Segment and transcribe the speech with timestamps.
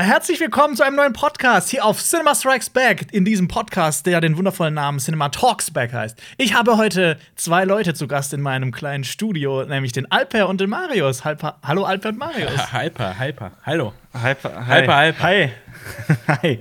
[0.00, 3.06] herzlich willkommen zu einem neuen Podcast hier auf Cinema Strikes Back.
[3.12, 6.20] In diesem Podcast, der den wundervollen Namen Cinema Talks Back heißt.
[6.38, 10.60] Ich habe heute zwei Leute zu Gast in meinem kleinen Studio, nämlich den Alper und
[10.60, 11.24] den Marius.
[11.24, 12.72] Halper, hallo Alper und Marius.
[12.72, 13.52] Hyper, hyper.
[13.64, 13.92] Hallo.
[14.12, 14.80] Hyper, hi.
[14.80, 15.22] hyper, hyper.
[15.22, 15.50] Hi.
[16.28, 16.60] Hi.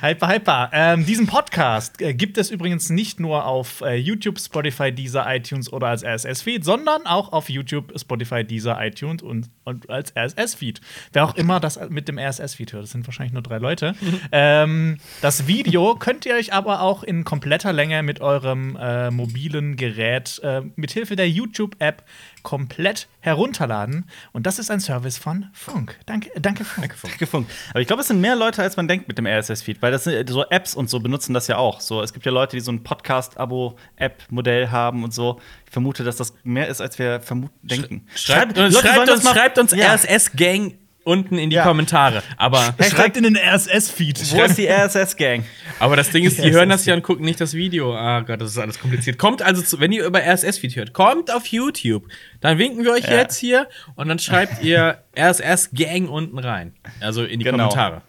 [0.00, 0.70] Hyper, hyper.
[0.72, 5.72] Ähm, diesen Podcast äh, gibt es übrigens nicht nur auf äh, YouTube, Spotify, Deezer, iTunes
[5.72, 10.80] oder als RSS-Feed, sondern auch auf YouTube, Spotify, Deezer, iTunes und, und als RSS-Feed.
[11.12, 13.94] Wer auch immer das mit dem RSS-Feed hört, das sind wahrscheinlich nur drei Leute.
[14.32, 19.76] ähm, das Video könnt ihr euch aber auch in kompletter Länge mit eurem äh, mobilen
[19.76, 22.04] Gerät äh, mithilfe der YouTube-App
[22.42, 24.06] komplett herunterladen.
[24.32, 25.98] Und das ist ein Service von Funk.
[26.06, 26.80] Danke, danke Funk.
[26.80, 27.12] Danke, Funk.
[27.12, 27.46] Danke, Funk.
[27.70, 30.04] Aber ich glaube, es sind mehr Leute, als man denkt mit dem RSS-Feed, weil das
[30.04, 31.80] sind so Apps und so benutzen das ja auch.
[31.80, 35.40] So, es gibt ja Leute, die so ein Podcast-Abo-App-Modell haben und so.
[35.66, 38.06] Ich vermute, dass das mehr ist, als wir vermuten denken.
[38.14, 39.94] Schreibt, schreibt, schreibt uns, schreibt uns ja.
[39.94, 41.64] RSS-Gang unten in die ja.
[41.64, 42.22] Kommentare.
[42.36, 44.32] Aber schreibt in den RSS-Feed.
[44.32, 45.44] Wo ist die RSS-Gang?
[45.78, 47.94] Aber das Ding ist, die, die hören das ja und gucken nicht das Video.
[47.94, 49.18] Ah Gott, das ist alles kompliziert.
[49.18, 52.04] Kommt also, zu, wenn ihr über RSS-Feed hört, kommt auf YouTube.
[52.40, 53.16] Dann winken wir euch ja.
[53.16, 56.74] jetzt hier und dann schreibt ihr RSS-Gang unten rein.
[57.00, 57.68] Also in die genau.
[57.68, 58.02] Kommentare.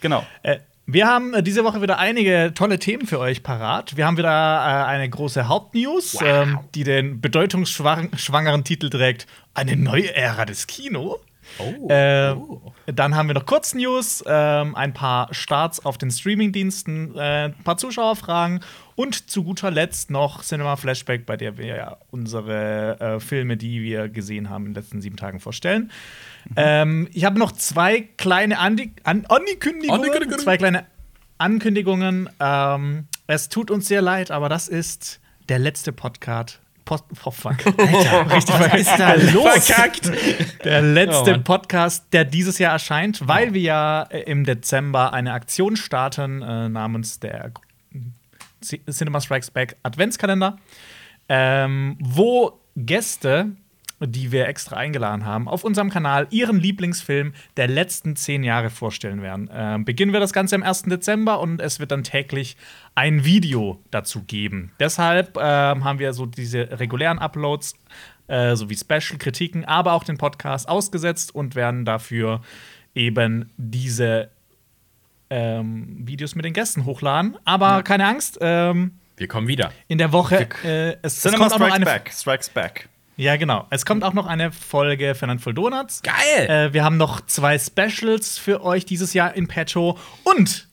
[0.00, 0.24] Genau.
[0.42, 3.96] Äh, wir haben äh, diese Woche wieder einige tolle Themen für euch parat.
[3.96, 6.22] Wir haben wieder äh, eine große Hauptnews, wow.
[6.24, 11.20] ähm, die den bedeutungsschwangeren Titel trägt: Eine neue Ära des Kino.
[11.58, 11.88] Oh.
[11.88, 12.34] Äh.
[12.86, 17.78] Dann haben wir noch Kurznews, äh, ein paar Starts auf den Streamingdiensten, äh, ein paar
[17.78, 18.60] Zuschauerfragen
[18.94, 23.82] und zu guter Letzt noch Cinema Flashback, bei der wir ja unsere äh, Filme, die
[23.82, 25.90] wir gesehen haben, in den letzten sieben Tagen vorstellen.
[26.50, 26.54] Mhm.
[26.56, 30.38] Ähm, ich habe noch zwei kleine Andi An Ankündigungen.
[30.38, 30.84] Zwei kleine
[31.38, 32.28] Ankündigungen.
[32.38, 37.66] Ähm, es tut uns sehr leid, aber das ist der letzte Podcast Post oh, fuck.
[37.78, 39.66] Alter, richtig, was ist da los?
[39.66, 40.10] Verkackt.
[40.64, 43.54] Der letzte oh, Podcast, der dieses Jahr erscheint, weil oh.
[43.54, 47.52] wir ja äh, im Dezember eine Aktion starten äh, namens der
[48.62, 50.58] Cinema Strikes Back Adventskalender,
[51.28, 53.52] ähm, wo Gäste
[54.00, 59.22] die wir extra eingeladen haben, auf unserem Kanal ihren Lieblingsfilm der letzten zehn Jahre vorstellen
[59.22, 59.48] werden.
[59.52, 60.82] Ähm, beginnen wir das Ganze am 1.
[60.84, 62.56] Dezember und es wird dann täglich
[62.94, 64.72] ein Video dazu geben.
[64.80, 67.74] Deshalb ähm, haben wir so diese regulären Uploads
[68.26, 72.40] äh, sowie Special-Kritiken, aber auch den Podcast ausgesetzt und werden dafür
[72.94, 74.30] eben diese
[75.30, 77.36] ähm, Videos mit den Gästen hochladen.
[77.44, 77.82] Aber ja.
[77.82, 78.38] keine Angst.
[78.40, 79.72] Ähm, wir kommen wieder.
[79.88, 80.48] In der Woche.
[80.64, 82.12] Äh, es, Cinema es kommt Strikes Back.
[82.12, 82.88] Strikes Back.
[83.16, 83.66] Ja, genau.
[83.70, 86.02] Es kommt auch noch eine Folge Fernand Voll Donuts.
[86.02, 86.48] Geil!
[86.48, 89.98] Äh, wir haben noch zwei Specials für euch dieses Jahr in Petro.
[90.24, 90.68] Und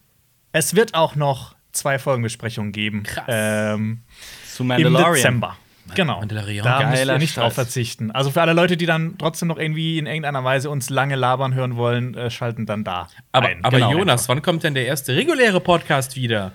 [0.51, 3.03] es wird auch noch zwei Folgenbesprechungen geben.
[3.03, 3.25] Krass.
[3.27, 4.01] Ähm,
[4.47, 5.07] Zu Mandalorian.
[5.07, 5.57] Im Dezember.
[5.93, 6.19] Genau.
[6.19, 6.63] Mandalorian.
[6.63, 8.11] Da müsst ihr nicht drauf verzichten.
[8.11, 11.53] Also für alle Leute, die dann trotzdem noch irgendwie in irgendeiner Weise uns lange labern
[11.53, 13.07] hören wollen, äh, schalten dann da.
[13.31, 13.63] Aber, ein.
[13.63, 13.91] aber genau.
[13.91, 16.53] Jonas, wann kommt denn der erste reguläre Podcast wieder?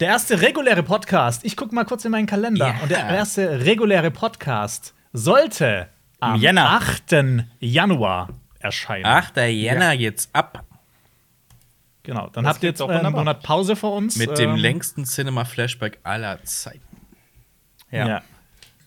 [0.00, 1.44] Der erste reguläre Podcast.
[1.44, 2.66] Ich gucke mal kurz in meinen Kalender.
[2.66, 2.82] Yeah.
[2.82, 5.88] Und der erste reguläre Podcast sollte
[6.20, 6.70] am Jänner.
[6.70, 7.14] 8.
[7.60, 8.28] Januar
[8.60, 9.06] erscheinen.
[9.06, 9.36] 8.
[9.36, 9.96] Jänner ja.
[9.96, 10.64] geht's ab.
[12.04, 14.16] Genau, dann das habt ihr jetzt einen Monat Pause vor uns.
[14.16, 16.82] Mit dem ähm, längsten Cinema-Flashback aller Zeiten.
[17.90, 18.08] Ja.
[18.08, 18.22] ja.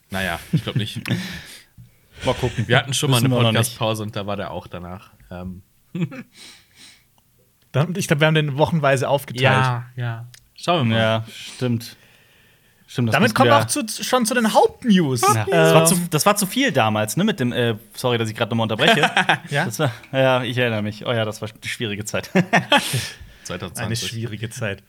[0.09, 0.99] Naja, ich glaube nicht.
[2.25, 2.67] mal gucken.
[2.67, 5.11] Wir hatten schon mal eine Podcast-Pause und da war der auch danach.
[5.31, 5.61] Ähm.
[5.93, 6.07] ich
[8.07, 9.43] glaube, wir haben den wochenweise aufgeteilt.
[9.43, 10.27] Ja, ja.
[10.55, 11.01] Schauen wir mal.
[11.01, 11.95] Ja, stimmt.
[12.87, 15.21] Stimmt, Damit kommen wir auch zu, schon zu den Hauptnews.
[15.21, 15.45] Ja.
[15.45, 17.23] Das, war zu, das, war zu, viel damals, ne?
[17.23, 19.01] Mit dem, äh, sorry, dass ich gerade nochmal unterbreche.
[19.49, 19.67] ja?
[19.79, 21.05] War, ja, ich erinnere mich.
[21.05, 22.29] Oh ja, das war eine schwierige Zeit.
[23.43, 23.79] 2020.
[23.85, 24.83] Eine schwierige Zeit.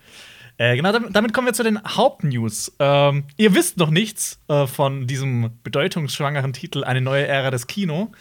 [0.59, 2.75] Äh, genau, damit, damit, kommen wir zu den Hauptnews.
[2.79, 8.13] Ähm, ihr wisst noch nichts äh, von diesem bedeutungsschwangeren Titel Eine neue Ära des Kino.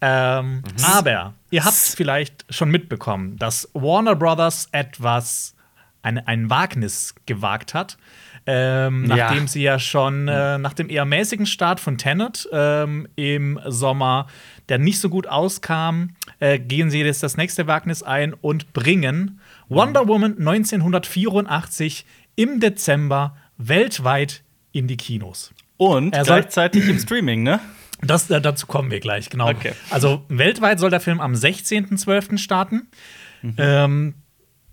[0.00, 0.84] Ähm, mhm.
[0.84, 5.54] Aber ihr habt vielleicht schon mitbekommen, dass Warner Brothers etwas,
[6.02, 7.96] eine, ein Wagnis gewagt hat.
[8.46, 9.16] Ähm, ja.
[9.16, 14.26] Nachdem sie ja schon äh, nach dem eher mäßigen Start von Tenet ähm, im Sommer,
[14.68, 16.10] der nicht so gut auskam,
[16.40, 22.04] äh, gehen sie jetzt das nächste Wagnis ein und bringen Wonder Woman 1984
[22.36, 24.42] im Dezember weltweit
[24.72, 25.52] in die Kinos.
[25.78, 27.60] Und er gleichzeitig im Streaming, ne?
[28.02, 29.48] Das, äh, dazu kommen wir gleich, genau.
[29.48, 29.72] Okay.
[29.88, 32.36] Also weltweit soll der Film am 16.12.
[32.36, 32.88] starten.
[33.40, 33.54] Mhm.
[33.56, 34.14] Ähm,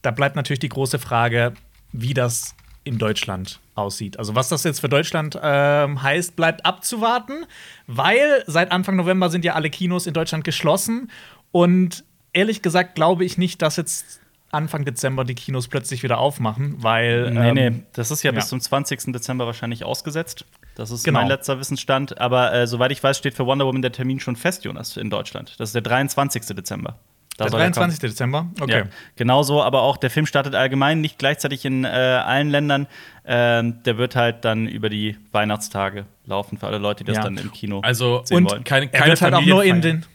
[0.02, 1.54] da bleibt natürlich die große Frage,
[1.94, 4.20] wie das in Deutschland aussieht.
[4.20, 7.46] Also was das jetzt für Deutschland ähm, heißt, bleibt abzuwarten,
[7.88, 11.10] weil seit Anfang November sind ja alle Kinos in Deutschland geschlossen
[11.52, 12.04] und
[12.34, 14.22] ehrlich gesagt glaube ich nicht, dass jetzt
[14.52, 18.36] Anfang Dezember die Kinos plötzlich wieder aufmachen, weil Nee, nee, ähm, das ist ja, ja,
[18.36, 19.14] bis zum 20.
[19.14, 20.46] Dezember wahrscheinlich ausgesetzt.
[20.76, 21.20] Das ist genau.
[21.20, 24.36] mein letzter Wissensstand, aber äh, soweit ich weiß, steht für Wonder Woman der Termin schon
[24.36, 25.56] fest, Jonas, in Deutschland.
[25.58, 26.46] Das ist der 23.
[26.48, 26.98] Dezember.
[27.46, 28.00] Da der 23.
[28.00, 28.48] Dezember?
[28.60, 28.80] Okay.
[28.80, 28.84] Ja,
[29.16, 32.88] genauso, aber auch der Film startet allgemein nicht gleichzeitig in äh, allen Ländern.
[33.26, 37.24] Ähm, der wird halt dann über die Weihnachtstage laufen für alle Leute, die das ja.
[37.24, 38.64] dann im Kino also, sehen und wollen.
[38.64, 40.06] Keine, keine er wird halt auch nur in den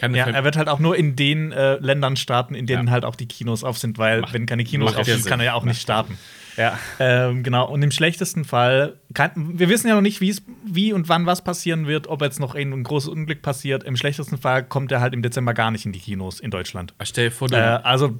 [0.00, 2.92] ja, er wird halt auch nur in den äh, Ländern starten, in denen ja.
[2.92, 5.46] halt auch die Kinos auf sind, weil Mach, wenn keine Kinos auf sind, kann er
[5.46, 6.16] ja auch nicht starten.
[6.58, 6.78] Ja.
[6.98, 7.68] Ähm, genau.
[7.68, 11.86] Und im schlechtesten Fall, kann, wir wissen ja noch nicht, wie und wann was passieren
[11.86, 13.84] wird, ob jetzt noch ein, ein, großes Unglück passiert.
[13.84, 16.94] Im schlechtesten Fall kommt er halt im Dezember gar nicht in die Kinos in Deutschland.
[17.02, 18.18] Stell dir vor, du, äh, also,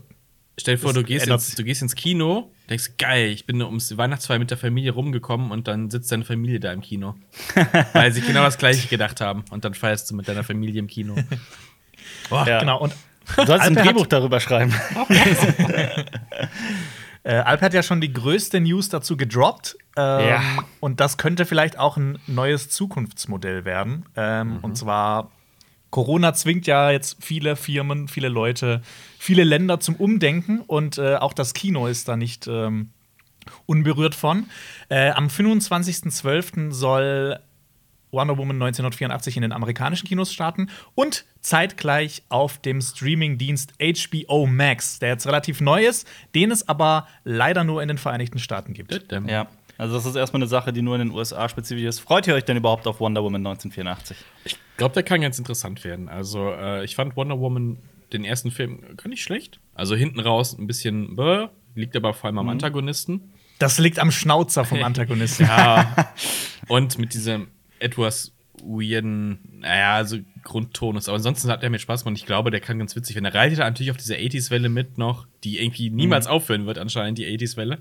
[0.57, 3.97] stell dir vor, du gehst, ins, du gehst ins Kino, denkst, geil, ich bin ums
[3.97, 7.17] Weihnachtsfeier mit der Familie rumgekommen und dann sitzt deine Familie da im Kino.
[7.93, 9.45] weil sie genau das Gleiche gedacht haben.
[9.51, 11.17] Und dann feierst du mit deiner Familie im Kino.
[12.29, 12.61] Boah, ja.
[12.61, 12.81] Genau.
[12.81, 12.95] Und
[13.37, 14.75] du sollst ein Drehbuch darüber schreiben.
[17.25, 19.77] Äh, Alp hat ja schon die größte News dazu gedroppt.
[19.97, 20.43] Ähm, ja.
[20.81, 24.07] Und das könnte vielleicht auch ein neues Zukunftsmodell werden.
[24.17, 24.59] Ähm, mhm.
[24.59, 25.31] Und zwar,
[25.91, 28.81] Corona zwingt ja jetzt viele Firmen, viele Leute,
[29.19, 30.61] viele Länder zum Umdenken.
[30.61, 32.91] Und äh, auch das Kino ist da nicht ähm,
[33.67, 34.47] unberührt von.
[34.89, 36.73] Äh, am 25.12.
[36.73, 37.39] soll
[38.11, 44.99] Wonder Woman 1984 in den amerikanischen Kinos starten und zeitgleich auf dem Streamingdienst HBO Max,
[44.99, 49.11] der jetzt relativ neu ist, den es aber leider nur in den Vereinigten Staaten gibt.
[49.27, 49.49] Ja.
[49.79, 52.01] Also das ist erstmal eine Sache, die nur in den USA spezifisch ist.
[52.01, 54.17] Freut ihr euch denn überhaupt auf Wonder Woman 1984?
[54.45, 56.09] Ich glaube, der kann ganz interessant werden.
[56.09, 57.79] Also äh, ich fand Wonder Woman
[58.13, 59.61] den ersten Film gar nicht schlecht.
[59.75, 62.53] Also hinten raus ein bisschen bäh, liegt aber vor allem am mhm.
[62.53, 63.33] Antagonisten.
[63.59, 65.47] Das liegt am Schnauzer vom Antagonisten.
[65.47, 66.13] ja.
[66.69, 67.49] Und mit diesem
[67.79, 68.33] etwas
[68.65, 71.09] weirden, naja, also Grundtonus.
[71.09, 72.19] Aber ansonsten hat er mir Spaß gemacht.
[72.19, 73.27] Ich glaube, der kann ganz witzig werden.
[73.27, 76.33] Er reitet natürlich auf diese 80s-Welle mit noch, die irgendwie niemals mhm.
[76.33, 77.79] aufhören wird, anscheinend, die 80s-Welle.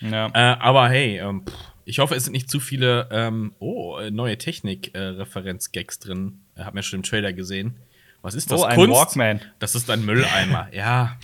[0.00, 0.26] Ja.
[0.28, 1.42] Äh, aber hey, ähm,
[1.84, 6.40] ich hoffe, es sind nicht zu viele, ähm, oh, neue Technik-Referenz-Gags äh, drin.
[6.56, 7.76] Hab mir schon im Trailer gesehen.
[8.20, 8.60] Was ist das?
[8.60, 8.94] Oh, ein Kunst?
[8.94, 9.40] Walkman.
[9.58, 10.68] Das ist ein Mülleimer.
[10.72, 11.16] ja.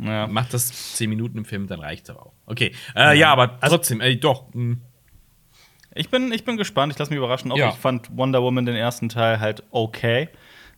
[0.00, 0.26] ja.
[0.26, 2.32] Macht das 10 Minuten im Film, dann reicht es aber auch.
[2.46, 2.72] Okay.
[2.94, 3.12] Äh, ja.
[3.12, 3.32] ja.
[3.32, 4.48] aber trotzdem, ey, doch.
[4.48, 4.80] Mh hm.
[5.96, 7.50] Ich bin, ich bin gespannt, ich lasse mich überraschen.
[7.52, 7.70] Auch ja.
[7.70, 10.28] ich fand Wonder Woman den ersten Teil halt okay.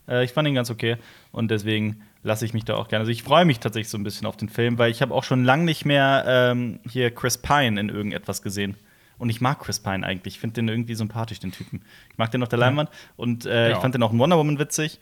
[0.09, 0.97] Äh, ich fand ihn ganz okay.
[1.32, 3.00] Und deswegen lasse ich mich da auch gerne.
[3.00, 5.25] Also ich freue mich tatsächlich so ein bisschen auf den Film, weil ich habe auch
[5.25, 8.76] schon lange nicht mehr ähm, hier Chris Pine in irgendetwas gesehen.
[9.19, 10.35] Und ich mag Chris Pine eigentlich.
[10.35, 11.82] Ich finde den irgendwie sympathisch, den Typen.
[12.11, 12.88] Ich mag den auf der Leinwand.
[13.17, 13.76] Und äh, ja.
[13.76, 15.00] ich fand den auch in Wonder Woman witzig.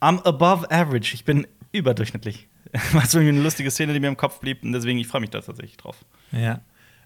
[0.00, 1.14] I'm above average.
[1.14, 2.48] Ich bin überdurchschnittlich.
[2.92, 4.64] War so eine lustige Szene, die mir im Kopf blieb.
[4.64, 6.04] Und deswegen, ich freue mich da tatsächlich drauf.
[6.32, 6.60] Ja.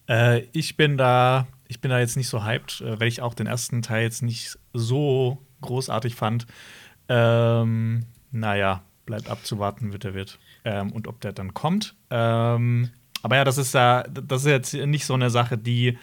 [0.09, 3.33] Äh, ich bin da ich bin da jetzt nicht so hyped, äh, weil ich auch
[3.33, 6.47] den ersten Teil jetzt nicht so großartig fand.
[7.09, 10.41] Ähm, naja, bleibt abzuwarten, wird er wird.
[10.65, 11.95] Ähm, und ob der dann kommt.
[12.11, 12.91] Ähm,
[13.23, 15.97] aber ja, das ist ja, das ist jetzt nicht so eine Sache, die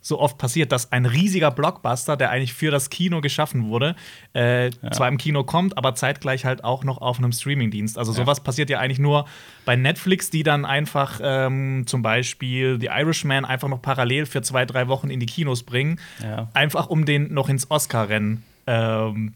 [0.00, 3.96] so oft passiert, dass ein riesiger Blockbuster, der eigentlich für das Kino geschaffen wurde,
[4.34, 4.90] äh, ja.
[4.92, 7.98] zwar im Kino kommt, aber zeitgleich halt auch noch auf einem Streamingdienst.
[7.98, 8.44] Also sowas ja.
[8.44, 9.26] passiert ja eigentlich nur
[9.64, 14.64] bei Netflix, die dann einfach ähm, zum Beispiel The Irishman einfach noch parallel für zwei,
[14.64, 16.48] drei Wochen in die Kinos bringen, ja.
[16.54, 19.34] einfach um den noch ins Oscar-Rennen ähm,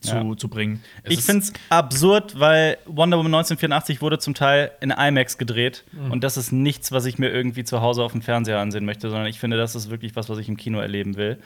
[0.00, 0.36] zu, ja.
[0.36, 0.82] zu bringen.
[1.02, 5.84] Es ich finde es absurd, weil Wonder Woman 1984 wurde zum Teil in IMAX gedreht.
[5.92, 6.12] Mhm.
[6.12, 9.10] Und das ist nichts, was ich mir irgendwie zu Hause auf dem Fernseher ansehen möchte,
[9.10, 11.38] sondern ich finde, das ist wirklich was, was ich im Kino erleben will.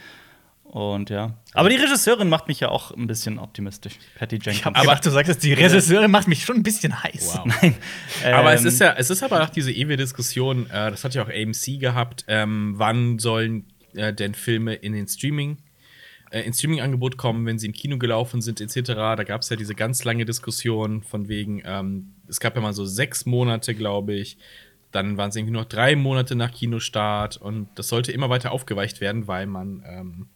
[0.65, 1.35] Und ja.
[1.53, 3.95] Aber die Regisseurin macht mich ja auch ein bisschen optimistisch.
[4.19, 4.65] Patty Jenkins.
[4.65, 7.33] Aber gedacht, du sagst, die Regisseurin macht mich schon ein bisschen heiß.
[7.35, 7.45] Wow.
[7.63, 7.75] Nein.
[8.25, 11.15] aber ähm, es ist ja, es ist aber auch diese ewige Diskussion, äh, das hat
[11.15, 15.59] ja auch AMC gehabt, ähm, wann sollen äh, denn Filme in den Streaming
[16.33, 18.93] äh, ins Streaming-Angebot kommen, wenn sie im Kino gelaufen sind, etc.
[18.95, 22.73] Da gab es ja diese ganz lange Diskussion von wegen, ähm, es gab ja mal
[22.73, 24.39] so sechs Monate, glaube ich.
[24.93, 29.01] Dann waren es irgendwie noch drei Monate nach Kinostart und das sollte immer weiter aufgeweicht
[29.01, 30.27] werden, weil man, ähm,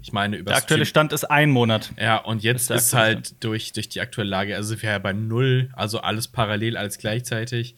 [0.00, 1.92] ich meine, über Der aktuelle Stand ist ein Monat.
[2.00, 5.12] Ja, und jetzt ist, ist halt durch, durch die aktuelle Lage, also wir ja bei
[5.12, 7.76] null, also alles parallel, alles gleichzeitig.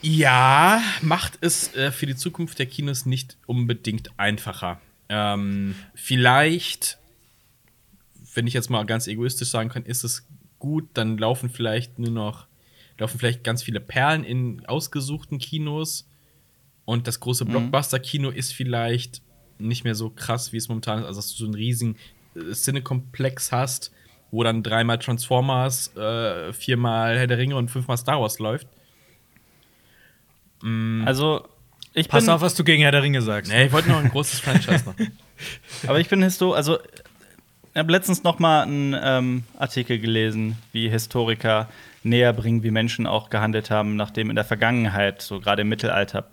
[0.00, 4.80] Ja, macht es äh, für die Zukunft der Kinos nicht unbedingt einfacher.
[5.08, 6.98] Ähm, vielleicht,
[8.34, 10.26] wenn ich jetzt mal ganz egoistisch sagen kann, ist es
[10.58, 12.46] gut, dann laufen vielleicht nur noch,
[12.98, 16.08] laufen vielleicht ganz viele Perlen in ausgesuchten Kinos
[16.84, 17.50] und das große mhm.
[17.50, 19.22] Blockbuster-Kino ist vielleicht
[19.58, 21.96] nicht mehr so krass, wie es momentan ist, also dass du so einen riesigen
[22.34, 23.92] äh, Cinekomplex hast,
[24.30, 28.66] wo dann dreimal Transformers, äh, viermal Herr der Ringe und fünfmal Star Wars läuft.
[30.62, 31.04] Mm.
[31.06, 31.46] Also
[31.94, 33.52] ich Pass auf, was du gegen Herr der Ringe sagst.
[33.52, 35.16] Nee, ich wollte noch ein großes Franchise machen.
[35.86, 40.88] Aber ich bin Histo, also ich habe letztens noch mal einen ähm, Artikel gelesen, wie
[40.88, 41.68] Historiker
[42.02, 46.28] näher bringen, wie Menschen auch gehandelt haben, nachdem in der Vergangenheit, so gerade im Mittelalter,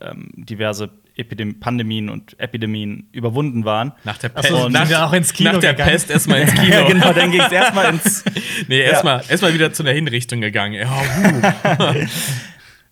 [0.00, 3.92] ähm, diverse Epidem Pandemien und Epidemien überwunden waren.
[4.02, 4.48] Nach der Pest.
[4.48, 5.90] So, nach, auch ins Kino nach der gegangen.
[5.92, 6.66] Pest erstmal ins Kino.
[6.66, 8.24] ja, genau, dann ging es erstmal ins.
[8.68, 9.30] nee, erstmal ja.
[9.30, 10.74] erst wieder zu einer Hinrichtung gegangen.
[10.74, 11.94] Ja,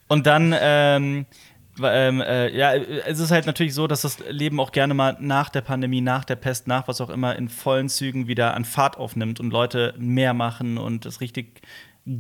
[0.07, 1.27] und dann, ähm,
[1.85, 5.49] ähm, äh, ja, es ist halt natürlich so, dass das Leben auch gerne mal nach
[5.49, 8.97] der Pandemie, nach der Pest, nach was auch immer in vollen Zügen wieder an Fahrt
[8.97, 11.63] aufnimmt und Leute mehr machen und es richtig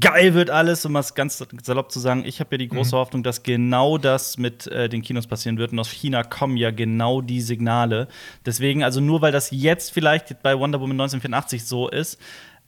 [0.00, 2.24] geil wird alles, um es ganz salopp zu sagen.
[2.24, 3.00] Ich habe ja die große mhm.
[3.00, 5.72] Hoffnung, dass genau das mit äh, den Kinos passieren wird.
[5.72, 8.06] Und aus China kommen ja genau die Signale.
[8.46, 12.20] Deswegen, also nur weil das jetzt vielleicht bei Wonder Woman 1984 so ist,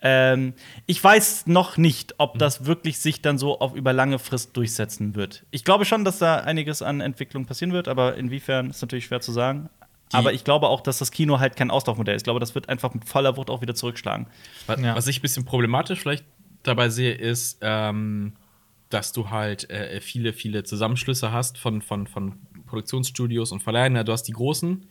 [0.07, 0.53] ähm,
[0.85, 2.39] ich weiß noch nicht, ob mhm.
[2.39, 5.45] das wirklich sich dann so auf über lange Frist durchsetzen wird.
[5.51, 9.23] Ich glaube schon, dass da einiges an Entwicklung passieren wird, aber inwiefern ist natürlich schwer
[9.23, 9.71] zu sagen.
[10.13, 12.21] Die aber ich glaube auch, dass das Kino halt kein Auslaufmodell ist.
[12.21, 14.27] Ich glaube, das wird einfach mit voller Wucht auch wieder zurückschlagen.
[14.67, 14.95] Was, ja.
[14.95, 16.27] was ich ein bisschen problematisch vielleicht
[16.63, 18.35] dabei sehe, ist, ähm,
[18.91, 23.95] dass du halt äh, viele, viele Zusammenschlüsse hast von, von, von Produktionsstudios und Verleihen.
[24.05, 24.87] Du hast die großen.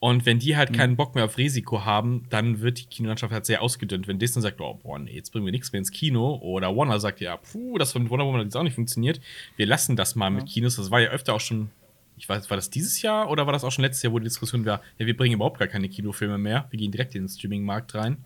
[0.00, 0.76] Und wenn die halt mhm.
[0.76, 4.08] keinen Bock mehr auf Risiko haben, dann wird die Kinolandschaft halt sehr ausgedünnt.
[4.08, 6.98] Wenn Disney sagt, oh, boah, nee, jetzt bringen wir nichts mehr ins Kino, oder Warner
[6.98, 9.20] sagt, ja, puh, das von Wonder Woman hat jetzt auch nicht funktioniert,
[9.56, 10.30] wir lassen das mal ja.
[10.30, 10.76] mit Kinos.
[10.76, 11.70] Das war ja öfter auch schon,
[12.16, 14.24] ich weiß, war das dieses Jahr oder war das auch schon letztes Jahr, wo die
[14.24, 17.28] Diskussion war, ja, wir bringen überhaupt gar keine Kinofilme mehr, wir gehen direkt in den
[17.28, 18.24] Streaming-Markt rein.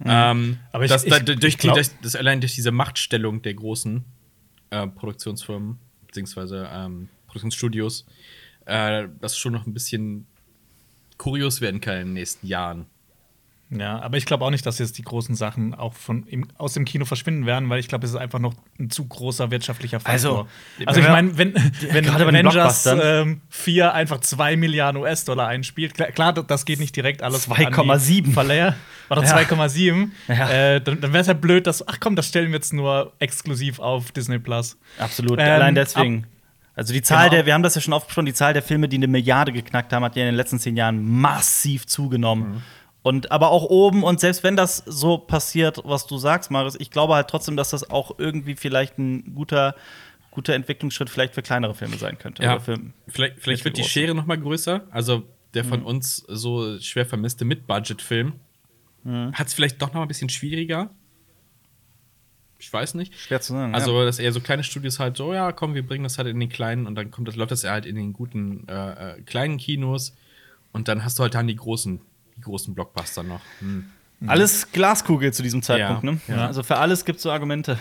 [0.00, 0.06] Mhm.
[0.08, 3.54] Ähm, aber ich, das, ich, da, durch, die, durch, das allein durch diese Machtstellung der
[3.54, 4.04] großen
[4.70, 5.78] äh, Produktionsfirmen
[6.08, 8.04] beziehungsweise ähm, Produktionsstudios,
[8.66, 10.26] äh, das schon noch ein bisschen
[11.18, 12.86] kurios werden kann in den nächsten Jahren.
[13.70, 16.74] Ja, aber ich glaube auch nicht, dass jetzt die großen Sachen auch von im, aus
[16.74, 20.00] dem Kino verschwinden werden, weil ich glaube, es ist einfach noch ein zu großer wirtschaftlicher
[20.00, 20.46] Faktor.
[20.78, 21.54] Also, also ich meine, wenn,
[21.90, 27.22] wenn Avengers ähm, 4 einfach 2 Milliarden US-Dollar einspielt, klar, klar, das geht nicht direkt
[27.22, 28.76] alles 2,7 Verleiher.
[29.10, 29.36] Oder ja.
[29.36, 30.08] 2,7.
[30.28, 30.50] Ja.
[30.50, 33.12] Äh, dann dann wäre es halt blöd, dass, ach komm, das stellen wir jetzt nur
[33.18, 34.78] exklusiv auf Disney Plus.
[34.98, 36.26] Absolut, ähm, allein deswegen.
[36.76, 37.36] Also die Zahl genau.
[37.36, 39.52] der, wir haben das ja schon oft besprochen, die Zahl der Filme, die eine Milliarde
[39.52, 42.54] geknackt haben, hat ja in den letzten zehn Jahren massiv zugenommen.
[42.54, 42.62] Mhm.
[43.02, 46.90] Und aber auch oben, und selbst wenn das so passiert, was du sagst, Marius, ich
[46.90, 49.74] glaube halt trotzdem, dass das auch irgendwie vielleicht ein guter,
[50.30, 52.42] guter Entwicklungsschritt vielleicht für kleinere Filme sein könnte.
[52.42, 54.86] Ja, vielleicht vielleicht wird die Schere noch mal größer.
[54.90, 55.86] Also der von mhm.
[55.86, 58.32] uns so schwer vermisste Mid-Budget-Film
[59.04, 59.32] mhm.
[59.32, 60.90] hat es vielleicht doch noch ein bisschen schwieriger.
[62.64, 63.18] Ich weiß nicht.
[63.18, 63.74] Schwer zu sagen.
[63.74, 64.04] Also, ja.
[64.04, 66.48] dass eher so kleine Studios halt so, ja, komm, wir bringen das halt in den
[66.48, 70.14] kleinen und dann kommt das, läuft das halt in den guten äh, äh kleinen Kinos
[70.72, 72.00] und dann hast du halt dann die großen
[72.36, 73.40] die großen Blockbuster noch.
[73.60, 73.90] Hm.
[74.26, 76.10] Alles Glaskugel zu diesem Zeitpunkt, ja.
[76.10, 76.20] ne?
[76.28, 76.46] Ja.
[76.46, 77.78] Also für alles gibt es so Argumente.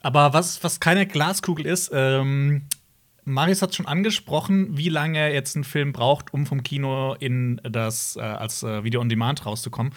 [0.00, 2.62] Aber was, was keine Glaskugel ist, ähm,
[3.24, 8.16] Marius hat schon angesprochen, wie lange jetzt ein Film braucht, um vom Kino in das
[8.16, 9.92] äh, als äh, Video on Demand rauszukommen.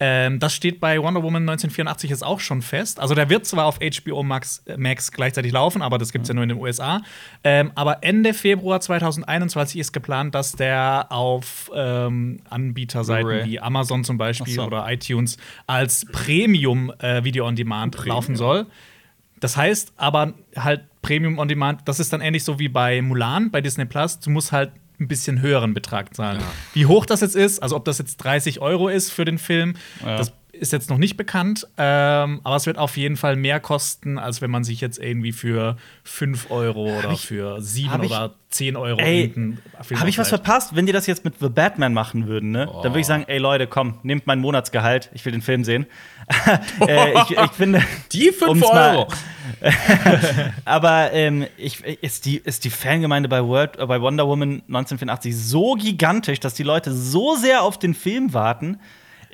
[0.00, 2.98] Ähm, das steht bei Wonder Woman 1984 jetzt auch schon fest.
[2.98, 6.28] Also der wird zwar auf HBO Max, äh, Max gleichzeitig laufen, aber das gibt es
[6.28, 7.00] ja nur in den USA.
[7.44, 14.18] Ähm, aber Ende Februar 2021 ist geplant, dass der auf ähm, Anbieterseiten wie Amazon zum
[14.18, 14.64] Beispiel so.
[14.64, 15.36] oder iTunes
[15.68, 18.16] als Premium äh, Video on Demand Premium.
[18.16, 18.66] laufen soll.
[19.38, 23.50] Das heißt aber halt Premium on Demand, das ist dann ähnlich so wie bei Mulan,
[23.50, 24.18] bei Disney Plus.
[24.18, 26.40] Du musst halt ein bisschen höheren Betrag zahlen.
[26.40, 26.46] Ja.
[26.72, 29.74] Wie hoch das jetzt ist, also ob das jetzt 30 Euro ist für den Film,
[30.04, 30.16] ja.
[30.16, 34.18] das ist jetzt noch nicht bekannt, ähm, aber es wird auf jeden Fall mehr kosten,
[34.18, 38.76] als wenn man sich jetzt irgendwie für 5 Euro oder ich, für 7 oder 10
[38.76, 39.32] Euro ey,
[39.96, 40.76] Habe ich was verpasst?
[40.76, 42.68] Wenn die das jetzt mit The Batman machen würden, ne?
[42.68, 42.82] Oh.
[42.82, 45.86] Dann würde ich sagen, ey Leute, komm, nehmt mein Monatsgehalt, ich will den Film sehen.
[46.86, 47.82] äh, ich, ich, finde.
[48.12, 49.08] Die 5 Euro!
[50.64, 55.36] aber ähm, ich, ist, die, ist die Fangemeinde bei, World, äh, bei Wonder Woman 1984
[55.36, 58.78] so gigantisch, dass die Leute so sehr auf den Film warten,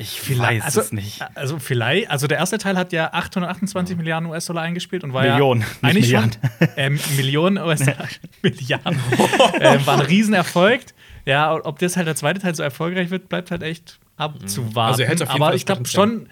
[0.01, 1.23] ich vielleicht, also, es nicht.
[1.35, 3.97] Also vielleicht, also der erste Teil hat ja 828 ja.
[3.99, 6.33] Milliarden US-Dollar eingespielt und war Millionen, ja eigentlich Milliarden.
[6.59, 8.09] Schon, äh, Millionen US-Dollar,
[8.41, 8.99] Milliarden.
[9.61, 10.81] äh, war ein Riesenerfolg.
[11.27, 15.07] Ja, ob das halt der zweite Teil so erfolgreich wird, bleibt halt echt abzuwarten.
[15.07, 16.31] Also aber ich glaube schon,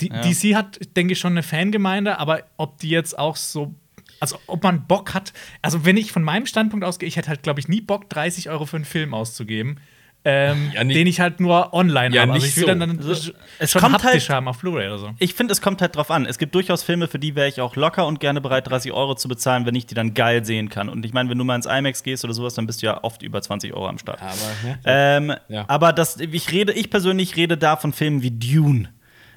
[0.00, 0.20] die, ja.
[0.20, 3.74] DC hat, denke ich, schon eine Fangemeinde, aber ob die jetzt auch so
[4.20, 7.44] also, ob man Bock hat, also, wenn ich von meinem Standpunkt ausgehe, ich hätte halt,
[7.44, 9.78] glaube ich, nie Bock, 30 Euro für einen Film auszugeben
[10.24, 12.32] ähm, ja, den ich halt nur online ja, habe.
[12.32, 12.66] Also ich will so.
[12.68, 15.10] dann, dann also, es schon kommt haptisch halt, haben auf Blu-ray oder so.
[15.18, 16.26] Ich finde, es kommt halt drauf an.
[16.26, 19.14] Es gibt durchaus Filme, für die wäre ich auch locker und gerne bereit, 30 Euro
[19.14, 20.88] zu bezahlen, wenn ich die dann geil sehen kann.
[20.88, 23.02] Und ich meine, wenn du mal ins IMAX gehst oder sowas, dann bist du ja
[23.02, 24.20] oft über 20 Euro am Start.
[24.20, 25.64] Aber, ähm, ja.
[25.68, 28.88] aber das, ich rede, ich persönlich rede da von Filmen wie Dune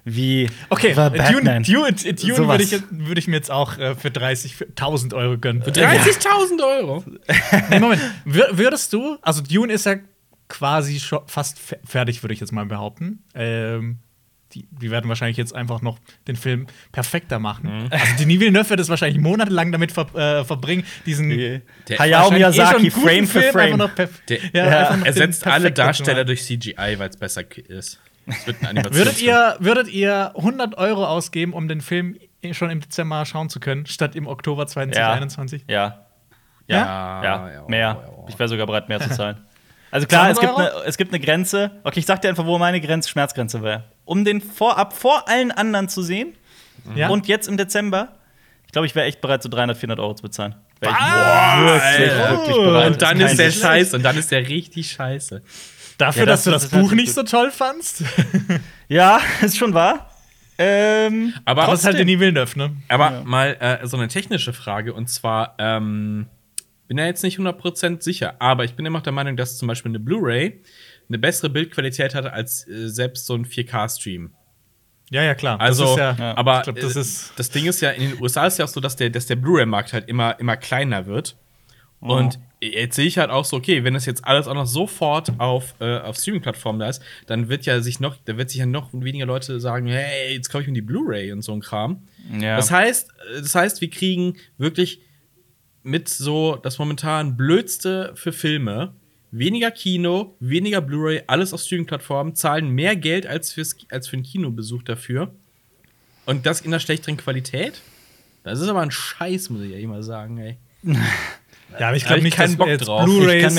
[0.04, 5.14] wie okay, Dune, Dune, Dune würde ich, würd ich, mir jetzt auch äh, für 30.000
[5.16, 5.62] Euro gönnen.
[5.62, 7.04] Für 30.000 Euro?
[7.70, 8.02] nee, Moment.
[8.26, 9.96] Würdest du, also Dune ist ja
[10.52, 13.24] quasi schon fast fertig, würde ich jetzt mal behaupten.
[13.34, 14.00] Ähm,
[14.54, 17.86] die, die werden wahrscheinlich jetzt einfach noch den Film perfekter machen.
[17.86, 17.88] Mhm.
[17.90, 21.62] Also Denis Villeneuve wird es wahrscheinlich monatelang damit ver äh, verbringen, diesen der
[21.98, 23.90] Hayao Miyazaki eh Frame für Frame.
[24.28, 25.06] Der, ja, ja.
[25.06, 28.02] ersetzt alle Darsteller durch CGI, weil es besser ist.
[28.92, 32.18] würdet, ihr, würdet ihr 100 Euro ausgeben, um den Film
[32.52, 35.64] schon im Dezember schauen zu können, statt im Oktober 2021?
[35.70, 36.08] Ja.
[36.68, 36.78] Ja.
[36.78, 37.52] Ja, ja.
[37.52, 37.66] ja.
[37.70, 38.26] mehr.
[38.28, 39.38] Ich wäre sogar bereit, mehr zu zahlen.
[39.92, 41.72] Also klar, es gibt, eine, es gibt eine Grenze.
[41.84, 43.84] Okay, ich sag dir einfach, wo meine Grenze, Schmerzgrenze wäre.
[44.06, 46.34] Um den vorab vor allen anderen zu sehen.
[46.96, 47.10] Ja.
[47.10, 48.10] Und jetzt im Dezember,
[48.66, 50.56] ich glaube, ich wäre echt bereit, so 300, 400 Euro zu bezahlen.
[50.80, 50.90] Boah,
[51.60, 52.92] wirklich, wirklich bereit.
[52.94, 53.96] Und dann ist der scheiße.
[53.98, 55.42] Und dann ist der richtig scheiße.
[55.98, 58.04] Dafür, ja, das, dass du das, das Buch nicht so toll fandst?
[58.88, 60.10] ja, ist schon wahr.
[60.58, 62.72] Ähm, aber das ist halt Denis Villeneuve, ne?
[62.88, 63.22] Aber ja.
[63.24, 66.28] mal äh, so eine technische Frage und zwar, ähm,
[66.92, 69.70] bin ja jetzt nicht 100% sicher, aber ich bin immer noch der Meinung, dass zum
[69.70, 70.62] Beispiel eine Blu-ray
[71.08, 74.34] eine bessere Bildqualität hat als äh, selbst so ein 4K-Stream.
[75.10, 75.62] Ja, ja, klar.
[75.62, 78.58] Also, ja, ja, aber glaub, das, äh, das, Ding ist ja, in den USA ist
[78.58, 81.38] ja auch so, dass der, dass der Blu-ray-Markt halt immer, immer kleiner wird.
[82.02, 82.14] Oh.
[82.14, 85.40] Und jetzt sehe ich halt auch so, okay, wenn das jetzt alles auch noch sofort
[85.40, 88.66] auf, äh, auf Streaming-Plattformen da ist, dann wird ja sich noch, da wird sich ja
[88.66, 92.04] noch weniger Leute sagen, hey, jetzt kaufe ich mir die Blu-ray und so ein Kram.
[92.38, 92.58] Ja.
[92.58, 95.00] Das heißt, das heißt, wir kriegen wirklich
[95.84, 98.94] mit so das momentan blödste für Filme.
[99.32, 104.24] Weniger Kino, weniger Blu-ray, alles auf Streaming-Plattformen, zahlen mehr Geld als, fürs, als für einen
[104.24, 105.34] Kinobesuch dafür.
[106.26, 107.82] Und das in einer schlechteren Qualität?
[108.44, 110.58] Das ist aber ein Scheiß, muss ich ja immer sagen, ey.
[111.80, 113.06] Ja, aber ich glaube nicht, dass Bock drauf.
[113.06, 113.56] Blu-rays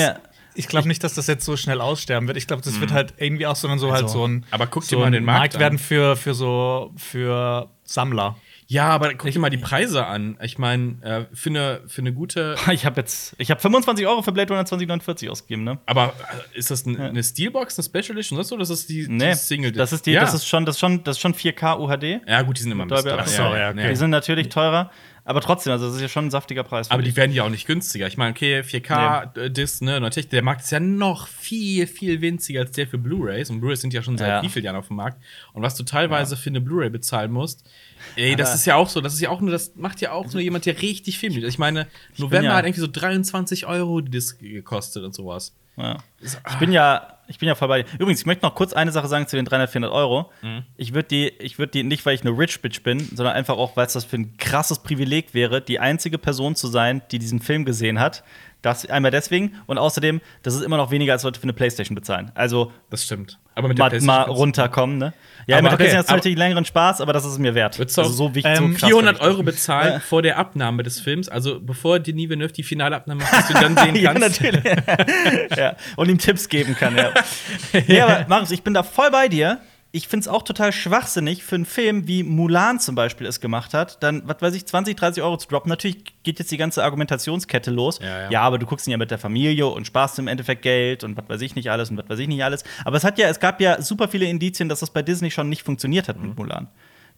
[0.55, 2.37] ich glaube nicht, dass das jetzt so schnell aussterben wird.
[2.37, 2.95] Ich glaube, das wird mhm.
[2.95, 5.11] halt irgendwie auch so, so halt also, halt so ein, aber guck so dir mal
[5.11, 8.37] den Markt, Markt werden für, für so für Sammler.
[8.67, 10.37] Ja, aber guck dir mal die Preise an.
[10.41, 12.55] Ich meine, äh, für, eine, für eine gute.
[12.73, 15.79] Ich habe jetzt, ich habe 25 Euro für Blade Runner 2049 ausgegeben, ne?
[15.85, 16.13] Aber
[16.53, 17.07] äh, ist das ein, ja.
[17.07, 18.57] eine Steelbox, eine Special Edition oder so?
[18.57, 19.71] Das ist die, nee, die Single.
[19.71, 20.21] Das ist die, ja.
[20.21, 22.27] das ist schon, das ist schon, das ist schon 4K UHD.
[22.27, 23.27] Ja, gut, die sind immer ein bisschen teurer.
[23.27, 23.89] Ja, ja, okay.
[23.89, 24.91] Die sind natürlich teurer.
[25.25, 26.91] Aber trotzdem, also das ist ja schon ein saftiger Preis.
[26.91, 28.07] Aber die werden ja auch nicht günstiger.
[28.07, 29.91] Ich meine, okay, 4K-Disc, nee.
[29.91, 33.49] ne, natürlich, der Markt ist ja noch viel, viel winziger als der für Blu-Rays.
[33.49, 34.41] Und Blu-Rays sind ja schon seit ja.
[34.41, 35.23] wie vielen Jahren auf dem Markt.
[35.53, 36.41] Und was du teilweise ja.
[36.41, 37.69] für eine Bluray bezahlen musst,
[38.15, 40.31] ey, das ist ja auch so, das ist ja auch nur, das macht ja auch
[40.31, 41.43] nur jemand, der richtig viel mit.
[41.43, 41.87] Ich meine,
[42.17, 45.53] November ja hat irgendwie so 23 Euro die Disc gekostet und sowas.
[45.75, 45.97] Ja.
[46.21, 47.89] Ich bin ja, ich bin ja voll bei dir.
[47.95, 50.31] Übrigens, ich möchte noch kurz eine Sache sagen zu den 300, 400 Euro.
[50.41, 50.63] Mhm.
[50.77, 53.57] Ich würde die, ich würde die nicht, weil ich eine Rich Bitch bin, sondern einfach
[53.57, 57.19] auch, weil es das für ein krasses Privileg wäre, die einzige Person zu sein, die
[57.19, 58.23] diesen Film gesehen hat.
[58.61, 61.95] Das einmal deswegen und außerdem, das ist immer noch weniger, als Leute für eine Playstation
[61.95, 62.31] bezahlen.
[62.33, 63.37] Also, das stimmt.
[63.55, 65.13] Aber mit der mal, mal runterkommen, ne?
[65.47, 67.77] Ja, aber mit okay, PlayStation hat es natürlich längeren Spaß, aber das ist mir wert.
[67.77, 69.99] Du also so wichtig, ähm, so 400 Euro bezahlen ja.
[69.99, 73.53] vor der Abnahme des Films, also bevor Denis Villeneuve die finale Abnahme macht, dass du
[73.53, 74.41] dann sehen kannst.
[74.41, 74.63] ja, natürlich.
[75.57, 75.75] ja.
[75.95, 77.11] Und ihm Tipps geben kann, ja.
[77.87, 79.59] nee, aber Markus, ich bin da voll bei dir
[79.95, 83.75] ich finde es auch total schwachsinnig für einen Film, wie Mulan zum Beispiel es gemacht
[83.75, 85.69] hat, dann, was weiß ich, 20, 30 Euro zu droppen.
[85.69, 87.99] Natürlich geht jetzt die ganze Argumentationskette los.
[88.01, 88.31] Ja, ja.
[88.31, 91.15] ja, aber du guckst ihn ja mit der Familie und sparst im Endeffekt Geld und
[91.15, 92.63] was weiß ich nicht alles und was weiß ich nicht alles.
[92.85, 95.47] Aber es hat ja, es gab ja super viele Indizien, dass das bei Disney schon
[95.47, 96.29] nicht funktioniert hat mhm.
[96.29, 96.69] mit Mulan.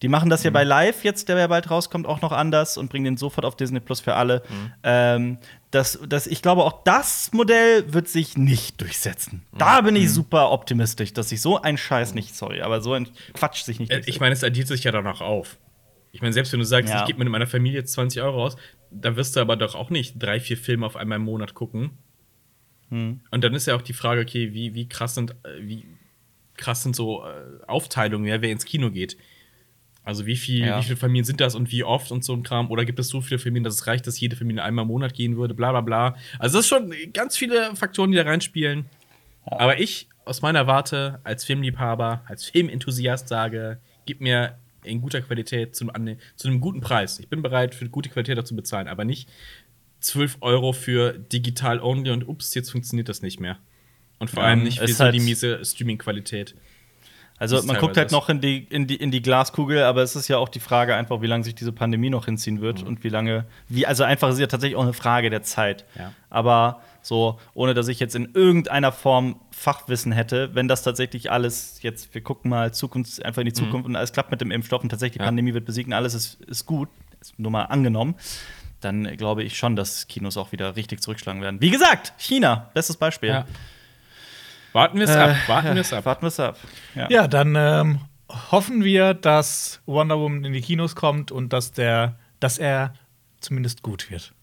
[0.02, 0.46] Die machen das mhm.
[0.46, 3.46] ja bei Live jetzt, der ja bald rauskommt, auch noch anders und bringen den sofort
[3.46, 4.44] auf Disney Plus für alle.
[4.50, 4.74] Mhm.
[4.84, 5.38] Ähm,
[5.72, 9.44] das, das, ich glaube, auch das Modell wird sich nicht durchsetzen.
[9.52, 9.58] Mhm.
[9.58, 10.10] Da bin ich mhm.
[10.10, 13.92] super optimistisch, dass sich so ein Scheiß nicht, sorry, aber so ein Quatsch sich nicht
[13.92, 14.16] äh, durchsetzt.
[14.16, 15.58] Ich meine, es addiert sich ja danach auf.
[16.12, 17.02] Ich meine, selbst wenn du sagst, ja.
[17.02, 18.56] ich gebe mit meiner Familie jetzt 20 Euro aus,
[18.90, 21.98] da wirst du aber doch auch nicht drei, vier Filme auf einmal im Monat gucken.
[22.90, 23.22] Mhm.
[23.32, 25.86] Und dann ist ja auch die Frage, okay, wie, wie krass sind, äh, wie
[26.56, 29.18] krass sind so äh, Aufteilungen, ja, wer ins Kino geht.
[30.06, 30.80] Also wie, viel, ja.
[30.80, 32.70] wie viele Familien sind das und wie oft und so ein Kram?
[32.70, 35.16] Oder gibt es so viele Familien, dass es reicht, dass jede Familie einmal im Monat
[35.16, 36.16] gehen würde, bla bla bla.
[36.38, 38.86] Also das ist schon ganz viele Faktoren, die da reinspielen.
[39.50, 39.60] Ja.
[39.60, 45.76] Aber ich aus meiner Warte als Filmliebhaber, als Filmenthusiast sage, gib mir in guter Qualität
[45.76, 47.20] zu, an, zu einem guten Preis.
[47.20, 49.28] Ich bin bereit, für gute Qualität dazu bezahlen, aber nicht
[50.02, 53.58] 12 Euro für digital only und ups, jetzt funktioniert das nicht mehr.
[54.20, 56.56] Und vor ja, allem nicht für so halt die miese Streaming-Qualität.
[57.38, 60.30] Also man guckt halt noch in die, in, die, in die Glaskugel, aber es ist
[60.30, 62.88] ja auch die Frage einfach, wie lange sich diese Pandemie noch hinziehen wird mhm.
[62.88, 65.84] und wie lange, wie, also einfach ist ja tatsächlich auch eine Frage der Zeit.
[65.98, 66.14] Ja.
[66.30, 71.82] Aber so, ohne dass ich jetzt in irgendeiner Form Fachwissen hätte, wenn das tatsächlich alles
[71.82, 73.66] jetzt, wir gucken mal Zukunft, einfach in die mhm.
[73.66, 73.94] Zukunft mhm.
[73.94, 75.26] und alles klappt mit dem Impfstoff und tatsächlich die ja.
[75.26, 76.88] Pandemie wird besiegt und alles ist, ist gut,
[77.20, 78.16] ist nur mal angenommen,
[78.80, 81.60] dann glaube ich schon, dass Kinos auch wieder richtig zurückschlagen werden.
[81.60, 83.30] Wie gesagt, China, bestes Beispiel.
[83.30, 83.46] Ja.
[84.76, 85.36] Warten wir es äh, ab.
[85.48, 86.06] Warten wir es ab.
[86.06, 86.58] Warten wir es ab.
[86.96, 88.00] Ja, ja dann ähm,
[88.52, 92.94] hoffen wir, dass Wonder Woman in die Kinos kommt und dass der, dass er
[93.40, 94.34] zumindest gut wird.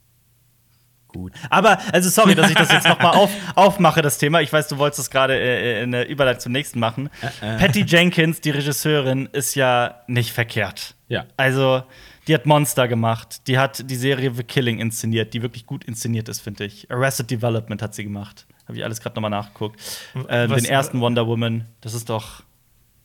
[1.09, 1.35] Gut.
[1.51, 4.40] Aber, also sorry, dass ich das jetzt nochmal auf, aufmache, das Thema.
[4.40, 7.11] Ich weiß, du wolltest das gerade äh, in der Überleitung zum nächsten machen.
[7.42, 7.59] Äh, äh.
[7.59, 10.95] Patty Jenkins, die Regisseurin, ist ja nicht verkehrt.
[11.09, 11.27] Ja.
[11.37, 11.83] Also,
[12.27, 13.47] die hat Monster gemacht.
[13.49, 16.90] Die hat die Serie The Killing inszeniert, die wirklich gut inszeniert ist, finde ich.
[16.90, 18.47] Arrested Development hat sie gemacht.
[18.66, 19.81] Habe ich alles gerade nochmal nachgeguckt.
[20.29, 22.42] Äh, den ersten Wonder Woman, das ist doch,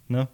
[0.07, 0.27] ne?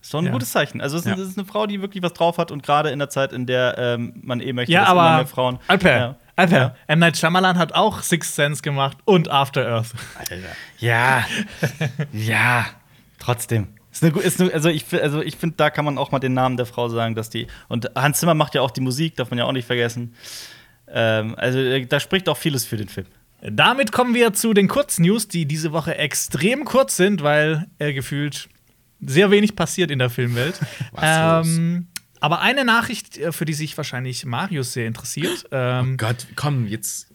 [0.00, 0.30] Ist doch ein ja.
[0.30, 0.80] gutes Zeichen.
[0.80, 1.22] Also, es ist, ja.
[1.22, 3.76] ist, eine Frau, die wirklich was drauf hat und gerade in der Zeit, in der
[3.76, 5.58] ähm, man eh möchte, ja, dass aber mehr Frauen.
[5.66, 6.16] Alper, ja.
[6.36, 6.74] Alper, ja.
[6.86, 7.00] M.
[7.00, 9.94] Night Shyamalan hat auch Sixth Sense gemacht und After Earth.
[10.18, 10.36] Alter.
[10.78, 11.24] Ja.
[12.12, 12.66] ja.
[13.18, 13.68] Trotzdem.
[13.90, 16.34] Ist eine, ist eine, also ich, also ich finde, da kann man auch mal den
[16.34, 17.46] Namen der Frau sagen, dass die.
[17.68, 20.14] Und Hans Zimmer macht ja auch die Musik, darf man ja auch nicht vergessen.
[20.86, 23.06] Ähm, also äh, da spricht auch vieles für den Film.
[23.42, 28.48] Damit kommen wir zu den Kurznews, die diese Woche extrem kurz sind, weil äh, gefühlt
[29.00, 30.58] sehr wenig passiert in der Filmwelt.
[31.00, 31.88] ähm,
[32.20, 35.46] aber eine Nachricht, äh, für die sich wahrscheinlich Marius sehr interessiert.
[35.52, 37.08] Ähm, oh Gott, komm, jetzt.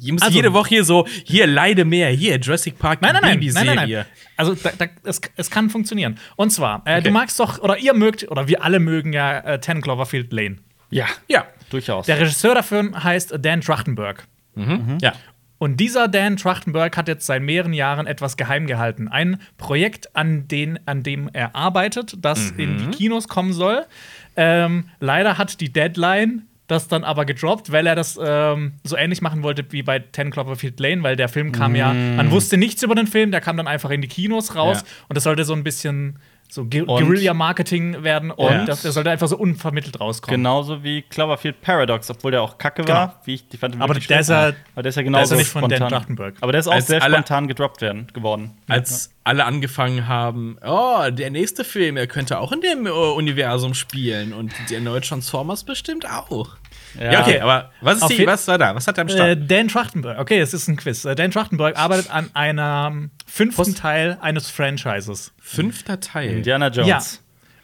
[0.00, 3.22] Ihr müsst also, jede Woche hier so, hier leide mehr, hier Jurassic Park nein, nein,
[3.22, 4.04] nein, nein, nein, nein.
[4.36, 6.18] Also da, da, es, es kann funktionieren.
[6.36, 7.02] Und zwar, äh, okay.
[7.02, 10.58] du magst doch, oder ihr mögt, oder wir alle mögen ja äh, Ten Cloverfield Lane.
[10.90, 12.06] Ja, ja, durchaus.
[12.06, 14.26] Der Regisseur dafür heißt Dan Trachtenberg.
[14.54, 14.64] Mhm.
[14.64, 14.98] Mhm.
[15.02, 15.14] Ja.
[15.58, 19.08] Und dieser Dan Trachtenberg hat jetzt seit mehreren Jahren etwas geheim gehalten.
[19.08, 22.60] Ein Projekt, an, den, an dem er arbeitet, das mhm.
[22.60, 23.84] in die Kinos kommen soll.
[24.36, 29.22] Ähm, leider hat die Deadline das dann aber gedroppt, weil er das ähm, so ähnlich
[29.22, 31.76] machen wollte wie bei Ten Cloverfield Lane, weil der Film kam mm.
[31.76, 34.82] ja, man wusste nichts über den Film, der kam dann einfach in die Kinos raus
[34.82, 34.86] ja.
[35.08, 36.18] und das sollte so ein bisschen
[36.50, 38.64] so Guerilla-Marketing werden und ja.
[38.64, 40.40] das, der sollte einfach so unvermittelt rauskommen.
[40.40, 42.98] Genauso wie Cloverfield Paradox, obwohl der auch kacke genau.
[42.98, 43.20] war.
[43.24, 45.68] Wie ich, ich fand aber, der ist ja, aber der ist ja genauso nicht von
[45.68, 46.36] Dan Trachtenberg.
[46.40, 48.52] Aber der ist auch als sehr spontan gedroppt werden, geworden.
[48.66, 49.12] Als ja.
[49.24, 54.32] alle angefangen haben, oh, der nächste Film, er könnte auch in dem uh, Universum spielen
[54.32, 56.56] und der neue Transformers bestimmt auch.
[56.98, 57.12] Ja.
[57.12, 58.74] ja, okay, aber was, ist die, was war da?
[58.74, 59.28] Was hat er am Start?
[59.28, 61.04] Äh, Dan Trachtenberg, okay, es ist ein Quiz.
[61.04, 65.32] Äh, Dan Trachtenberg arbeitet an einem fünften Post Teil eines Franchises.
[65.40, 66.30] Fünfter Teil?
[66.30, 66.88] Indiana Jones.
[66.88, 67.00] Ja.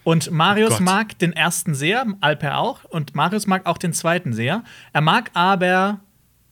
[0.05, 2.85] Und Marius oh mag den ersten sehr, Alper auch.
[2.85, 4.63] Und Marius mag auch den zweiten sehr.
[4.93, 6.01] Er mag aber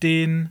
[0.02, 0.50] den,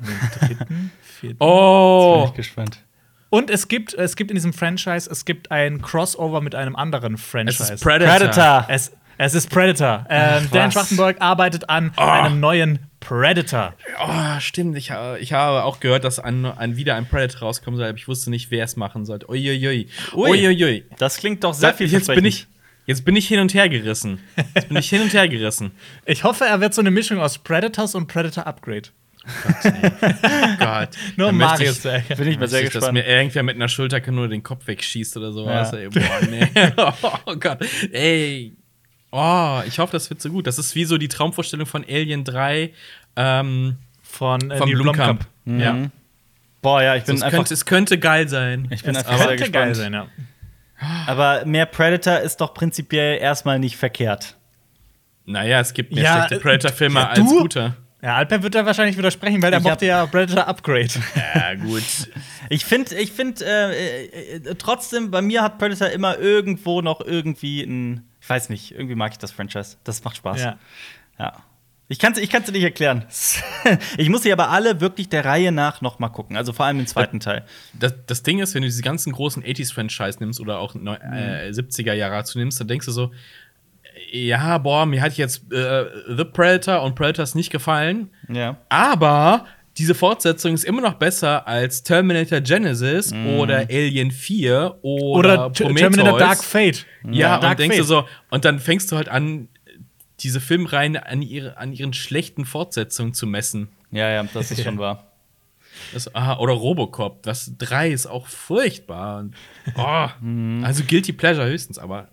[0.00, 1.36] den dritten, vierten.
[1.38, 2.14] Oh!
[2.16, 2.84] Jetzt bin ich gespannt.
[3.30, 7.18] Und es gibt, es gibt in diesem Franchise, es gibt ein Crossover mit einem anderen
[7.18, 7.62] Franchise.
[7.62, 8.28] Es ist Predator.
[8.28, 8.66] Predator.
[8.68, 10.06] Es, es ist Predator.
[10.08, 12.00] Ähm, Ach, Dan Schwarzenberg arbeitet an oh.
[12.00, 13.74] einem neuen Predator.
[14.00, 14.76] Oh, stimmt.
[14.76, 18.08] Ich, ich habe auch gehört, dass an, an wieder ein Predator rauskommen soll, aber ich
[18.08, 19.28] wusste nicht, wer es machen sollte.
[19.28, 19.88] Uiuiui.
[20.14, 20.84] Uiuiui.
[20.98, 22.46] Das klingt doch sehr viel jetzt bin ich
[22.88, 24.18] Jetzt bin ich hin und her gerissen.
[24.54, 25.72] Jetzt bin ich hin und her gerissen.
[26.06, 28.88] Ich hoffe, er wird so eine Mischung aus Predators und Predator Upgrade.
[29.62, 29.72] Gott,
[30.58, 30.88] Gott.
[31.16, 32.84] Nur Marius ich, Bin ich mal sehr gespannt.
[32.84, 35.72] Dass mir irgendwer mit einer Schulterkanone den Kopf wegschießt oder sowas.
[35.72, 35.78] Ja.
[35.80, 36.48] Ey, boah, nee.
[37.26, 37.58] oh Gott.
[37.92, 38.56] Ey,
[39.10, 40.46] Oh, ich hoffe, das wird so gut.
[40.46, 42.72] Das ist wie so die Traumvorstellung von Alien 3
[43.16, 45.26] ähm, von, äh, von Blumkamp.
[45.44, 45.60] Mhm.
[45.60, 45.76] Ja.
[46.60, 47.38] Boah, ja, ich bin so, es einfach.
[47.38, 48.68] Könnte, es könnte geil sein.
[48.70, 49.52] Ich bin es einfach sehr gespannt.
[49.52, 50.08] geil sein, ja.
[51.06, 54.36] Aber mehr Predator ist doch prinzipiell erstmal nicht verkehrt.
[55.24, 57.76] Naja, es gibt mehr ja, schlechte Predator-Filme ja, als gute.
[58.00, 60.88] Ja, Alper wird da wahrscheinlich widersprechen, weil er mochte ja Predator Upgrade.
[61.34, 61.82] Ja, gut.
[62.48, 67.62] ich finde, ich finde, äh, äh, trotzdem, bei mir hat Predator immer irgendwo noch irgendwie
[67.62, 69.78] ein ich weiß nicht, irgendwie mag ich das Franchise.
[69.84, 70.42] Das macht Spaß.
[70.42, 70.58] Ja.
[71.18, 71.32] ja.
[71.88, 73.06] Ich kann es ich kann's dir nicht erklären.
[73.96, 76.36] ich muss sie aber alle wirklich der Reihe nach noch mal gucken.
[76.36, 77.46] Also vor allem den zweiten Teil.
[77.72, 81.94] Das, das Ding ist, wenn du diese ganzen großen 80s-Franchise nimmst oder auch äh, 70er
[81.94, 83.12] Jahre dazu nimmst, dann denkst du so,
[84.12, 88.10] ja, boah, mir hat jetzt äh, The Predator und Predators nicht gefallen.
[88.28, 88.58] Ja.
[88.68, 89.46] Aber
[89.78, 93.26] diese Fortsetzung ist immer noch besser als Terminator Genesis mm.
[93.38, 96.84] oder Alien 4 oder, oder Terminator Dark Fate.
[97.04, 97.84] Ja, ja und denkst Fate.
[97.84, 99.48] du so, und dann fängst du halt an,
[100.20, 103.68] diese Filmreihen an, ihre, an ihren schlechten Fortsetzungen zu messen.
[103.92, 105.04] Ja, ja, das ist schon wahr.
[105.92, 109.26] Das, aha, oder Robocop, das 3 ist auch furchtbar.
[109.76, 110.64] Oh, mhm.
[110.64, 112.08] also Guilty Pleasure höchstens, aber.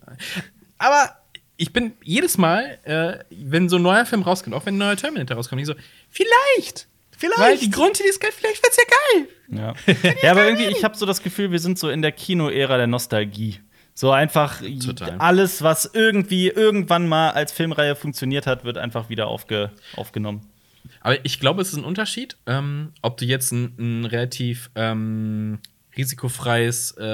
[0.78, 1.16] Aber
[1.58, 4.96] ich bin jedes Mal, äh, wenn so ein neuer Film rauskommt, auch wenn ein neuer
[4.96, 5.74] Terminator rauskommt, ich so,
[6.12, 7.40] vielleicht Vielleicht.
[7.40, 9.28] Weil die Grundidee ist geil, vielleicht wird's ja geil.
[9.48, 12.78] Ja, ja aber irgendwie, ich habe so das Gefühl, wir sind so in der Kino-Ära
[12.78, 13.60] der Nostalgie.
[13.94, 15.16] So einfach Total.
[15.20, 20.52] alles, was irgendwie irgendwann mal als Filmreihe funktioniert hat, wird einfach wieder aufge aufgenommen.
[21.00, 25.60] Aber ich glaube, es ist ein Unterschied, ähm, ob du jetzt ein, ein relativ ähm,
[25.98, 27.06] risikofreies äh,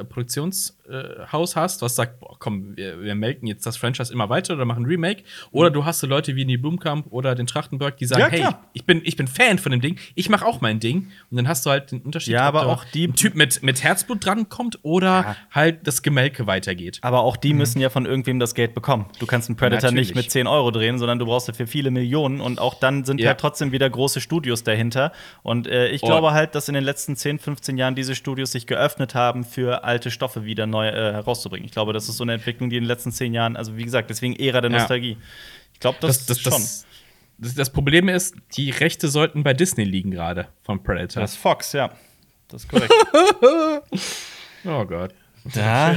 [0.00, 4.28] äh, Produktions Studio-Haus hast, was sagt, boah, komm, wir, wir melken jetzt das Franchise immer
[4.28, 5.22] weiter oder machen ein Remake.
[5.50, 8.54] Oder du hast so Leute wie die Blumkamp oder den Trachtenberg, die sagen, Ja, hey,
[8.72, 11.08] ich bin, ich bin Fan von dem Ding, ich mache auch mein Ding.
[11.30, 13.82] Und dann hast du halt den Unterschied, Ja, aber auch die- ein Typ mit, mit
[13.82, 16.98] Herzblut drankommt oder halt das Gemelke weitergeht.
[17.02, 19.06] Aber auch die müssen ja von irgendwem das Geld bekommen.
[19.18, 20.08] Du kannst einen Predator Natürlich.
[20.08, 22.40] nicht mit 10 Euro drehen, sondern du brauchst dafür viele Millionen.
[22.40, 23.26] Und auch dann sind Ja.
[23.26, 25.12] ja trotzdem wieder große Studios dahinter.
[25.42, 26.06] Und äh, ich Oh.
[26.06, 29.84] glaube halt, dass in den letzten 10, 15 Jahren diese Studios sich geöffnet haben, für
[29.84, 31.64] alte Stoffe wieder neu äh, herauszubringen.
[31.66, 33.84] Ich glaube, das ist so eine Entwicklung, die in den letzten 10 Jahren, also wie
[33.84, 34.78] gesagt, deswegen Ära der Ja.
[34.78, 35.16] Nostalgie.
[35.74, 36.52] Ich glaube, das, Das, das, schon.
[36.62, 36.86] das,
[37.38, 41.20] das, das Problem ist, die Rechte sollten bei Disney liegen gerade von Predator.
[41.22, 41.90] das ist Fox, ja.
[42.48, 42.92] Das ist korrekt.
[44.64, 45.14] oh Gott.
[45.54, 45.94] da,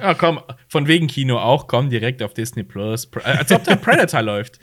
[0.00, 3.06] Ja, komm, von wegen Kino auch, komm direkt auf Disney Plus.
[3.24, 4.58] Äh, Als ob der Predator läuft.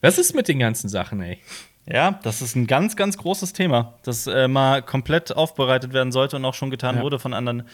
[0.00, 1.38] Was ist mit den ganzen Sachen, ey?
[1.86, 6.36] Ja, das ist ein ganz, ganz großes Thema, das äh, mal komplett aufbereitet werden sollte
[6.36, 7.02] und auch schon getan Ja.
[7.02, 7.68] wurde von anderen,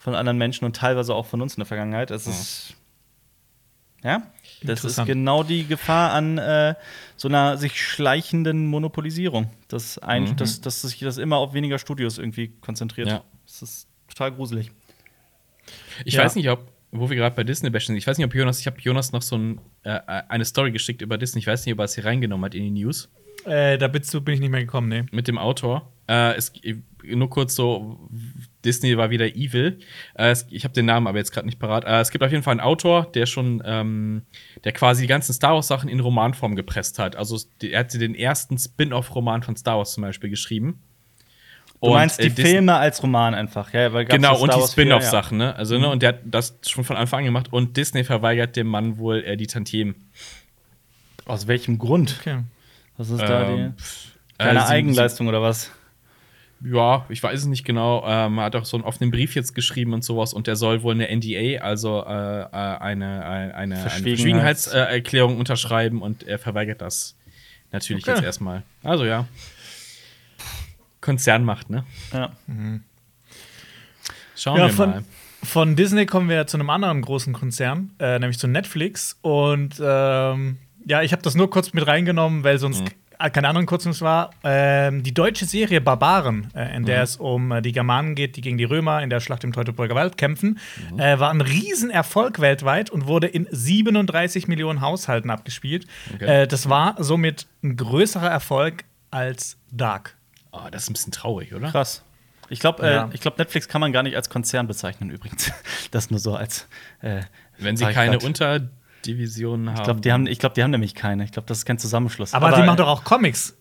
[0.00, 2.10] von anderen Menschen und teilweise auch von uns in der Vergangenheit.
[2.10, 2.74] Es ist.
[4.02, 4.22] Ja,
[4.62, 6.74] das ist genau die Gefahr an äh,
[7.16, 9.50] so einer sich schleichenden Monopolisierung.
[9.68, 13.08] Dass, ein, dass, dass sich das immer auf weniger Studios irgendwie konzentriert.
[13.08, 13.24] Ja.
[13.44, 14.72] Das ist total gruselig.
[16.06, 16.24] Ich Ja.
[16.24, 18.58] weiß nicht, ob, wo wir gerade bei Disney bashen sind, ich weiß nicht, ob Jonas,
[18.58, 21.40] ich habe Jonas noch so ein, äh, eine Story geschickt über Disney.
[21.40, 23.10] Ich weiß nicht, ob er es hier reingenommen hat in die News.
[23.44, 25.04] Äh, da bist du, bin ich nicht mehr gekommen, nee.
[25.12, 25.92] mit dem Autor.
[26.08, 26.52] Äh, es,
[27.04, 28.08] nur kurz so,
[28.64, 29.78] Disney war wieder evil.
[30.14, 31.84] Äh, ich habe den Namen aber jetzt gerade nicht parat.
[31.84, 34.22] Äh, es gibt auf jeden Fall einen Autor, der schon, ähm,
[34.64, 37.16] der quasi die ganzen Star Wars Sachen in Romanform gepresst hat.
[37.16, 40.82] Also er hatte den ersten Spin-off-Roman von Star Wars zum Beispiel geschrieben.
[41.82, 43.90] Du Und, meinst die äh, Filme als Roman einfach, ja?
[43.94, 45.56] Weil Genau, und die Spin-off-Sachen, ne?
[45.56, 47.48] Also, ne, und der hat das schon von Anfang an gemacht.
[47.52, 49.94] Und Disney verweigert dem Mann wohl äh, die Tantiemen.
[51.24, 52.16] Aus welchem Grund?
[52.20, 52.40] Okay.
[52.98, 53.82] Was ist da Ähm, die?
[53.82, 55.70] pff, Keine äh, sie- Eigenleistung oder was?
[56.62, 58.04] Ja, ich weiß es nicht genau.
[58.06, 60.92] Ähm, hat auch so einen offenen Brief jetzt geschrieben und sowas und der soll wohl
[60.94, 67.16] eine NDA, also äh, äh, eine, eine, eine Verschwiegenheits- Verschwiegenheitserklärung unterschreiben und er verweigert das
[67.72, 68.16] natürlich Okay.
[68.16, 68.62] jetzt erstmal.
[68.82, 69.26] Also ja.
[71.00, 71.84] Konzernmacht, ne?
[72.12, 72.32] Ja.
[74.36, 75.04] Schauen Ja, wir von, mal.
[75.42, 79.18] von Disney kommen wir zu einem anderen großen Konzern, äh, nämlich zu Netflix.
[79.22, 83.66] Und ähm, ja, ich habe das nur kurz mit reingenommen, weil sonst äh, keine anderen
[83.66, 84.30] Kurznews war.
[84.42, 88.40] Ähm, die deutsche Serie Barbaren, äh, in der es um äh, die Germanen geht, die
[88.40, 90.58] gegen die Römer in der Schlacht im Teutoburger Wald kämpfen,
[90.96, 95.86] äh, war ein Riesenerfolg weltweit und wurde in 37 Millionen Haushalten abgespielt.
[96.14, 96.42] Okay.
[96.42, 100.16] Äh, das war somit ein größerer Erfolg als Dark.
[100.52, 101.70] Oh, das ist ein bisschen traurig, oder?
[101.70, 102.02] Krass.
[102.48, 103.10] Ich glaube, äh, Ja.
[103.12, 105.52] ich glaub, Netflix kann man gar nicht als Konzern bezeichnen, übrigens.
[105.92, 106.68] Das nur so als.
[107.00, 107.22] Äh,
[107.58, 108.22] Wenn sie keine grad.
[109.00, 109.76] Unterdivisionen haben.
[109.78, 111.24] Ich glaube, die, haben, ich glaub, die haben nämlich keine.
[111.24, 112.34] Ich glaube, das ist kein Zusammenschluss.
[112.34, 113.56] Aber, die machen doch auch Comics.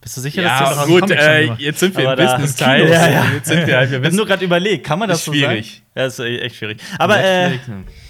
[0.00, 2.86] Bist du sicher, ja, dass einen gut, äh, jetzt sind wir im Aber da- Business-Teil.
[2.90, 3.24] Ja, ja.
[3.34, 5.24] Jetzt sind wir halt, wir Ich habe wissen nur gerade überlegt, kann man das Ist
[5.24, 5.70] so schwierig.
[5.70, 5.86] sagen?
[5.96, 6.78] Ja, ist äh, echt schwierig.
[6.98, 7.58] Aber äh, ne?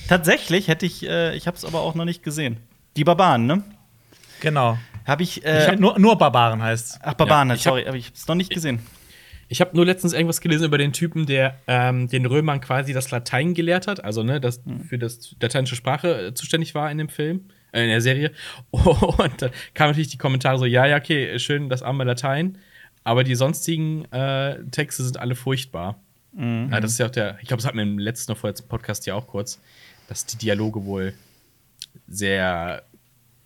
[0.08, 2.58] tatsächlich hätte ich, äh, ich habe es aber auch noch nicht gesehen.
[2.96, 3.62] Die Barbaren, ne?
[4.40, 4.78] Genau.
[5.06, 5.38] Habe ich.
[5.38, 6.98] Ich Äh, hab nur, nur Barbaren heißt.
[7.02, 8.80] ach, Barbaren, Ja, hab- sorry, aber ich habe es noch nicht gesehen.
[9.05, 9.05] Ich
[9.60, 13.54] habe nur letztens irgendwas gelesen über den Typen, der ähm, den Römern quasi das Latein
[13.54, 17.48] gelehrt hat, also ne, das für das lateinische Sprache äh, zuständig war in dem Film,
[17.72, 18.32] äh, in der Serie.
[18.70, 22.58] Und dann kamen natürlich die Kommentare so, ja, ja, okay, schön das arme Latein,
[23.04, 26.00] aber die sonstigen äh, Texte sind alle furchtbar.
[26.38, 28.68] Ja, das ist ja auch der, ich glaube, das hatten wir im letzten vorher zum
[28.68, 29.58] Podcast ja auch kurz,
[30.06, 31.14] dass die Dialoge wohl
[32.08, 32.84] sehr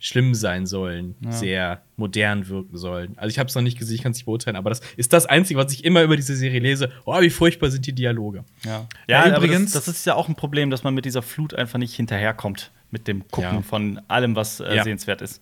[0.03, 3.13] schlimm sein sollen, sehr modern wirken sollen.
[3.19, 5.13] Also ich habe es noch nicht gesehen, ich kann es nicht beurteilen, aber das ist
[5.13, 6.91] das Einzige, was ich immer über diese Serie lese.
[7.05, 8.45] Oh, wie furchtbar sind die Dialoge.
[8.65, 11.21] Ja, Ja, aber übrigens- Das, das ist ja auch ein Problem, dass man mit dieser
[11.23, 12.73] Flut einfach nicht hinterherkommt.
[12.91, 13.63] Mit dem Gucken Ja.
[13.63, 14.83] von allem, was äh, Ja.
[14.85, 15.41] sehenswert ist.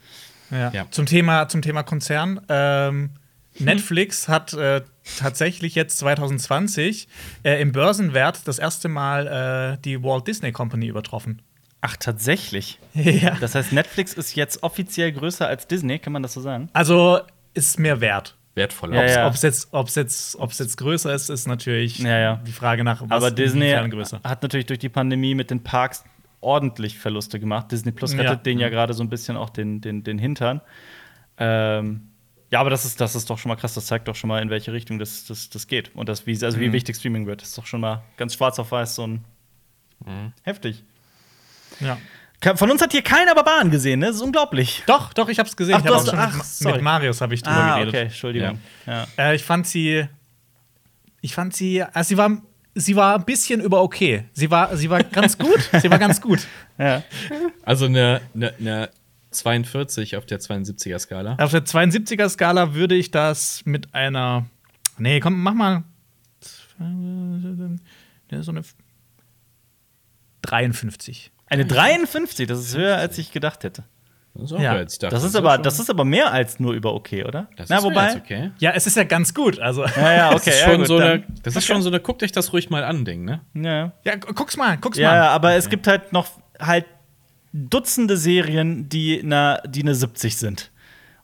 [0.51, 0.71] Ja.
[0.73, 0.87] Ja.
[0.91, 2.41] Zum, Thema, zum Thema Konzern.
[2.49, 3.11] Ähm,
[3.61, 4.83] Netflix hat äh,
[5.19, 7.09] tatsächlich jetzt 2020
[7.45, 11.43] äh, im Börsenwert das erste Mal äh, die Walt Disney Company übertroffen.
[11.81, 12.79] Ach, tatsächlich.
[12.95, 13.37] ja.
[13.41, 16.69] Das heißt, Netflix ist jetzt offiziell größer als Disney, kann man das so sagen?
[16.73, 17.21] Also
[17.55, 18.37] ist mehr wert.
[18.55, 18.97] Wertvoller.
[19.07, 19.27] Ja, ja.
[19.29, 22.37] Ob es jetzt, ob's jetzt, ob's jetzt größer ist, ist natürlich Ja, ja.
[22.45, 26.05] die Frage nach, was Aber Disney hat natürlich durch die Pandemie mit den Parks
[26.41, 27.71] ordentlich Verluste gemacht.
[27.71, 28.35] Disney Plus rettet Ja.
[28.37, 30.61] denen ja gerade so ein bisschen auch den, den, den Hintern.
[31.37, 32.09] Ähm,
[32.51, 33.75] ja, aber das ist, das ist doch schon mal krass.
[33.75, 35.95] Das zeigt doch schon mal, in welche Richtung das, das, das geht.
[35.95, 37.43] Und das, wie, also wie wichtig Streaming wird.
[37.43, 39.25] Das ist doch schon mal ganz schwarz auf weiß so ein
[40.43, 40.83] heftig.
[41.81, 41.97] Ja.
[42.55, 44.07] Von uns hat hier keiner Barbaren gesehen, ne?
[44.07, 44.85] Das ist unglaublich.
[44.87, 45.75] Doch, doch, ich habe es gesehen.
[45.75, 46.75] Ach, ich du hab hast- auch schon ach, mit, sorry.
[46.75, 47.95] mit Marius habe ich drüber Ah, geredet.
[47.95, 48.61] okay, Entschuldigung.
[48.87, 49.07] Ja.
[49.19, 50.07] Äh, ich fand sie.
[51.21, 51.83] Ich fand sie.
[51.83, 52.31] Also sie war.
[52.75, 54.25] Sie war ein bisschen über okay.
[54.35, 55.69] Sie war, sie war ganz gut.
[55.83, 56.47] sie war ganz gut.
[56.79, 57.03] Ja.
[57.65, 58.91] Also eine, eine, eine
[59.33, 61.37] 42 auf der 72er-Skala.
[61.41, 64.47] Auf der 72er-Skala würde ich das mit einer.
[64.97, 65.83] Nee, komm, mach mal.
[68.31, 68.63] Ja, So eine
[70.43, 71.33] 53.
[71.51, 73.85] Eine 53, das ist höher, als ich gedacht hätte.
[74.35, 75.09] Das ist, Ja, ich dachte.
[75.15, 77.49] Das ist schon- aber, das ist aber mehr als nur über okay, oder?
[77.57, 78.15] das Na, ist wobei.
[78.17, 78.51] okay.
[78.59, 79.59] Ja, es ist ja ganz gut.
[79.59, 80.37] Also, Ja, ja, okay.
[80.37, 82.53] Das ist ja, schon gut, so eine, das ist schon so eine, guckt euch das
[82.53, 83.41] ruhig mal an, Ding, ne?
[83.55, 83.93] Ja.
[84.05, 85.17] ja, gu- guck's mal, guck's Ja, mal.
[85.17, 86.27] ja, aber es gibt halt noch
[86.61, 86.85] halt
[87.53, 90.71] Dutzende Serien, die eine, die eine 70 sind.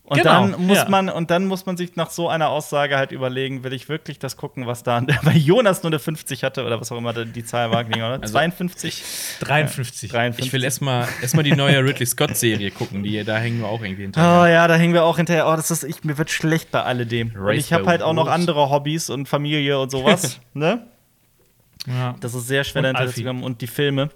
[0.06, 0.88] Und Genau, dann muss ja.
[0.90, 4.18] man und dann muss man sich nach so einer Aussage halt überlegen, will ich wirklich
[4.18, 7.42] das gucken, was da bei Jonas nur eine 50 hatte oder was auch immer die
[7.44, 8.20] Zahl war, oder?
[8.20, 9.02] 52,
[9.40, 10.10] 53.
[10.10, 10.46] 53.
[10.46, 13.80] Ich will erstmal erst mal die neue Ridley Scott-Serie gucken, die, da hängen wir auch
[13.82, 14.48] irgendwie Oh hinterher.
[14.48, 15.48] ja, da hängen wir auch hinterher.
[15.48, 17.34] Oh, das ist ich, mir wird schlecht bei alledem.
[17.34, 20.86] Und ich habe halt auch noch andere Hobbys und Familie und sowas, ne?
[21.86, 22.14] Ja.
[22.20, 23.42] Das ist sehr schwer Und zu kommen.
[23.42, 24.10] Und die Filme,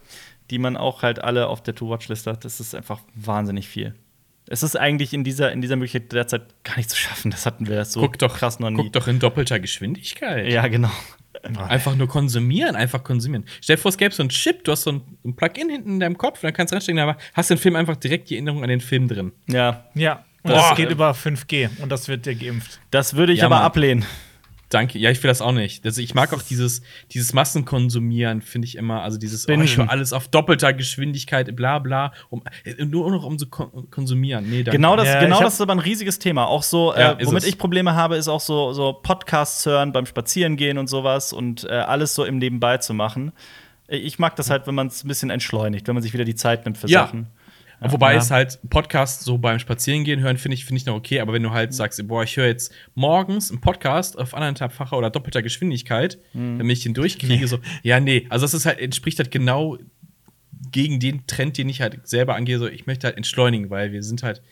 [0.51, 3.95] die man auch halt alle auf der To-Watch-List hat, das ist einfach wahnsinnig viel.
[4.51, 7.31] Es ist eigentlich in dieser, in dieser Möglichkeit derzeit gar nicht zu schaffen.
[7.31, 8.77] Das hatten wir so guck doch, krass noch nie.
[8.77, 10.51] guck doch in doppelter Geschwindigkeit.
[10.51, 10.91] Ja, genau.
[11.69, 13.45] Einfach nur konsumieren, einfach konsumieren.
[13.61, 15.91] Stell dir vor, es gäbe so einen Chip, du hast so ein, ein Plugin hinten
[15.93, 18.65] in deinem Kopf, dann kannst du reinstecken, aber hast den Film einfach direkt die Erinnerung
[18.65, 19.33] an den Film drin.
[19.47, 20.25] Ja, Ja.
[20.43, 20.57] Und Boah.
[20.69, 22.81] das geht über 5G und das wird dir geimpft.
[22.91, 23.65] das würde ich Ja, aber Mann.
[23.67, 24.05] ablehnen.
[24.71, 24.99] Danke.
[24.99, 25.85] Ja, ich will das auch nicht.
[25.87, 29.91] Also ich mag auch dieses, dieses Massenkonsumieren, finde ich immer, also dieses, oh, ich höre
[29.91, 34.45] alles auf doppelter Geschwindigkeit, bla bla, um, äh, nur noch um zu kon konsumieren.
[34.49, 34.73] Nee, danke.
[34.73, 36.47] Genau das, Ja, genau das ist aber ein riesiges Thema.
[36.47, 40.07] Auch so, Ja, äh, womit ich Probleme habe, ist auch so, so Podcasts hören beim
[40.07, 43.33] Spazierengehen und sowas und äh, alles so im Nebenbei zu machen.
[43.89, 46.25] Äh, Ich mag das halt, wenn man es ein bisschen entschleunigt, wenn man sich wieder
[46.25, 47.07] die Zeit nimmt für Ja.
[47.07, 47.29] Sachen.
[47.81, 48.19] Wobei Ja.
[48.19, 51.21] es halt Podcast so beim Spazierengehen hören, finde ich, finde ich noch okay.
[51.21, 55.11] Aber wenn du halt sagst, boah, ich höre jetzt morgens einen Podcast auf anderthalbfacher oder
[55.11, 58.27] doppelter Geschwindigkeit, damit ich den durchkriege, so, ja, nee.
[58.31, 59.79] Also das ist halt, entspricht halt genau
[60.73, 62.59] gegen den Trend, den ich halt selber angehe.
[62.59, 64.43] So, ich möchte halt entschleunigen, weil wir sind halt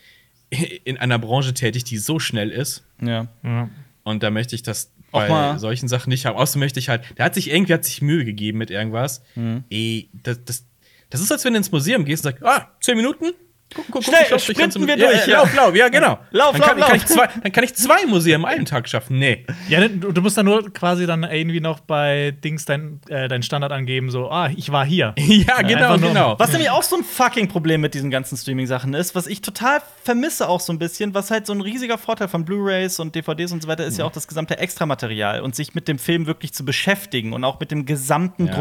[0.85, 2.85] in einer Branche tätig, die so schnell ist.
[3.03, 3.29] Ja.
[3.43, 3.69] Ja.
[4.05, 6.37] Und da möchte ich das Auch bei mal- solchen Sachen nicht haben.
[6.37, 9.23] Außerdem möchte ich halt, der hat sich irgendwie hat sich Mühe gegeben mit irgendwas.
[9.35, 9.65] Mhm.
[9.69, 10.65] Ey, das, das,
[11.11, 13.33] das ist, als wenn du ins Museum gehst und sagst, ah, zehn Minuten?
[13.75, 15.39] Guck, guck, guck, Schnell, lauf ganz- sprinten wir durch, Ja, ja.
[15.41, 16.21] lauf, lauf, ja, genau.
[16.31, 16.89] Lauf, dann lauf, kann, lauf.
[16.89, 19.19] Kann ich zwei, dann kann ich zwei Museen an einem Tag schaffen.
[19.19, 19.45] Nee.
[19.69, 23.43] Ja, du, du musst dann nur quasi dann irgendwie noch bei Dings dein, äh, dein
[23.43, 25.15] Standard angeben, so, ah, ich war hier.
[25.19, 26.39] ja, genau, einfach nur- genau.
[26.39, 29.81] Was nämlich auch so ein fucking Problem mit diesen ganzen Streaming-Sachen ist, was ich total
[30.05, 33.51] vermisse auch so ein bisschen, was halt so ein riesiger Vorteil von Blu-Rays und DVDs
[33.51, 36.55] und so weiter ist ja auch das gesamte Extramaterial und sich mit dem Film wirklich
[36.55, 38.53] zu beschäftigen und auch mit dem gesamten Ja.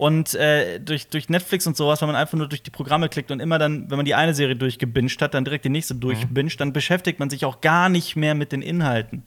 [0.00, 3.30] Und äh, durch, durch Netflix und sowas, wenn man einfach nur durch die Programme klickt
[3.30, 6.58] und immer dann, wenn man die eine Serie durchgebinged hat, dann direkt die nächste durchbinged,
[6.58, 9.24] dann beschäftigt man sich auch gar nicht mehr mit den Inhalten.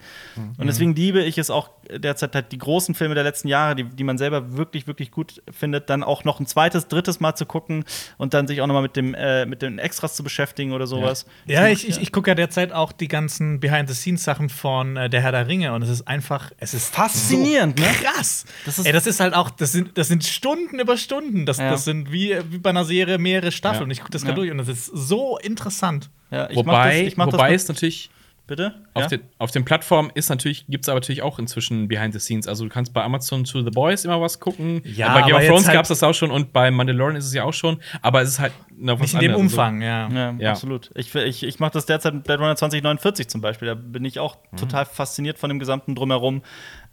[0.58, 3.84] Und deswegen liebe ich es auch derzeit halt die großen Filme der letzten Jahre, die,
[3.84, 7.46] die man selber wirklich, wirklich gut findet, dann auch noch ein zweites, drittes Mal zu
[7.46, 7.84] gucken
[8.18, 10.88] und dann sich auch noch mal mit, dem, äh, mit den Extras zu beschäftigen oder
[10.88, 11.28] sowas.
[11.46, 15.34] Ja, ich, ich, ich gucke ja derzeit auch die ganzen Behind-the-Scenes-Sachen von äh, Der Herr
[15.34, 17.92] der Ringe und es ist einfach, es ist Faszinierend, so ne?
[18.02, 18.46] krass.
[18.66, 21.46] Das ist- Ey, das ist halt auch, das sind, das sind Stunden über Stunden.
[21.46, 21.70] Das, Ja.
[21.72, 23.90] das sind wie, wie bei einer Serie mehrere Staffeln.
[23.90, 23.94] Ja.
[23.94, 24.28] Ich gucke das Ja.
[24.30, 26.10] gerade durch und das ist so interessant.
[26.32, 28.10] Ja, ich mach Wobei, das, ich mach wobei das es natürlich
[28.48, 28.74] bitte?
[28.94, 29.08] auf, ja?
[29.10, 32.48] den, auf den Plattformen ist natürlich, gibt es aber natürlich auch inzwischen Behind the Scenes.
[32.48, 34.82] Also du kannst bei Amazon to The Boys immer was gucken.
[34.84, 37.26] Ja, bei Game of Thrones halt- gab es das auch schon und bei Mandalorian ist
[37.26, 37.78] es ja auch schon.
[38.02, 39.52] Aber es ist halt noch was Nicht in dem anderes.
[39.54, 40.10] Umfang, ja.
[40.10, 40.52] Ja, Ja.
[40.52, 40.90] absolut.
[40.96, 43.68] Ich, ich, ich mache das derzeit mit Blade Runner 2049 zum Beispiel.
[43.68, 44.58] Da bin ich auch Mhm.
[44.58, 46.42] total fasziniert von dem gesamten Drumherum.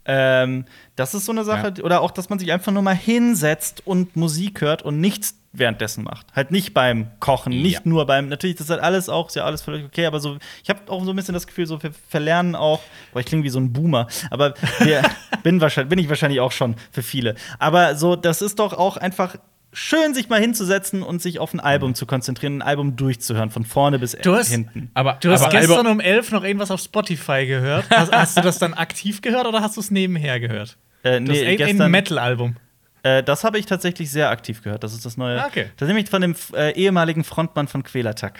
[0.05, 3.85] Ähm, das ist so eine Sache, oder auch, dass man sich einfach nur mal hinsetzt
[3.85, 6.25] und Musik hört und nichts währenddessen macht.
[6.33, 7.81] Halt nicht beim Kochen, nicht Ja.
[7.83, 8.29] nur beim.
[8.29, 10.79] Natürlich, das ist halt alles auch, ist ja alles völlig okay, aber so, ich habe
[10.89, 12.79] auch so ein bisschen das Gefühl, so wir verlernen auch,
[13.13, 15.01] boah, ich klinge wie so ein Boomer, aber wir,
[15.43, 17.35] bin, wahrscheinlich, bin ich wahrscheinlich auch schon für viele.
[17.59, 19.35] Aber so, das ist doch auch einfach
[19.73, 23.63] schön, sich mal hinzusetzen und sich auf ein Album zu konzentrieren, ein Album durchzuhören, von
[23.65, 24.91] vorne bis Du hast- hinten.
[24.93, 27.85] Aber, Du hast aber gestern Alba- um elf noch irgendwas auf Spotify gehört.
[27.89, 30.77] Hast, hast du das dann aktiv gehört oder hast du es nebenher gehört?
[31.03, 32.57] Äh, Das ist nee, ein, Metal-Album.
[33.03, 34.83] äh, das habe ich tatsächlich sehr aktiv gehört.
[34.83, 35.41] Das ist das neue.
[35.41, 35.69] Ah, okay.
[35.77, 38.39] Das ist nämlich von dem äh, ehemaligen Frontmann von Quälertag.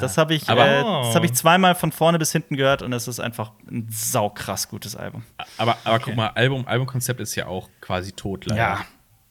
[0.00, 2.94] Das habe ich, Aber- äh, das hab ich zweimal von vorne bis hinten gehört und
[2.94, 5.22] es ist einfach ein saukrass gutes Album.
[5.58, 8.60] aber, aber guck mal, Album, Albumkonzept ist ja auch quasi tot, leider.
[8.60, 8.80] Ja,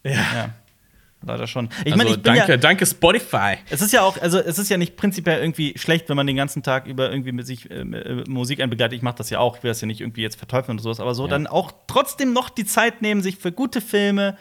[0.03, 0.11] Ja.
[0.13, 0.49] ja.
[1.23, 1.69] Leider schon.
[1.85, 3.57] Ich Also ich bin danke, ja, danke Spotify.
[3.69, 6.35] Es ist ja auch, also es ist ja nicht prinzipiell irgendwie schlecht, wenn man den
[6.35, 8.95] ganzen Tag über irgendwie mit sich äh, äh, Musik einbegleitet.
[8.97, 10.99] Ich mache das ja auch, ich will das ja nicht irgendwie jetzt verteufeln oder sowas,
[10.99, 11.29] aber so Ja.
[11.29, 14.35] dann auch trotzdem noch die Zeit nehmen, sich für gute Filme,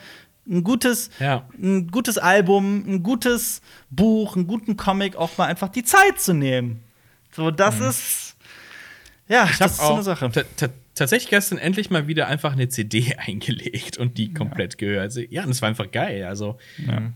[0.49, 1.47] ein gutes, Ja.
[1.63, 6.33] ein gutes Album, ein gutes Buch, einen guten Comic auch mal einfach die Zeit zu
[6.33, 6.83] nehmen.
[7.33, 8.37] So, das ist
[9.29, 9.51] ja, Mhm.
[9.53, 10.31] Ich das ist so eine Sache.
[10.95, 15.01] Ta- ta- tatsächlich gestern endlich mal wieder einfach eine CD eingelegt und die komplett gehört.
[15.03, 16.25] Also, ja, und es war einfach geil.
[16.25, 16.59] Also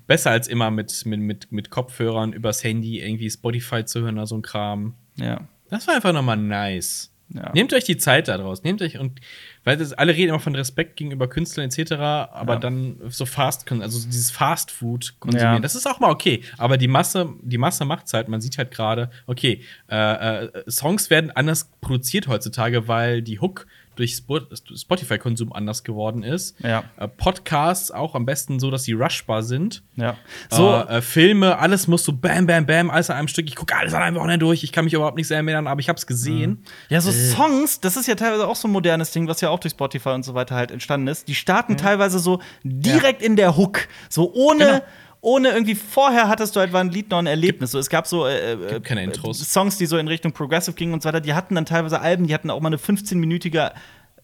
[0.06, 4.26] besser als immer mit, mit, mit, mit Kopfhörern übers Handy irgendwie Spotify zu hören oder
[4.26, 4.94] so ein Kram.
[5.16, 5.48] Ja.
[5.70, 7.10] Das war einfach nochmal nice.
[7.32, 7.50] Ja.
[7.54, 8.62] Nehmt euch die Zeit daraus.
[8.62, 9.20] Nehmt euch und
[9.64, 12.58] weil das, alle reden immer von Respekt gegenüber Künstlern etc., aber ja.
[12.60, 15.60] dann so Fast, also dieses Fast Food konsumieren, ja.
[15.60, 16.42] das ist auch mal okay.
[16.58, 18.28] Aber die Masse, die Masse macht's halt.
[18.28, 23.66] Man sieht halt gerade, okay, äh, äh, Songs werden anders produziert heutzutage, weil die Hook
[23.96, 26.56] durch Spotify-Konsum anders geworden ist.
[26.60, 26.84] Ja.
[26.96, 29.82] Äh, Podcasts auch am besten so, dass sie rushbar sind.
[29.96, 30.16] Ja.
[30.50, 33.46] So äh, äh, Filme, alles muss so bam, bam, bam, alles an einem Stück.
[33.48, 34.64] Ich gucke alles an einem Wochenende durch.
[34.64, 36.50] Ich kann mich überhaupt nicht sehr erinnern, aber ich habe es gesehen.
[36.50, 36.64] Mhm.
[36.88, 37.12] Ja, so äh.
[37.12, 40.10] Songs, das ist ja teilweise auch so ein modernes Ding, was ja auch durch Spotify
[40.10, 41.28] und so weiter halt entstanden ist.
[41.28, 41.78] Die starten mhm.
[41.78, 43.28] teilweise so direkt ja.
[43.28, 44.82] in der Hook, so ohne genau
[45.24, 47.70] ohne irgendwie vorher hattest du halt ein Lied noch ein Erlebnis.
[47.70, 49.38] So, es gab so äh, äh Intros.
[49.38, 51.20] Songs, die so in Richtung Progressive gingen und so weiter.
[51.20, 53.72] Die hatten dann teilweise Alben, die hatten auch mal eine 15-minütige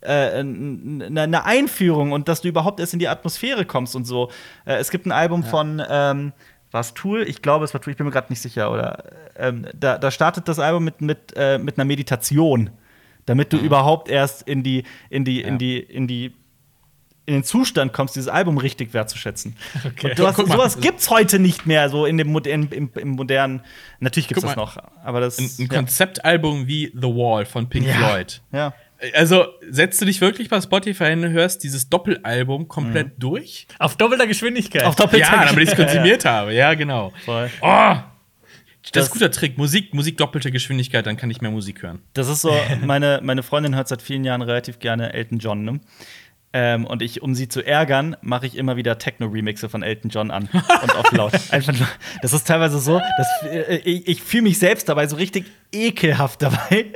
[0.02, 4.30] äh, eine Einführung und dass du überhaupt erst in die Atmosphäre kommst und so.
[4.66, 5.48] Äh, es gibt ein Album ja.
[5.48, 6.32] von ähm,
[6.70, 7.22] war es Tool?
[7.22, 8.70] Ich glaube, es war Tool, ich bin mir gerade nicht sicher.
[8.70, 9.04] Oder
[9.36, 12.70] ähm, da, da startet das Album mit, mit, äh, mit einer Meditation,
[13.26, 13.64] damit du mhm.
[13.64, 15.48] überhaupt erst in die, in die, ja.
[15.48, 16.34] in die, in die
[17.30, 19.56] in den Zustand kommst, dieses Album richtig wertzuschätzen.
[19.86, 20.10] Okay.
[20.10, 23.08] Und du hast, ja, sowas gibt's heute nicht mehr, so in dem in, im, im,
[23.10, 23.62] modernen.
[24.00, 25.38] Natürlich gibt's das noch, aber das.
[25.38, 25.76] Ein, ein ja.
[25.76, 27.94] Konzeptalbum wie The Wall von Pink ja.
[27.94, 28.42] Floyd.
[28.52, 28.74] Ja.
[29.14, 33.20] Also setzt du dich wirklich bei Spotify hin und hörst dieses Doppelalbum komplett mhm.
[33.20, 33.66] durch?
[33.78, 34.84] Auf doppelter Geschwindigkeit.
[34.84, 36.52] Auf doppelter ja, damit ich es konsumiert habe.
[36.52, 37.12] Ja, genau.
[37.24, 37.48] Voll.
[37.62, 37.94] Oh,
[38.82, 39.58] das, das, ist ein guter Trick.
[39.58, 42.00] Musik, Musik doppelte Geschwindigkeit, dann kann ich mehr Musik hören.
[42.14, 42.52] Das ist so,
[42.84, 45.80] meine, meine Freundin hört seit vielen Jahren relativ gerne Elton John, ne?
[46.52, 50.32] Ähm, und ich, um sie zu ärgern, mache ich immer wieder Techno-Remixe von Elton John
[50.32, 50.48] an
[50.82, 51.32] und auf laut.
[51.50, 51.74] Einfach,
[52.22, 56.42] das ist teilweise so, dass äh, ich, ich fühle mich selbst dabei so richtig ekelhaft
[56.42, 56.86] dabei.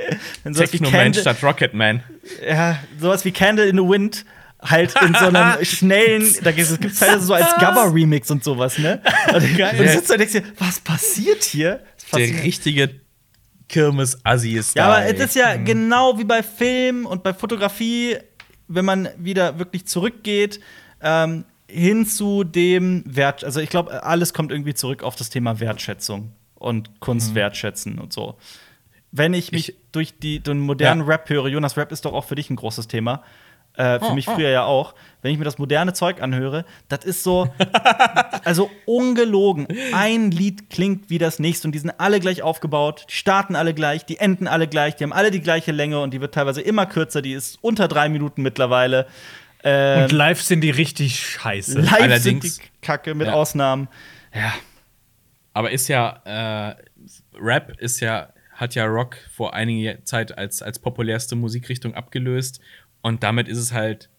[0.43, 2.03] Techno-Man statt Rocket-Man.
[2.45, 4.25] Ja, sowas wie Candle in the Wind
[4.61, 9.01] halt in so einem schnellen, da gibt es teilweise so als Gabba-Remix und sowas, ne?
[9.33, 9.79] Und, Geil.
[9.79, 11.81] und sitzt da und denkst dir, was passiert hier?
[12.13, 12.89] Der richtige
[13.69, 14.81] Kirmes-Assi ist da.
[14.81, 15.65] Ja, aber es ist ja mhm.
[15.65, 18.17] genau wie bei Film und bei Fotografie
[18.67, 20.59] wenn man wieder wirklich zurückgeht,
[21.01, 25.59] ähm, hin zu dem Wert, also ich glaube, alles kommt irgendwie zurück auf das Thema
[25.59, 27.35] Wertschätzung und Kunst mhm.
[27.35, 28.37] wertschätzen und so.
[29.11, 31.07] Wenn ich mich ich, durch die, den modernen ja.
[31.07, 33.23] Rap höre, Jonas, Rap ist doch auch für dich ein großes Thema.
[33.77, 34.51] Äh, für oh, mich früher oh.
[34.51, 34.95] ja auch.
[35.21, 37.49] Wenn ich mir das moderne Zeug anhöre, das ist so,
[38.43, 39.67] also ungelogen.
[39.91, 43.73] Ein Lied klingt wie das nächste und die sind alle gleich aufgebaut, die starten alle
[43.73, 46.61] gleich, die enden alle gleich, die haben alle die gleiche Länge und die wird teilweise
[46.61, 49.07] immer kürzer, die ist unter drei Minuten mittlerweile.
[49.63, 51.81] Ähm, und live sind die richtig scheiße.
[51.81, 53.33] Live Allerdings, sind die Kacke mit ja.
[53.33, 53.87] Ausnahmen.
[54.33, 54.53] Ja.
[55.53, 56.75] Aber ist ja, äh,
[57.33, 62.61] Rap ist ja, hat ja Rock vor einiger Zeit als, als populärste Musikrichtung abgelöst
[63.05, 64.09] und damit ist es halt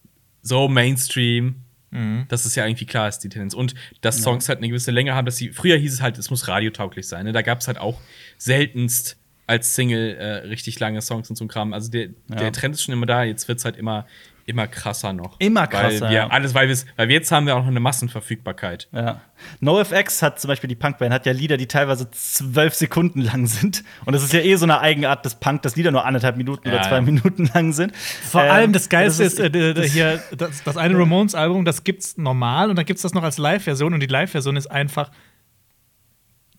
[0.43, 1.57] so Mainstream,
[1.91, 2.26] mhm.
[2.28, 3.53] dass es ja irgendwie klar ist, die Tendenz.
[3.53, 4.51] Und dass Songs ja.
[4.51, 7.24] halt eine gewisse Länge haben, dass sie, früher hieß es halt, es muss radiotauglich sein.
[7.24, 7.32] Ne?
[7.32, 8.01] Da gab es halt auch
[8.39, 9.16] seltenst
[9.49, 11.72] als Single äh, richtig lange Songs und so ein Kram.
[11.72, 12.37] Also der, ja.
[12.37, 14.07] der Trend ist schon immer da, jetzt wird es halt immer
[14.47, 15.38] immer krasser noch.
[15.40, 16.03] Immer krasser.
[16.03, 16.26] Weil wir, ja.
[16.28, 18.88] alles, weil, weil jetzt haben wir auch noch eine Massenverfügbarkeit.
[18.92, 19.20] Ja.
[19.61, 23.82] NoFX hat zum Beispiel die Punkband, hat ja Lieder, die teilweise zwölf Sekunden lang sind.
[24.05, 26.68] Und das ist ja eh so eine Eigenart des Punk, dass Lieder nur anderthalb Minuten
[26.68, 27.01] ja, oder zwei ja.
[27.03, 27.94] Minuten lang sind.
[27.97, 31.82] Vor ähm, allem das Geilste das ist, ist äh, hier, das, das eine Ramones-Album, das
[31.82, 35.11] gibt's normal und dann gibt's das noch als Live-Version und die Live-Version ist einfach,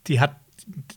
[0.08, 0.36] die hat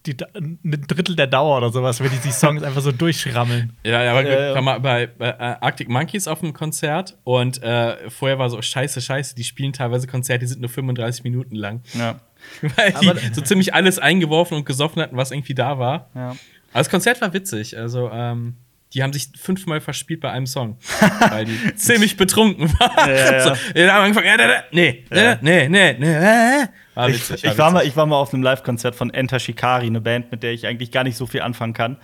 [0.06, 3.72] die, ein Drittel der Dauer oder sowas, wenn die die Songs einfach so durchschrammeln.
[3.84, 7.62] Ja, ja, aber äh, war mal bei, bei äh, Arctic Monkeys auf dem Konzert und
[7.62, 11.54] äh, vorher war so scheiße, scheiße, die spielen teilweise Konzerte, die sind nur 35 Minuten
[11.54, 11.82] lang.
[11.94, 12.20] Ja.
[12.76, 16.10] Weil die aber, so ziemlich alles eingeworfen und gesoffen hatten, was irgendwie da war.
[16.14, 16.30] Ja.
[16.30, 16.38] Aber
[16.72, 18.56] das Konzert war witzig, also ähm,
[18.94, 20.76] die haben sich fünfmal verspielt bei einem Song,
[21.30, 23.08] weil die ziemlich betrunken waren.
[23.08, 23.40] Ja, ja.
[23.42, 26.66] So, die haben angefangen, ja, nee, nee, nee, nee, nee.
[26.94, 29.86] War witzig, ich, ich, war mal, ich war mal auf einem Live-Konzert von Enter Shikari,
[29.86, 31.96] eine Band, mit der ich eigentlich gar nicht so viel anfangen kann.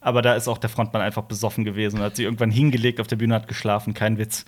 [0.00, 3.06] Aber da ist auch der Frontmann einfach besoffen gewesen und hat sich irgendwann hingelegt auf
[3.06, 4.44] der Bühne, hat geschlafen, kein Witz.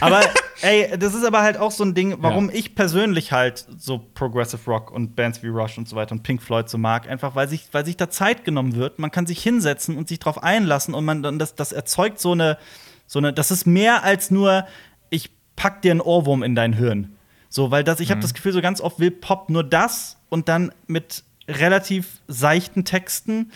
[0.00, 0.20] Aber
[0.62, 2.56] ey, das ist aber halt auch so ein Ding, warum ja.
[2.56, 6.42] ich persönlich halt so Progressive Rock und Bands wie Rush und so weiter und Pink
[6.42, 8.98] Floyd so mag, einfach weil sich, weil sich da Zeit genommen wird.
[8.98, 12.32] Man kann sich hinsetzen und sich drauf einlassen und man dann das, das erzeugt so
[12.32, 12.58] eine,
[13.06, 14.66] so eine, das ist mehr als nur,
[15.10, 17.16] ich pack dir einen Ohrwurm in dein Hirn.
[17.48, 18.22] So, weil das, ich habe mhm.
[18.22, 23.52] das Gefühl, so ganz oft will Pop nur das und dann mit relativ seichten Texten.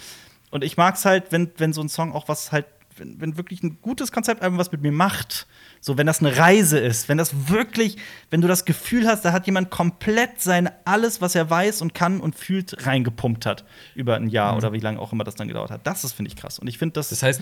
[0.51, 2.67] Und ich mag es halt, wenn, wenn so ein Song auch was halt,
[2.99, 5.47] wenn, wenn wirklich ein gutes Konzept einfach was mit mir macht.
[5.81, 7.97] So, wenn das eine Reise ist, wenn das wirklich,
[8.31, 11.95] wenn du das Gefühl hast, da hat jemand komplett sein alles, was er weiß und
[11.95, 14.59] kann und fühlt, reingepumpt hat über ein Jahr mhm.
[14.59, 15.87] oder wie lange auch immer das dann gedauert hat.
[15.87, 16.59] Das ist, finde ich, krass.
[16.59, 17.11] Und ich finde das.
[17.11, 17.41] Das heißt,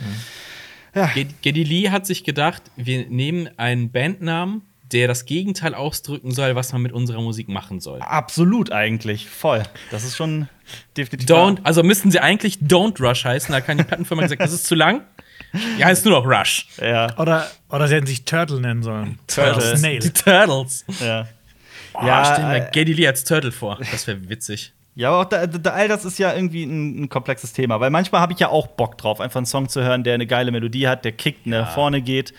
[0.94, 1.11] ja.
[1.42, 6.72] Geddy Lee hat sich gedacht, wir nehmen einen Bandnamen der das Gegenteil ausdrücken soll, was
[6.72, 8.00] man mit unserer Musik machen soll.
[8.00, 9.62] Absolut eigentlich, voll.
[9.90, 10.48] Das ist schon
[10.96, 11.28] definitiv.
[11.28, 13.52] Don't, also müssten sie eigentlich Don't Rush heißen.
[13.52, 15.02] Da kann die Plattenfirma gesagt, das ist zu lang.
[15.78, 16.66] Ja, ist nur noch Rush.
[16.80, 17.16] Ja.
[17.18, 19.18] Oder, oder sie hätten sich Turtle nennen sollen.
[19.26, 19.76] Turtle.
[19.76, 20.01] Snail.
[20.01, 20.84] Die Turtles.
[21.01, 21.26] Ja.
[21.95, 23.78] Oh, Ja, stell mir äh, Geddy Lee als Turtle vor.
[23.91, 24.72] Das wäre witzig.
[24.95, 27.91] Ja, aber auch da, da, all das ist ja irgendwie ein, ein komplexes Thema, weil
[27.91, 30.51] manchmal habe ich ja auch Bock drauf, einfach einen Song zu hören, der eine geile
[30.53, 32.32] Melodie hat, der kickt, nach vorne geht,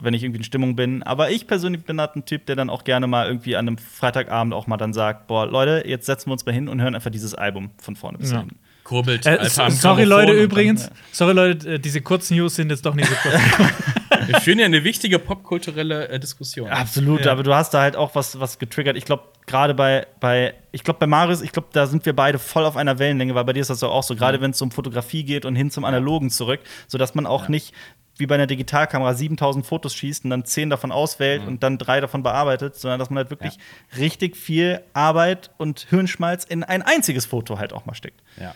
[0.00, 1.02] wenn ich irgendwie in Stimmung bin.
[1.02, 3.78] Aber ich persönlich bin halt ein Typ, der dann auch gerne mal irgendwie an einem
[3.78, 6.94] Freitagabend auch mal dann sagt, boah, Leute, jetzt setzen wir uns mal hin und hören
[6.94, 8.38] einfach dieses Album von vorne bis Ja.
[8.40, 8.58] hinten.
[8.84, 9.26] Kurbelt.
[9.26, 10.90] Äh, sorry, Leute, und dann- übrigens.
[11.12, 13.34] Sorry, Leute, äh, diese kurzen News sind jetzt doch nicht so kurz.
[14.26, 16.68] Wir führen ja eine wichtige popkulturelle äh, Diskussion.
[16.70, 17.32] Absolut, Ja.
[17.32, 18.96] aber du hast da halt auch was, was getriggert.
[18.96, 22.38] Ich glaube, gerade bei, bei, ich glaube, bei Marius, ich glaube, da sind wir beide
[22.38, 24.70] voll auf einer Wellenlänge, weil bei dir ist das auch so, gerade wenn es um
[24.70, 27.74] Fotografie geht und hin zum Analogen zurück, sodass man auch nicht
[28.18, 32.00] wie bei einer Digitalkamera 7000 Fotos schießt und dann 10 davon auswählt und dann drei
[32.00, 33.56] davon bearbeitet, sondern dass man halt wirklich
[33.98, 38.20] richtig viel Arbeit und Hirnschmalz in ein einziges Foto halt auch mal steckt.
[38.38, 38.54] Ja.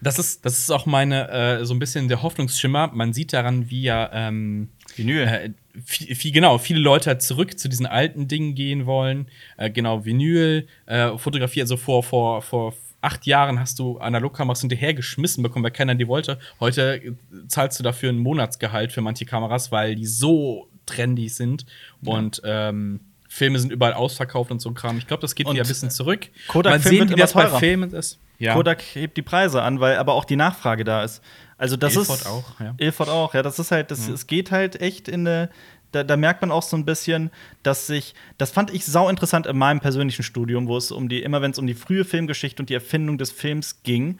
[0.00, 2.90] Das ist, das ist auch meine, äh, so ein bisschen der Hoffnungsschimmer.
[2.94, 5.22] Man sieht daran, wie ja ähm, Vinyl.
[5.22, 5.50] Äh,
[5.84, 9.28] viel, viel, genau, viele Leute halt zurück zu diesen alten Dingen gehen wollen.
[9.56, 11.62] Äh, genau, Vinyl, äh, Fotografie.
[11.62, 16.38] Also vor, vor, vor acht Jahren hast du Analogkameras hinterhergeschmissen bekommen, weil keiner die wollte.
[16.60, 17.12] Heute äh,
[17.48, 21.66] zahlst du dafür ein Monatsgehalt für manche Kameras, weil die so trendy sind.
[22.04, 24.98] Und ähm, Filme sind überall ausverkauft und so ein Kram.
[24.98, 26.28] Ich glaube, das geht Und, wieder ein bisschen zurück.
[26.48, 27.46] Kodak Film sehen, wie das bei.
[27.48, 28.18] Filmen ist.
[28.42, 28.54] Ja.
[28.54, 31.22] Kodak hebt die Preise an, weil aber auch die Nachfrage da ist.
[31.58, 32.74] Also das Ilford ist auch, ja.
[32.78, 35.48] Ilford auch, ja, das ist halt, das, es geht halt echt in eine
[35.92, 37.30] da, da merkt man auch so ein bisschen,
[37.62, 41.22] dass sich, das fand ich sau interessant in meinem persönlichen Studium, wo es um die,
[41.22, 44.18] immer wenn es um die frühe Filmgeschichte und die Erfindung des Films ging,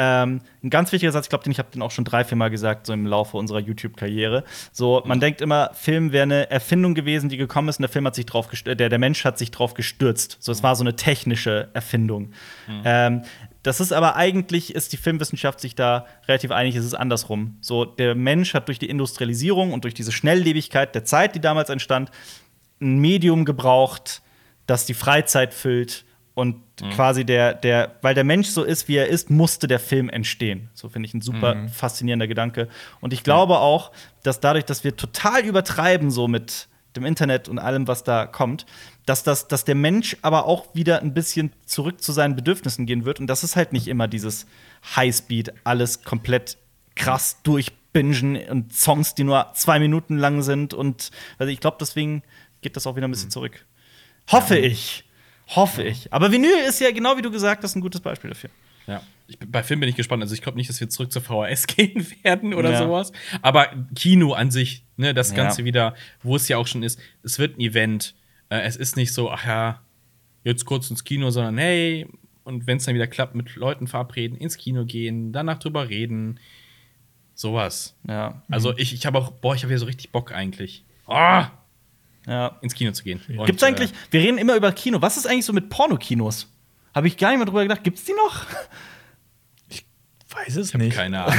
[0.00, 2.38] ähm, ein ganz wichtiger Satz, ich glaube, den ich habe den auch schon drei, vier
[2.38, 4.44] Mal gesagt, so im Laufe unserer YouTube-Karriere.
[4.70, 8.06] So, man denkt immer, Film wäre eine Erfindung gewesen, die gekommen ist, und der Film
[8.06, 10.36] hat sich drauf der, der Mensch hat sich drauf gestürzt.
[10.38, 12.30] So, es war so eine technische Erfindung.
[12.84, 13.22] Ähm,
[13.62, 17.56] das ist aber eigentlich, ist die Filmwissenschaft sich da relativ einig, es ist andersrum.
[17.60, 21.68] So, der Mensch hat durch die Industrialisierung und durch diese Schnelllebigkeit der Zeit, die damals
[21.68, 22.10] entstand,
[22.80, 24.22] ein Medium gebraucht,
[24.66, 26.04] das die Freizeit füllt
[26.34, 26.62] und
[26.94, 30.70] quasi der, der, weil der Mensch so ist, wie er ist, musste der Film entstehen.
[30.72, 32.68] So finde ich ein super faszinierender Gedanke.
[33.00, 33.90] Und ich glaube auch,
[34.22, 38.66] dass dadurch, dass wir total übertreiben, so mit dem Internet und allem, was da kommt,
[39.06, 43.04] dass, das, dass der Mensch aber auch wieder ein bisschen zurück zu seinen Bedürfnissen gehen
[43.04, 43.20] wird.
[43.20, 44.46] Und das ist halt nicht immer dieses
[44.96, 46.58] Highspeed, alles komplett
[46.94, 50.74] krass durchbingen und Songs, die nur zwei Minuten lang sind.
[50.74, 52.22] Und also ich glaube, deswegen
[52.60, 53.64] geht das auch wieder ein bisschen zurück.
[54.30, 55.04] Hoffe ich.
[55.48, 56.12] Hoffe ich.
[56.12, 58.50] Aber Vinyl ist ja genau wie du gesagt hast, ein gutes Beispiel dafür.
[58.88, 59.02] Ja.
[59.28, 60.22] Ich, bei Film bin ich gespannt.
[60.22, 62.78] Also ich glaube nicht, dass wir zurück zur VHS gehen werden oder Ja.
[62.78, 63.12] sowas.
[63.42, 65.36] Aber Kino an sich, ne, das Ja.
[65.36, 68.14] Ganze wieder, wo es ja auch schon ist, es wird ein Event.
[68.48, 69.82] Äh, es ist nicht so, ach ja,
[70.44, 72.06] jetzt kurz ins Kino, sondern hey,
[72.44, 76.40] und wenn es dann wieder klappt, mit Leuten verabreden, ins Kino gehen, danach drüber reden.
[77.34, 77.94] Sowas.
[78.08, 78.42] Ja.
[78.48, 80.84] Also ich, ich habe auch, boah, ich habe ja so richtig Bock eigentlich.
[81.06, 81.50] Ah,
[82.26, 82.58] ja.
[82.62, 83.20] ins Kino zu gehen.
[83.36, 85.00] Und, Gibt's eigentlich, Äh, wir reden immer über Kino.
[85.02, 86.50] Was ist eigentlich so mit Pornokinos?
[86.98, 87.84] Habe ich gar nicht mehr drüber gedacht.
[87.84, 88.44] Gibt's die noch?
[90.34, 90.94] Weiß es äh, nicht.
[90.96, 91.38] keine Ahnung.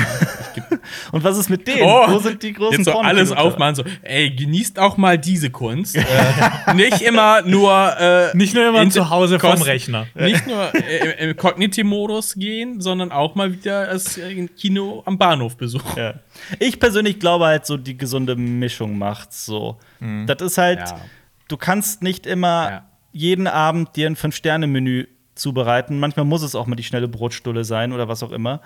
[1.11, 1.83] Und was ist mit denen?
[1.83, 5.51] Oh, Wo sind die großen Jetzt so alles aufmachen, so, ey, genießt auch mal diese
[5.51, 5.95] Kunst.
[5.95, 6.03] äh,
[6.73, 7.71] nicht immer nur.
[7.99, 10.07] Äh, Nicht nur immer zu Hause kost- Rechner.
[10.15, 15.55] Nicht nur äh, im Cognitive-Modus gehen, sondern auch mal wieder das äh, Kino am Bahnhof
[15.55, 15.93] besuchen.
[15.95, 16.13] Ja.
[16.57, 19.77] Ich persönlich glaube halt, so die gesunde Mischung macht's so.
[20.25, 20.99] Das ist halt, Ja.
[21.47, 22.85] du kannst nicht immer Ja.
[23.11, 25.05] jeden Abend dir ein Fünf-Sterne-Menü
[25.39, 25.99] zubereiten.
[25.99, 28.61] Manchmal muss es auch mal die schnelle Brotstulle sein oder was auch immer.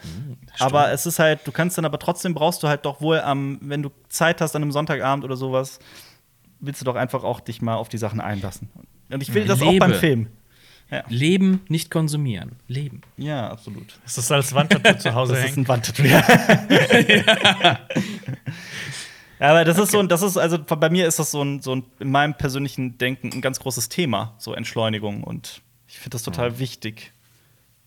[0.59, 3.59] aber es ist halt, du kannst dann aber trotzdem brauchst du halt doch wohl am,
[3.61, 5.79] wenn du Zeit hast an einem Sonntagabend oder sowas,
[6.59, 8.69] willst du doch einfach auch dich mal auf die Sachen einlassen.
[9.09, 9.79] Und ich will das auch Lebe.
[9.79, 10.27] beim Film.
[11.07, 12.51] Leben, nicht konsumieren.
[12.67, 13.01] Leben.
[13.17, 13.99] Ja, absolut.
[14.05, 16.03] Ist das als Wandtattoo zu Hause Das ist ein Wandtattoo.
[16.03, 16.23] Ja.
[19.39, 21.75] Aber das ist so ein, das ist, also bei mir ist das so ein, so
[21.75, 25.23] ein, in meinem persönlichen Denken ein ganz großes Thema, so Entschleunigung.
[25.23, 25.61] Und
[25.93, 27.13] ich finde das total wichtig.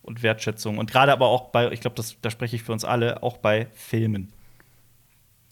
[0.03, 0.79] Und Wertschätzung.
[0.79, 3.67] Und gerade aber auch bei, ich glaube, da spreche ich für uns alle, auch bei
[3.75, 4.33] Filmen.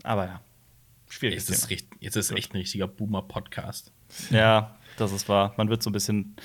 [0.05, 0.40] Aber ja,
[1.09, 3.90] schwieriges Jetzt ist, richt- jetzt ist echt ein richtiger Boomer-Podcast.
[4.30, 5.55] Ja, das ist wahr.
[5.57, 6.36] Man wird so ein bisschen.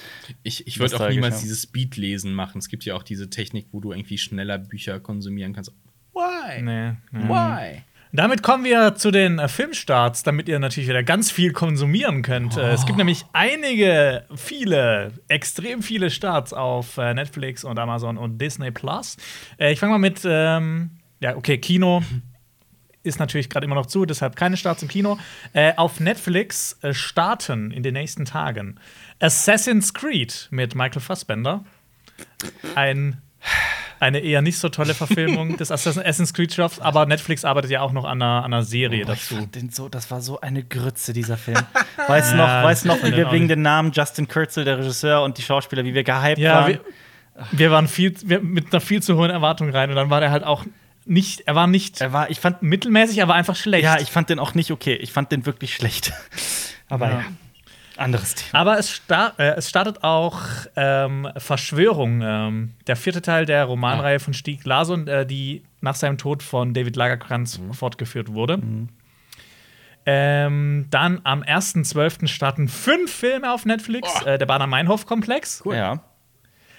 [0.41, 1.41] Ich, ich würde auch niemals ja.
[1.41, 2.57] dieses Speedlesen machen.
[2.57, 5.71] Es gibt ja auch diese Technik, wo du irgendwie schneller Bücher konsumieren kannst.
[6.13, 6.63] Why?
[6.63, 7.29] Nee, nee.
[7.29, 7.83] Why?
[8.11, 12.57] Damit kommen wir zu den äh, Filmstarts, damit ihr natürlich wieder ganz viel konsumieren könnt.
[12.57, 18.39] Äh, es gibt nämlich einige, viele, extrem viele Starts auf äh, Netflix und Amazon und
[18.39, 19.17] Disney Plus.
[19.59, 20.89] Äh, ich fange mal mit, ähm,
[21.19, 22.01] ja, okay, Kino
[23.03, 25.17] ist natürlich gerade immer noch zu, deshalb keine Starts im Kino.
[25.77, 28.77] Auf Netflix starten in den nächsten Tagen
[29.21, 31.63] Assassin's Creed mit Michael Fassbender.
[32.75, 33.21] Ein
[33.99, 37.91] eine eher nicht so tolle Verfilmung des Assassin's Creed Shops, aber Netflix arbeitet ja auch
[37.91, 39.47] noch an einer, an einer Serie ich dazu.
[39.71, 41.57] so, das war so eine Grütze, dieser Film.
[42.07, 45.41] Weiß noch, weiß noch, wie wir wegen den Namen Justin Kurzel, der Regisseur und die
[45.41, 46.67] Schauspieler, wie wir gehypt Ja, waren.
[46.67, 46.79] wir,
[47.51, 50.31] wir waren viel, wir, mit einer viel zu hohen Erwartung rein und dann war der
[50.31, 50.65] halt auch
[51.05, 53.83] nicht, er war nicht er war, ich fand, mittelmäßig, er war einfach schlecht.
[53.83, 54.95] ja, ich fand den auch nicht okay.
[54.95, 56.13] Ich fand den wirklich schlecht.
[56.89, 57.25] Aber ja, Ja.
[57.99, 58.59] Anderes Thema.
[58.61, 60.39] Aber es, sta äh, es startet auch
[60.75, 66.17] ähm, Verschwörung, ähm, der vierte Teil der Romanreihe von Stieg Larsson, äh, die nach seinem
[66.17, 68.59] Tod von David Lagerkrantz fortgeführt wurde.
[70.05, 72.27] Ähm, dann am 1.12.
[72.27, 74.21] starten fünf Filme auf Netflix.
[74.23, 75.63] Äh, der Bader-Meinhof-Komplex.
[75.71, 75.99] Ja.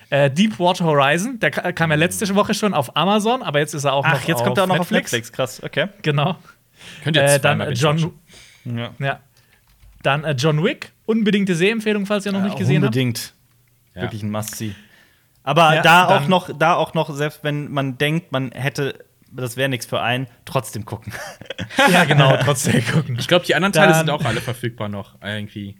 [0.08, 3.84] Äh, Deepwater Horizon, der ka- kam ja letzte Woche schon auf Amazon, aber jetzt ist
[3.84, 5.30] er auch noch Ach, jetzt kommt er auch noch auf Netflix.
[5.30, 5.88] Krass, okay.
[6.02, 6.36] Genau.
[7.04, 8.78] Könnt ihr Äh, jetzt dann äh, John, binge-watchen.
[8.78, 8.90] Ja.
[9.06, 9.20] ja.
[10.02, 12.94] Dann äh, John Wick, unbedingte Sehempfehlung, falls ihr noch nicht gesehen habt.
[12.94, 13.34] Unbedingt.
[13.94, 14.02] Ja.
[14.02, 14.74] Wirklich ein Must-See.
[15.42, 19.56] Aber Ja, da auch noch, da auch noch, selbst wenn man denkt, man hätte, das
[19.56, 21.12] wäre nichts für einen, trotzdem gucken.
[21.90, 23.16] Ja, genau, trotzdem gucken.
[23.18, 25.76] Ich glaube, die anderen Teile Dann- sind auch alle verfügbar noch, irgendwie.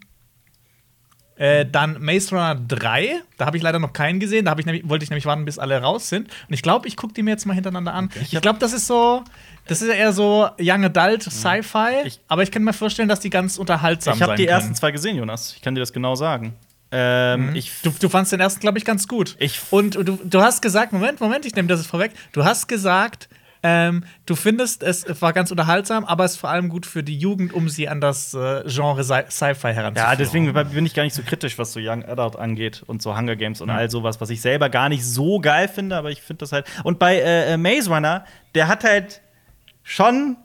[1.36, 4.44] Äh, dann Maze Runner 3, da habe ich leider noch keinen gesehen.
[4.44, 6.28] Da ich nämlich, wollte ich nämlich warten, bis alle raus sind.
[6.28, 8.10] Und ich glaube, ich gucke die mir jetzt mal hintereinander an.
[8.20, 9.24] Ich glaube, das ist so,
[9.66, 12.02] das ist ja eher so Young Adult Sci-Fi.
[12.06, 14.56] Ich- Aber ich kann mir vorstellen, dass die ganz unterhaltsam Ich habe sein die können.
[14.58, 15.54] ersten zwei gesehen, Jonas.
[15.56, 16.54] Ich kann dir das genau sagen.
[16.92, 19.36] Ähm, ich, Du, du fandst den ersten, glaube ich, ganz gut.
[19.38, 22.10] Ich- und du, du hast gesagt, Moment, Moment, ich nehme das vorweg.
[22.32, 23.28] Du hast gesagt,
[23.62, 27.16] ähm, du findest, es war ganz unterhaltsam, aber es ist vor allem gut für die
[27.18, 30.10] Jugend, um sie an das äh, Genre Sci- Sci-Fi heranzuführen.
[30.12, 33.16] ja, deswegen bin ich gar nicht so kritisch, was so Young Adult angeht und so
[33.16, 36.22] Hunger Games und all sowas, was ich selber gar nicht so geil finde, aber ich
[36.22, 36.66] finde das halt.
[36.84, 39.20] Und bei äh, äh, Maze Runner, der hat halt
[39.90, 40.36] schon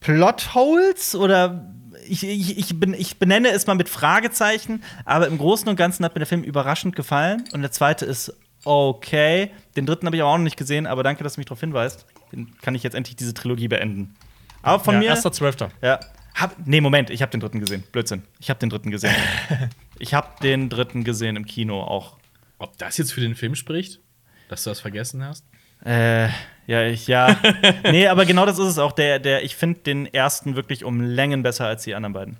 [0.00, 1.72] Plotholes oder
[2.08, 6.04] ich, ich, ich, bin, ich benenne es mal mit Fragezeichen, aber im Großen und Ganzen
[6.04, 7.44] hat mir der Film überraschend gefallen.
[7.52, 8.34] Und der zweite ist
[8.64, 9.52] okay.
[9.76, 11.60] Den dritten habe ich aber auch noch nicht gesehen, aber danke, dass du mich darauf
[11.60, 12.04] hinweist.
[12.32, 14.16] Den kann ich jetzt endlich diese Trilogie beenden.
[14.62, 15.06] Aber von ja, mir.
[15.10, 15.70] Erster Zwölfter.
[15.80, 16.00] Ja.
[16.34, 17.84] Hab, nee, Moment, ich habe den dritten gesehen.
[17.92, 18.22] Blödsinn.
[18.40, 19.14] Ich habe den dritten gesehen.
[20.00, 22.16] ich habe den dritten gesehen im Kino auch.
[22.58, 24.00] Ob das jetzt für den Film spricht?
[24.48, 25.44] Dass du das vergessen hast?
[25.84, 26.28] Äh,
[26.66, 27.36] ja, ich, ja.
[27.84, 28.92] nee, aber genau das ist es auch.
[28.92, 32.36] Der, der, ich finde den ersten wirklich um Längen besser als die anderen beiden.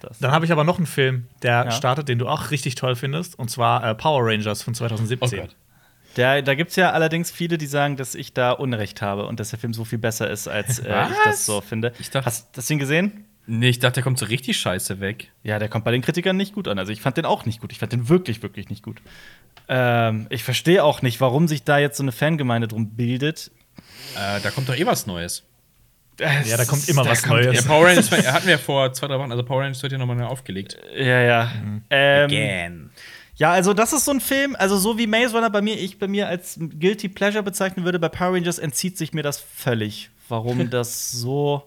[0.00, 0.18] Das.
[0.18, 1.70] Dann habe ich aber noch einen Film, der Ja.
[1.70, 5.40] startet, den du auch richtig toll findest, und zwar äh, Power Rangers von Oh 2017.
[5.40, 5.56] Gott.
[6.16, 9.38] Der, da gibt es ja allerdings viele, die sagen, dass ich da Unrecht habe und
[9.38, 11.92] dass der Film so viel besser ist, als äh, ich das so finde.
[11.98, 13.24] Ich dachte- Hast du das Ding gesehen?
[13.46, 15.30] Nee, ich dachte, der kommt so richtig scheiße weg.
[15.44, 16.78] Ja, der kommt bei den Kritikern nicht gut an.
[16.78, 17.70] Also ich fand den auch nicht gut.
[17.70, 19.00] Ich fand den wirklich, wirklich nicht gut.
[19.68, 23.50] Ähm, ich verstehe auch nicht, warum sich da jetzt so eine Fangemeinde drum bildet.
[24.16, 25.42] Äh, da kommt doch eh was Neues.
[26.18, 27.56] Ja, da kommt immer Da was kommt- Neues.
[27.56, 29.30] Ja, Power Rangers hatten wir ja vor zwei, drei Wochen.
[29.32, 30.78] Also Power Rangers wird ja nochmal neu aufgelegt.
[30.96, 31.52] Ja, ja.
[31.90, 32.90] Ähm, Again.
[33.34, 35.98] ja, also das ist so ein Film, also so wie Maze Runner bei mir, ich
[35.98, 40.08] bei mir als Guilty Pleasure bezeichnen würde, bei Power Rangers entzieht sich mir das völlig.
[40.28, 41.64] Warum das so.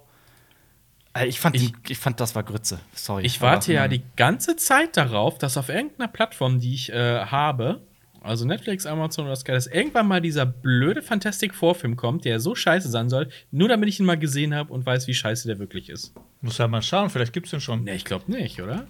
[1.19, 2.79] Äh, Ich fand, Ich- ich fand, das war Grütze.
[2.93, 3.25] Sorry.
[3.25, 7.19] Ich warte Aber- ja die ganze Zeit darauf, dass auf irgendeiner Plattform, die ich äh,
[7.25, 7.81] habe,
[8.21, 12.53] also Netflix, Amazon oder Sky, dass irgendwann mal dieser blöde Fantastic Vorfilm kommt, der so
[12.55, 15.57] scheiße sein soll, nur damit ich ihn mal gesehen habe und weiß, wie scheiße der
[15.59, 16.13] wirklich ist.
[16.41, 17.83] Muss ja mal schauen, vielleicht gibt's den schon.
[17.85, 18.85] Nee, ich glaube nicht, oder?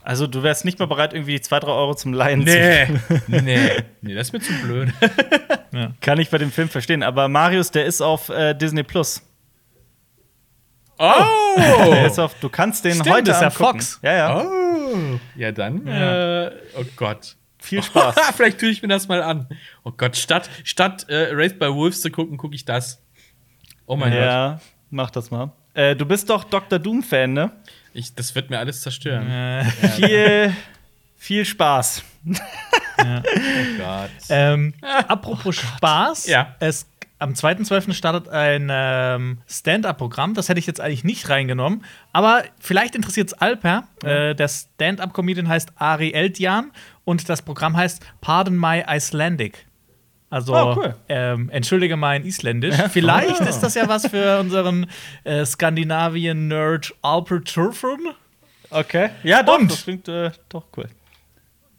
[0.00, 2.86] Also, du wärst nicht mal bereit, irgendwie die 2, 3 Euro zum Leihen Nee,
[3.26, 3.70] nee,
[4.00, 4.90] nee, das ist mir zu blöd.
[5.72, 5.94] zu.
[6.00, 7.02] Kann ich bei dem Film verstehen.
[7.02, 9.22] Aber Marius, der ist auf äh, Disney Plus.
[10.98, 11.56] Oh!
[11.56, 13.72] Der auf, du kannst den Stimmt, heute ist ja angucken.
[13.80, 13.98] Fox.
[14.02, 14.42] Ja, ja.
[14.44, 15.18] Oh!
[15.36, 17.36] Ja, dann, Äh, oh Gott.
[17.60, 18.14] Viel Spaß.
[18.36, 19.48] Vielleicht tue ich mir das mal an.
[19.84, 23.02] Oh Gott, statt, statt äh, Raised by Wolves zu gucken, gucke ich das.
[23.86, 24.20] Oh mein Gott.
[24.20, 25.52] ja, mach das mal.
[25.74, 26.78] Äh, du bist doch Dr.
[26.78, 27.52] Doom-Fan, ne?
[27.92, 29.28] Ich, das wird mir alles zerstören.
[29.30, 30.52] Äh, Viel,
[31.16, 32.02] viel Spaß.
[33.00, 33.04] Oh
[33.78, 34.10] Gott.
[34.28, 36.56] ähm, apropos Spaß, Ja.
[36.58, 36.84] es,
[37.18, 37.92] am 2.12.
[37.92, 40.34] startet ein ähm, Stand-up-Programm.
[40.34, 41.84] Das hätte ich jetzt eigentlich nicht reingenommen.
[42.12, 43.88] Aber vielleicht interessiert es Alper.
[44.04, 46.70] Äh, der Stand-up-Comedian heißt Ari Eltian
[47.04, 49.66] und das Programm heißt Pardon My Icelandic.
[50.30, 50.94] Also, Oh, cool.
[51.08, 52.76] ähm, entschuldige mein Isländisch.
[52.90, 54.86] Vielleicht ist das ja was für unseren
[55.24, 58.10] äh, Skandinavien-Nerd Alper Turfun.
[58.70, 59.10] Okay.
[59.22, 59.70] Ja, doch, Und?
[59.72, 60.86] das klingt äh, doch cool.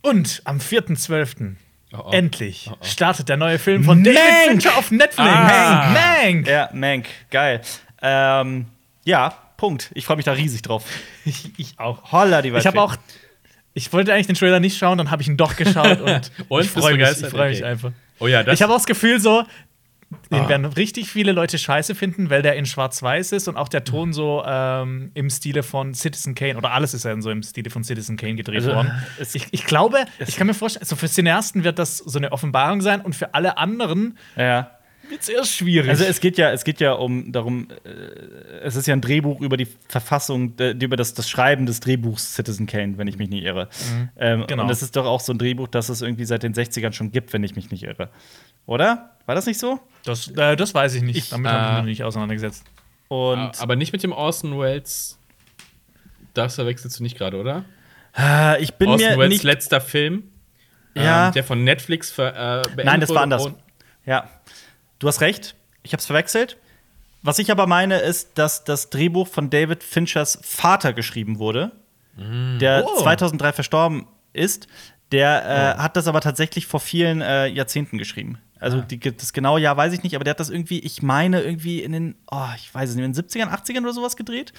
[0.02, 1.56] Und am 4.12.
[1.92, 2.12] Oh, oh.
[2.12, 4.52] endlich startet der neue Film von David Mank!
[4.52, 5.18] Fincher auf Netflix.
[5.20, 5.90] Ah.
[6.24, 6.48] Mank!
[6.48, 7.62] Ja, Mank, geil.
[8.02, 8.66] Ähm,
[9.06, 9.90] ja, Punkt.
[9.94, 10.86] Ich freue mich da riesig drauf.
[11.26, 12.12] Ich, ich auch.
[12.12, 12.96] Holla, die Ich habe auch.
[13.74, 16.62] Ich wollte eigentlich den Trailer nicht schauen, dann habe ich ihn doch geschaut und, Und,
[16.62, 17.72] ich freue mich, ich freu mich Okay.
[17.72, 17.92] einfach.
[18.20, 18.56] Oh ja, das.
[18.56, 19.44] Ich habe auch das Gefühl so,
[20.32, 23.84] Den werden richtig viele Leute scheiße finden, weil der in Schwarz-Weiß ist und auch der
[23.84, 27.70] Ton so ähm, im Stile von Citizen Kane oder alles ist ja so im Stile
[27.70, 28.92] von Citizen Kane gedreht Also, worden.
[29.20, 32.32] es- Ich, ich glaube, ich kann mir vorstellen, so für Cineasten wird das so eine
[32.32, 34.72] Offenbarung sein und für alle anderen Ja.
[35.10, 35.90] Wird es erst schwierig.
[35.90, 37.90] Also es geht ja, es geht ja um darum, äh,
[38.64, 42.36] es ist ja ein Drehbuch über die Verfassung, äh, über das, das Schreiben des Drehbuchs
[42.36, 43.70] Citizen Kane, wenn ich mich nicht irre.
[44.18, 44.64] Ähm, Genau.
[44.64, 47.12] Und es ist doch auch so ein Drehbuch, das es irgendwie seit den 60ern schon
[47.12, 48.10] gibt, wenn ich mich nicht irre.
[48.66, 49.12] Oder?
[49.26, 49.80] War das nicht so?
[50.06, 51.18] das, äh, das weiß ich nicht.
[51.18, 52.64] Ich- Damit habe ich äh, mich noch nicht auseinandergesetzt.
[53.08, 55.18] Und Aber nicht mit dem Orson Welles.
[56.34, 57.66] Das verwechselst du nicht gerade, oder?
[58.18, 59.44] äh, ich bin Orson mir Welles nicht.
[59.44, 60.24] letzter Film,
[60.96, 61.28] Ja.
[61.28, 63.50] ähm, der von Netflix ver, äh, beendet Nein, das war anders.
[64.06, 64.30] Ja.
[65.00, 65.56] Du hast recht.
[65.84, 66.58] Ich habe es verwechselt.
[67.22, 71.72] Was ich aber meine, ist, dass das Drehbuch von David Finchers Vater geschrieben wurde,
[72.18, 73.02] der Oh.
[73.02, 74.68] 2003 verstorben ist.
[75.12, 78.38] Der äh, hat das aber tatsächlich vor vielen äh, Jahrzehnten geschrieben.
[78.60, 81.42] Also die, das genaue Jahr weiß ich nicht, aber der hat das irgendwie, ich meine,
[81.42, 84.54] irgendwie in den, oh, ich weiß es nicht, in den 70ern, 80ern oder sowas gedreht.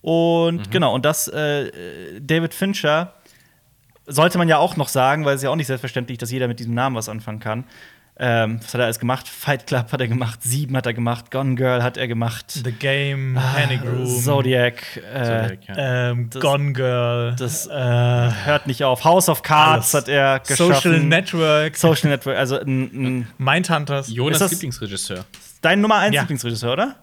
[0.00, 3.14] Und genau, und das äh, David Fincher
[4.06, 6.48] sollte man ja auch noch sagen, weil es ist ja auch nicht selbstverständlich, dass jeder
[6.48, 7.64] mit diesem Namen was anfangen kann.
[8.20, 9.28] Ähm, was hat er alles gemacht?
[9.28, 12.72] Fight Club hat er gemacht, Sieben hat er gemacht, Gone Girl hat er gemacht, The
[12.72, 16.10] Game, Panic Room, Zodiac, äh, Zodiac, ja.
[16.10, 19.04] ähm, Das- Gone Girl, das äh, hört nicht auf.
[19.04, 20.06] House of Cards Alles.
[20.06, 20.74] hat er geschaffen.
[20.74, 24.08] Social Network, Social Network, also ein, Mindhunters.
[24.10, 25.24] Jonas das- Lieblingsregisseur.
[25.60, 26.22] dein Nummer 1 Ja.
[26.22, 26.96] Lieblingsregisseur, oder?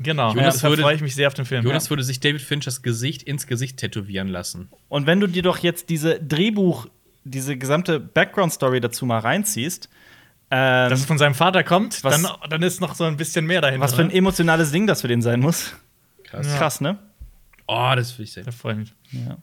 [0.00, 1.64] Genau, Jonas deshalb würde- freue ich mich sehr auf den Film.
[1.64, 1.90] Jonas ja.
[1.90, 4.68] würde sich David Finchers Gesicht ins Gesicht tätowieren lassen.
[4.88, 6.86] Und wenn du dir doch jetzt diese Drehbuch,
[7.22, 9.88] diese gesamte Background-Story dazu mal reinziehst,
[10.50, 13.46] ähm, Dass es von seinem Vater kommt, Was- dann, dann ist noch so ein bisschen
[13.46, 13.84] mehr dahinter.
[13.84, 14.14] was für ein ne?
[14.14, 15.74] emotionales Ding das für den sein muss.
[16.24, 16.46] Krass.
[16.46, 16.58] Ja.
[16.58, 16.98] Krass, ne?
[17.66, 18.44] Oh, das will ich sehen.
[18.44, 18.94] Da freue ich mich.
[19.12, 19.38] Ja.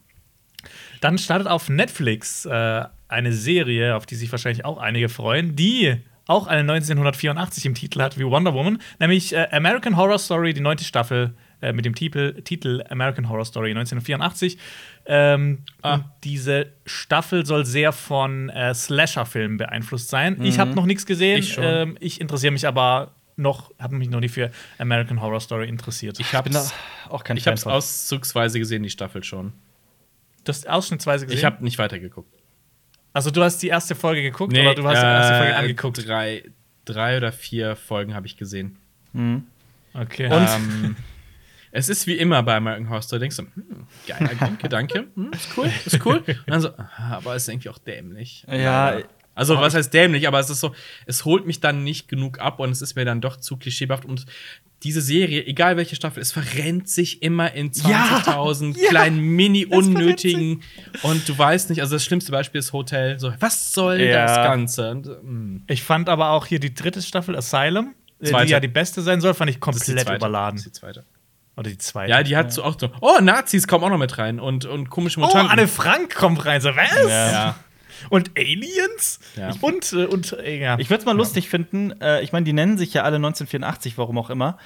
[1.01, 5.97] Dann startet auf Netflix äh, eine Serie, auf die sich wahrscheinlich auch einige freuen, die
[6.27, 10.61] auch eine 1984 im Titel hat wie Wonder Woman, nämlich äh, American Horror Story, die
[10.61, 14.57] neunte Staffel äh, mit dem Titel, Titel American Horror Story 1984.
[15.05, 15.95] Ähm, Ah.
[15.95, 20.39] Und diese Staffel soll sehr von äh, Slasher-Filmen beeinflusst sein.
[20.43, 21.39] Ich habe noch nichts gesehen.
[21.39, 21.57] Ich.
[21.59, 26.19] Ähm, ich interessiere mich aber noch, habe mich noch nicht für American Horror Story interessiert.
[26.19, 26.71] Ich hab's,
[27.09, 27.71] auch kein ich hab's von.
[27.71, 29.53] auszugsweise gesehen, die Staffel schon.
[30.43, 31.39] du hast ausschnittsweise gesehen.
[31.39, 32.31] Ich habe nicht weitergeguckt.
[33.13, 36.07] also du hast die erste Folge geguckt oder du hast die erste Folge äh, angeguckt?
[36.07, 36.43] Drei,
[36.85, 38.77] drei oder vier Folgen habe ich gesehen.
[39.95, 40.27] Okay.
[40.31, 40.95] Und- Ähm,
[41.71, 43.19] es ist wie immer bei American Horror Story.
[43.21, 44.29] Denkst du, hm, geiler
[44.61, 46.17] Gedanke, hm, ist cool, ist cool.
[46.27, 46.69] Und dann so,
[47.09, 48.45] aber es ist irgendwie auch dämlich.
[48.49, 48.97] Ja,
[49.33, 50.27] Also, was heißt dämlich?
[50.27, 53.05] Aber es ist so, es holt mich dann nicht genug ab und es ist mir
[53.05, 54.03] dann doch zu klischeehaft.
[54.05, 54.25] Und
[54.83, 59.87] diese Serie, egal welche Staffel, es verrennt sich immer in 20.000 Ja, kleinen, mini verrennt
[59.95, 60.63] unnötigen.
[61.03, 63.19] Und du weißt nicht, also das schlimmste Beispiel ist Hotel.
[63.19, 64.25] So, was soll Ja.
[64.25, 64.91] das Ganze?
[64.91, 67.93] Und, mm, Ich fand aber auch hier die dritte Staffel Asylum,
[68.23, 68.45] Zweite.
[68.47, 70.17] die ja die beste sein soll, fand ich das ist die komplett zweite.
[70.17, 70.57] überladen.
[70.57, 71.05] Das ist die zweite.
[71.61, 72.09] Oder die zweite.
[72.09, 74.89] Ja, die hat so auch so, oh, Nazis kommen auch noch mit rein und, und
[74.89, 75.51] komische Oh, Mutanten.
[75.51, 76.59] Anne Frank kommt rein.
[76.59, 77.07] So, was?
[77.07, 77.55] ja.
[78.09, 79.19] Und Aliens?
[79.35, 79.51] Ja.
[79.61, 80.79] Und, äh, und äh, ja.
[80.79, 81.91] Ich würde es mal lustig finden.
[82.01, 84.57] Äh, ich meine, die nennen sich ja alle 1984, warum auch immer.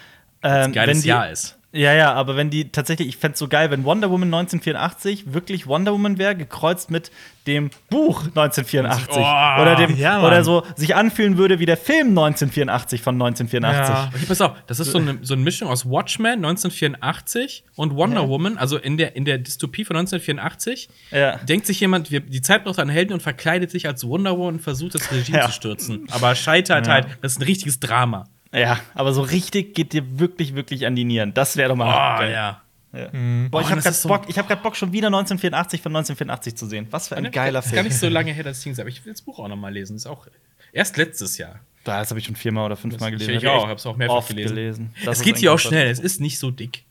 [0.42, 1.58] Ähm, Geiles wenn die, Jahr ist.
[1.76, 5.34] Ja, ja, aber wenn die tatsächlich, ich fände es so geil, wenn Wonder Woman 1984
[5.34, 7.12] wirklich Wonder Woman wäre, gekreuzt mit
[7.48, 9.18] dem Buch 1984.
[9.18, 13.94] Oh, oder, dem, ja, oder so sich anfühlen würde wie der Film 1984 von 1984.
[13.96, 14.10] Ja.
[14.16, 18.28] Okay, pass auf, das ist so eine, so eine Mischung aus Watchmen 1984 und Wonder
[18.30, 20.90] Woman, also in der, in der Dystopie von 1984.
[21.12, 21.38] Ja.
[21.40, 24.56] Denkt sich jemand, wir, die Zeit braucht einen Helden und verkleidet sich als Wonder Woman
[24.56, 25.46] und versucht, das Regime Ja.
[25.48, 26.08] zu stürzen.
[26.12, 28.26] Aber scheitert halt, das ist ein richtiges Drama.
[28.56, 31.34] Ja, aber so richtig geht dir wirklich, wirklich an die Nieren.
[31.34, 32.32] Das wäre doch mal Oh, geil.
[32.32, 32.62] ja.
[32.94, 33.10] Ja.
[33.12, 33.50] Mhm.
[33.52, 35.92] Boah, ich Oh, habe gerade so- Bock, ich hab grad Bock, schon wieder 1984 von
[35.92, 36.88] 1984 zu sehen.
[36.92, 37.88] Was für ein geiler Das ist gar Film.
[37.92, 38.90] nicht so lange her, dass ich gesehen habe.
[38.90, 39.96] Ich will das Buch auch noch mal lesen.
[39.98, 40.28] Das ist auch
[40.72, 41.60] erst letztes Jahr.
[41.84, 43.34] Das habe ich schon viermal oder fünfmal gelesen.
[43.36, 44.94] ich Hab auch, echt hab's auch mehrfach gelesen.
[45.04, 46.84] Das es geht hier auch schnell, es ist nicht so dick.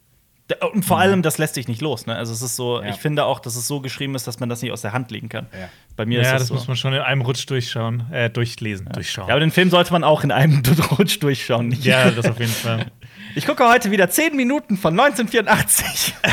[0.72, 2.04] Und vor allem, das lässt sich nicht los.
[2.06, 2.14] Ne?
[2.14, 2.90] Also es ist so, Ja.
[2.90, 5.10] ich finde auch, dass es so geschrieben ist, dass man das nicht aus der Hand
[5.10, 5.46] legen kann.
[5.58, 5.68] Ja.
[5.96, 6.54] Bei mir ja, ist das das, so.
[6.54, 9.28] muss man schon in einem Rutsch durchschauen, äh, durchlesen, durchschauen.
[9.28, 10.62] ja, aber den Film sollte man auch in einem
[10.98, 11.68] Rutsch durchschauen.
[11.68, 11.84] Nicht?
[11.86, 12.86] ja, das auf jeden Fall.
[13.36, 16.14] Ich gucke heute wieder 10 Minuten von 1984.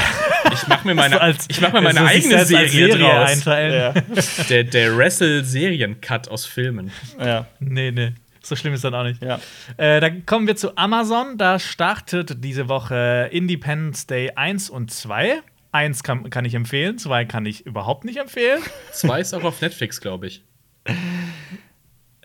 [0.53, 2.97] Ich mache mir meine, So als- ich mach mir meine so eigene selbst als Serie,
[2.97, 3.29] draus.
[3.29, 4.03] einteilen.
[4.49, 6.91] Der, der Wrestle-Serien-Cut aus Filmen.
[7.19, 8.13] ja, Nee, nee.
[8.51, 9.23] So schlimm ist das auch nicht.
[9.23, 9.39] ja.
[9.77, 11.37] Äh, dann kommen wir zu Amazon.
[11.37, 15.41] Da startet diese Woche Independence Day 1 und 2.
[15.71, 18.59] Eins kann, kann ich empfehlen, zwei kann ich überhaupt nicht empfehlen.
[18.91, 20.43] Zwei ist auch auf Netflix, glaube ich.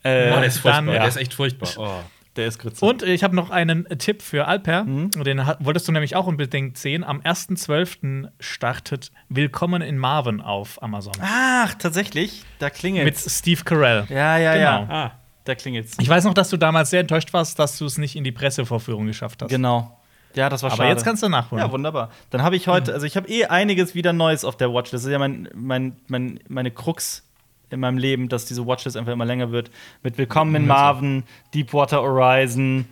[0.03, 0.73] Äh, Oh, der ist furchtbar.
[0.83, 1.69] dann- Der ist echt furchtbar.
[1.77, 2.01] Oh.
[2.35, 2.85] der ist Grütze.
[2.85, 4.85] Und ich habe noch einen Tipp für Alper.
[4.85, 7.05] Den hat, wolltest du nämlich auch unbedingt sehen.
[7.05, 8.29] Am 1.12.
[8.41, 11.15] startet Willkommen in Marvin auf Amazon.
[11.21, 14.07] Ach, tatsächlich, da klingelt Mit Steve Carell.
[14.09, 14.93] Ja, ja, Genau.
[14.93, 15.05] ja.
[15.05, 15.21] Ah.
[15.47, 15.97] Da klingelt's.
[16.01, 18.33] Ich weiß noch, dass du damals sehr enttäuscht warst, dass du es nicht in die
[18.33, 19.49] Pressevorführung geschafft hast.
[19.49, 19.99] Genau.
[20.35, 20.91] Ja, das war Aber schade.
[20.91, 21.65] jetzt kannst du nachholen.
[21.65, 22.11] Ja, wunderbar.
[22.31, 25.05] Dann habe ich heute, also ich habe eh einiges wieder Neues auf der Watchlist.
[25.05, 27.23] Das ist ja mein, mein, mein, meine Krux
[27.71, 29.71] in meinem Leben, dass diese Watchlist einfach immer länger wird.
[30.03, 31.23] Mit Willkommen in Marvin,
[31.55, 32.87] Deepwater Horizon,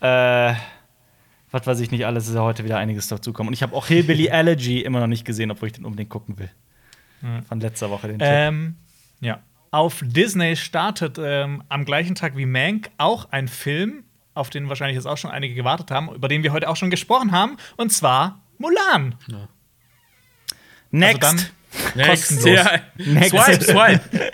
[0.00, 0.54] äh,
[1.52, 3.48] was weiß ich nicht alles, ist ja heute wieder einiges dazukommen.
[3.48, 6.38] Und ich habe auch Hillbilly Allergy immer noch nicht gesehen, obwohl ich den unbedingt gucken
[6.38, 6.50] will.
[7.48, 8.28] Von letzter Woche den Tipp.
[8.28, 8.76] Ähm,
[9.20, 9.40] ja.
[9.72, 14.04] Auf Disney startet ähm, am gleichen Tag wie Mank auch ein Film,
[14.34, 16.90] auf den wahrscheinlich jetzt auch schon einige gewartet haben, über den wir heute auch schon
[16.90, 19.14] gesprochen haben, und zwar Mulan.
[20.90, 21.22] Next.
[21.22, 21.46] dann-
[21.94, 22.28] Next.
[22.28, 22.64] Kostenlos.
[22.64, 22.80] Ja.
[22.96, 23.30] Next.
[23.30, 24.00] Swipe, swipe.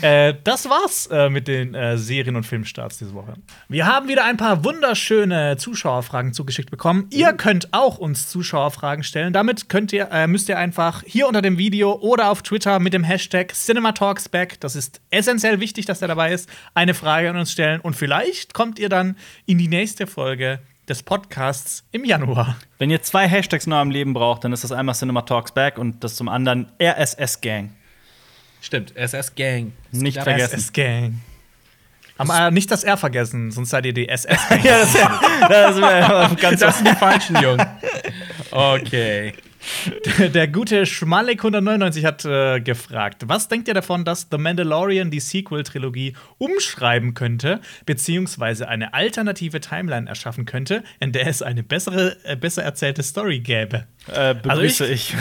[0.00, 3.34] Äh, das war's äh, mit den äh, Serien- und Filmstarts diese Woche.
[3.68, 7.08] Wir haben wieder ein paar wunderschöne Zuschauerfragen zugeschickt bekommen.
[7.10, 9.32] Ihr könnt auch uns Zuschauerfragen stellen.
[9.32, 12.92] Damit könnt ihr, äh, müsst ihr einfach hier unter dem Video oder auf Twitter mit
[12.92, 17.50] dem Hashtag CinemaTalksBack, das ist essentiell wichtig, dass der dabei ist, eine Frage an uns
[17.50, 17.80] stellen.
[17.80, 19.16] Und vielleicht kommt ihr dann
[19.46, 22.56] in die nächste Folge des Podcasts im Januar.
[22.78, 25.78] Wenn ihr zwei Hashtags in eurem Leben braucht, dann ist das einmal Cinema Talks Back
[25.78, 27.70] und das zum anderen RSS Gang.
[28.60, 29.72] Stimmt, SS Gang.
[29.92, 30.56] Nicht vergessen.
[30.56, 31.20] SS-Gang.
[32.18, 34.64] Haben äh, nicht das R vergessen, sonst seid ihr die SS-Gang.
[34.64, 37.64] ja, das, das ganz Das sind die falschen Jungen.
[38.50, 39.34] Okay.
[40.18, 45.20] Der gute Schmalek 199 hat äh, gefragt, was denkt ihr davon, dass The Mandalorian die
[45.20, 52.36] Sequel-Trilogie umschreiben könnte, beziehungsweise eine alternative Timeline erschaffen könnte, in der es eine bessere, äh,
[52.36, 53.86] besser erzählte Story gäbe?
[54.12, 55.14] äh, begrüße Also ich.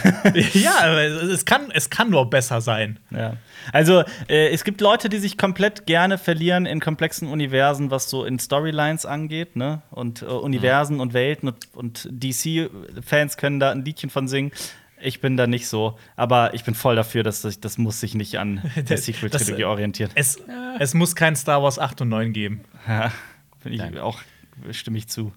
[0.54, 3.00] ja, aber es kann, es kann nur besser sein.
[3.12, 3.38] Ja.
[3.74, 8.26] Also, äh, es gibt Leute, die sich komplett gerne verlieren in komplexen Universen, was so
[8.26, 9.82] in Storylines angeht, ne?
[9.92, 14.52] Und äh, Universen und Welten und, und DC-Fans können da ein Liedchen von singen.
[15.00, 18.16] Ich bin da nicht so, aber ich bin voll dafür, dass das, das muss sich
[18.16, 20.12] nicht an der Sequel-Trilogie das- orientieren.
[20.16, 20.40] Es,
[20.80, 22.62] es muss kein Star Wars 8 und 9 geben.
[22.88, 23.12] Ja,
[23.64, 24.20] bin ich auch,
[24.72, 25.34] stimme ich zu.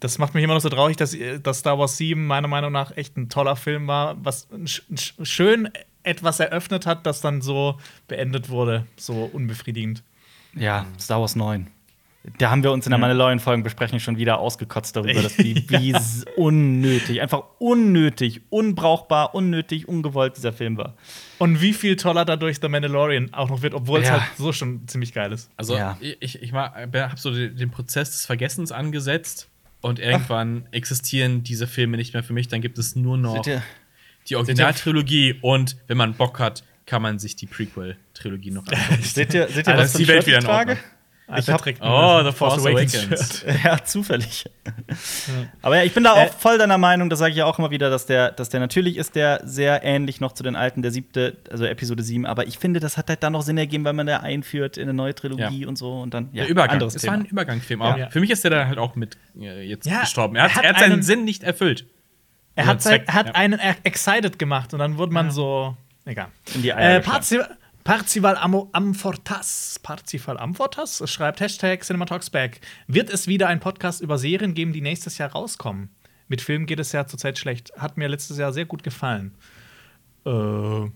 [0.00, 2.96] Das macht mich immer noch so traurig, dass, dass Star Wars 7 meiner Meinung nach
[2.96, 5.68] echt ein toller Film war, was sch sch schön
[6.02, 10.02] etwas eröffnet hat, das dann so beendet wurde, so unbefriedigend.
[10.54, 11.68] Ja, Star Wars 9.
[12.38, 15.94] Da haben wir uns in der Mandalorian-Folgenbesprechung schon wieder ausgekotzt darüber, dass wie, wie
[16.36, 20.94] unnötig, einfach unnötig, unbrauchbar, unnötig, ungewollt dieser Film war.
[21.38, 24.20] Und wie viel toller dadurch The Mandalorian auch noch wird, obwohl es Ja.
[24.20, 25.48] halt so schon ziemlich geil ist.
[25.56, 25.96] Also, Ja.
[26.00, 29.48] ich, ich habe so den, Prozess des Vergessens angesetzt
[29.80, 32.48] und irgendwann existieren diese Filme nicht mehr für mich.
[32.48, 33.46] Dann gibt es nur noch?
[34.30, 38.98] Die Originaltrilogie und wenn man Bock hat, kann man sich die Prequel-Trilogie noch anschauen.
[39.02, 40.50] Seht ihr, seht ihr Also was für die Welt wieder ich in?
[40.50, 40.76] Ordnung.
[41.30, 43.44] Alter hab- Oh, The Force Awakens.
[43.62, 44.46] Ja, zufällig.
[45.62, 47.58] Aber ja, ich bin da Äh, auch voll deiner Meinung, das sage ich ja auch
[47.58, 50.80] immer wieder, dass der, dass der natürlich ist der sehr ähnlich noch zu den alten,
[50.80, 53.84] der siebte, also Episode 7, aber ich finde, das hat halt dann noch Sinn ergeben,
[53.84, 55.68] weil man da einführt in eine neue Trilogie Ja.
[55.68, 56.70] und so und dann ja, Der Übergang.
[56.76, 57.12] anderes Es Thema.
[57.14, 57.82] war ein Übergangsfilm.
[57.82, 58.08] Aber Ja.
[58.08, 60.34] für mich ist der dann halt auch mit äh, jetzt Ja, gestorben.
[60.36, 61.84] Er hat, er hat er hat seinen einen- Sinn nicht erfüllt.
[62.58, 63.34] Er hat, Zweck, er hat ja.
[63.34, 65.76] einen excited gemacht und dann wurde man so.
[66.04, 66.28] Egal.
[66.54, 67.00] In die Eier Äh.
[67.00, 67.38] Parzi
[67.84, 69.78] Parzival Amo Amfortas.
[69.82, 72.60] Parzival Amfortas schreibt Hashtag CinemaTalksBack.
[72.86, 75.88] Wird es wieder einen Podcast über Serien geben, die nächstes Jahr rauskommen?
[76.26, 77.72] Mit Filmen geht es ja zurzeit schlecht.
[77.78, 79.34] Hat mir letztes Jahr sehr gut gefallen.
[80.26, 80.90] Äh,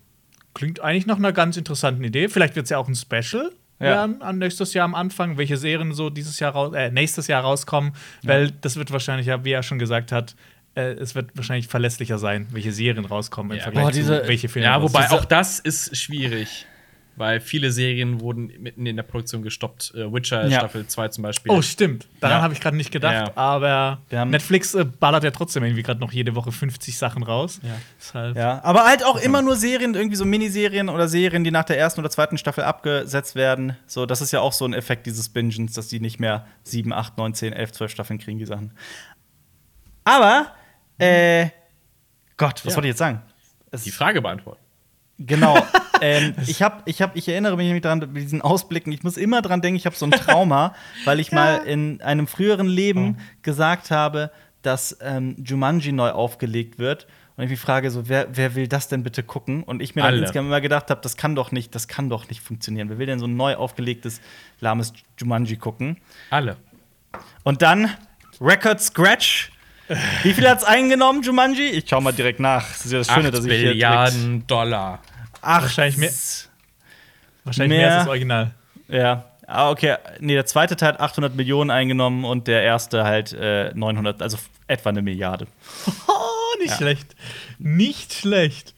[0.54, 2.28] klingt eigentlich nach einer ganz interessanten Idee.
[2.28, 4.04] Vielleicht wird es ja auch ein Special Ja.
[4.04, 7.92] an nächstes Jahr am Anfang, welche Serien so dieses Jahr raus, äh, nächstes Jahr rauskommen,
[8.22, 10.36] weil das wird wahrscheinlich, ja, wie er schon gesagt hat,
[10.74, 14.28] äh, es wird wahrscheinlich verlässlicher sein, welche Serien rauskommen im Ja, Vergleich boah, diese- zu
[14.28, 14.66] welche Filme.
[14.68, 16.66] Ja, wobei auch das ist schwierig.
[17.14, 19.92] Weil viele Serien wurden mitten in der Produktion gestoppt.
[19.94, 20.60] Äh, Witcher Ja.
[20.60, 21.52] Staffel 2 zum Beispiel.
[21.52, 22.08] Oh, stimmt.
[22.20, 22.42] Daran Ja.
[22.42, 23.12] habe ich gerade nicht gedacht.
[23.28, 23.36] Ja.
[23.36, 27.60] Aber Netflix äh, ballert ja trotzdem irgendwie gerade noch jede Woche 50 Sachen raus.
[27.62, 27.68] Ja.
[28.00, 31.64] Deshalb, Ja, aber halt auch immer nur Serien, irgendwie so Miniserien oder Serien, die nach
[31.64, 33.76] der ersten oder zweiten Staffel abgesetzt werden.
[33.86, 36.94] So, das ist ja auch so ein Effekt dieses Bingens, dass die nicht mehr 7,
[36.94, 38.72] 8, 9, 10, 11, 12 Staffeln kriegen, die Sachen.
[40.04, 40.46] Aber,
[41.02, 41.50] äh,
[42.36, 42.76] Gott, was Ja.
[42.76, 43.22] wollte ich jetzt sagen?
[43.70, 44.60] Es- Die Frage beantworten.
[45.18, 45.56] Genau.
[46.00, 48.92] ähm, ich, hab, ich, hab, ich erinnere mich nämlich daran, mit diesen Ausblicken.
[48.92, 50.74] Ich muss immer dran denken, ich habe so ein Trauma,
[51.04, 54.30] weil ich mal in einem früheren Leben gesagt habe,
[54.62, 57.06] dass ähm, Jumanji neu aufgelegt wird.
[57.36, 59.62] Und ich mich frage so, wer, wer will das denn bitte gucken?
[59.62, 62.28] Und ich mir dann insgesamt immer gedacht habe, das kann doch nicht, das kann doch
[62.28, 62.88] nicht funktionieren.
[62.90, 64.20] Wer will denn so ein neu aufgelegtes,
[64.60, 65.96] lahmes Jumanji gucken?
[66.30, 66.56] Alle.
[67.42, 67.90] Und dann
[68.40, 69.50] Record Scratch.
[70.22, 71.64] Wie viel hat's eingenommen, Jumanji?
[71.70, 72.66] Ich schau mal direkt nach.
[72.68, 75.00] Das ist ja das Schöne, 8 dass ich hier Milliarden Dollar.
[75.40, 75.62] Acht.
[75.62, 76.10] Wahrscheinlich mehr-
[77.44, 78.50] Wahrscheinlich Mehr- mehr als das Original.
[78.88, 79.24] Ja.
[79.46, 79.96] Ah, okay.
[80.20, 84.38] Nee, der zweite Teil hat 800 Millionen eingenommen und der erste halt äh, 900, also
[84.68, 85.46] etwa eine Milliarde.
[86.06, 87.16] Oh, nicht schlecht.
[87.58, 88.74] Nicht schlecht.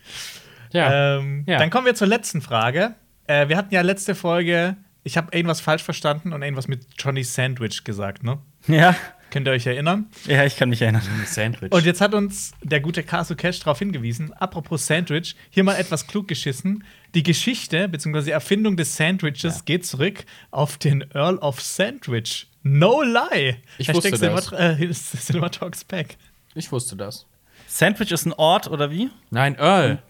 [0.72, 1.16] Ja.
[1.18, 1.58] Ähm, Ja.
[1.58, 2.94] Dann kommen wir zur letzten Frage.
[3.26, 7.24] Äh, wir hatten ja letzte Folge ich habe irgendwas falsch verstanden und irgendwas mit Johnny
[7.24, 8.38] Sandwich gesagt, ne?
[8.68, 8.96] Ja.
[9.34, 10.06] Könnt ihr euch erinnern?
[10.28, 11.02] Ja, ich kann mich erinnern.
[11.26, 11.72] Sandwich.
[11.72, 16.06] Und jetzt hat uns der gute Casu Cash darauf hingewiesen, apropos Sandwich, hier mal etwas
[16.06, 16.84] klug geschissen.
[17.16, 18.26] Die Geschichte bzw.
[18.26, 22.46] die Erfindung des Sandwiches geht zurück auf den Earl of Sandwich.
[22.62, 23.56] No lie.
[23.78, 24.52] Ich wusste das.
[24.52, 26.16] Äh, Cinema Talks Back.
[26.54, 27.26] ich wusste das.
[27.66, 29.10] Sandwich ist ein Ort, oder wie?
[29.30, 30.00] Nein, Earl.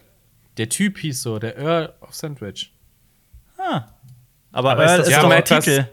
[0.58, 2.74] Der Typ hieß so, der Earl of Sandwich.
[3.56, 3.86] Ah.
[4.52, 5.88] Aber, Aber ist Earl das ist, ja doch ein Titel.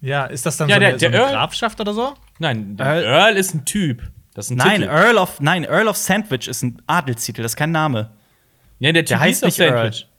[0.00, 2.14] Ja, ist das dann Ja, so, der- eine, so der eine Earl- Grafschaft oder so?
[2.38, 4.02] Nein, der Earl- Earl, ist ein Typ.
[4.34, 4.90] Das ist ein Nein, Titel.
[4.92, 8.10] Earl of, nein, Earl of Sandwich ist ein Adelstitel, das ist kein Name.
[8.78, 10.02] Ja, der Typ Der heißt nicht doch Sandwich.
[10.02, 10.10] Earl.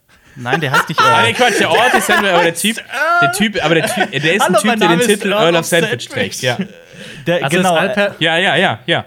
[0.42, 1.34] Nein, der heißt nicht Ah, nee, Earl.
[1.34, 2.76] Quatsch, der Ort ist Sandwich, aber der Typ,
[3.22, 5.60] der Typ, aber der Typ, der ist ein Hallo, Typ, der den Titel Earl of
[5.60, 6.08] of Sandwich Sandwich.
[6.08, 6.42] trägt.
[6.42, 6.58] Ja,
[7.26, 8.78] Der, Also genau, Alper, ja, ja, ja.
[8.86, 9.04] ja.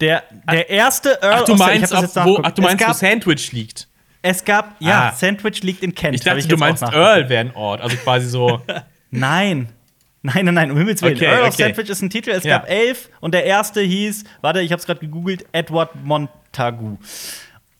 [0.00, 2.80] der, der erste Earl Ach, du of ich meinst, ob, jetzt wo, ach, du meinst
[2.80, 3.88] es wo gab, Sandwich liegt?
[4.22, 5.12] es gab, ja, Ah.
[5.12, 6.14] Sandwich liegt in Kent.
[6.14, 6.82] Ich dachte, jetzt du meinst.
[6.82, 7.80] Earl wäre ein Ort.
[7.82, 8.62] Also quasi so.
[9.10, 9.68] Nein.
[10.34, 11.16] Nein, nein, nein, um Himmels Willen.
[11.16, 11.62] Okay, Earl of okay.
[11.64, 12.58] Sandwich ist ein Titel, es Ja.
[12.58, 16.98] gab elf und der erste hieß, warte, ich hab's gerade gegoogelt, Edward Montagu.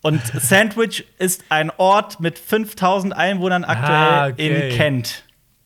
[0.02, 4.70] Und Sandwich ist ein Ort mit 5000 Einwohnern aktuell Ah, okay.
[4.70, 5.24] in Kent.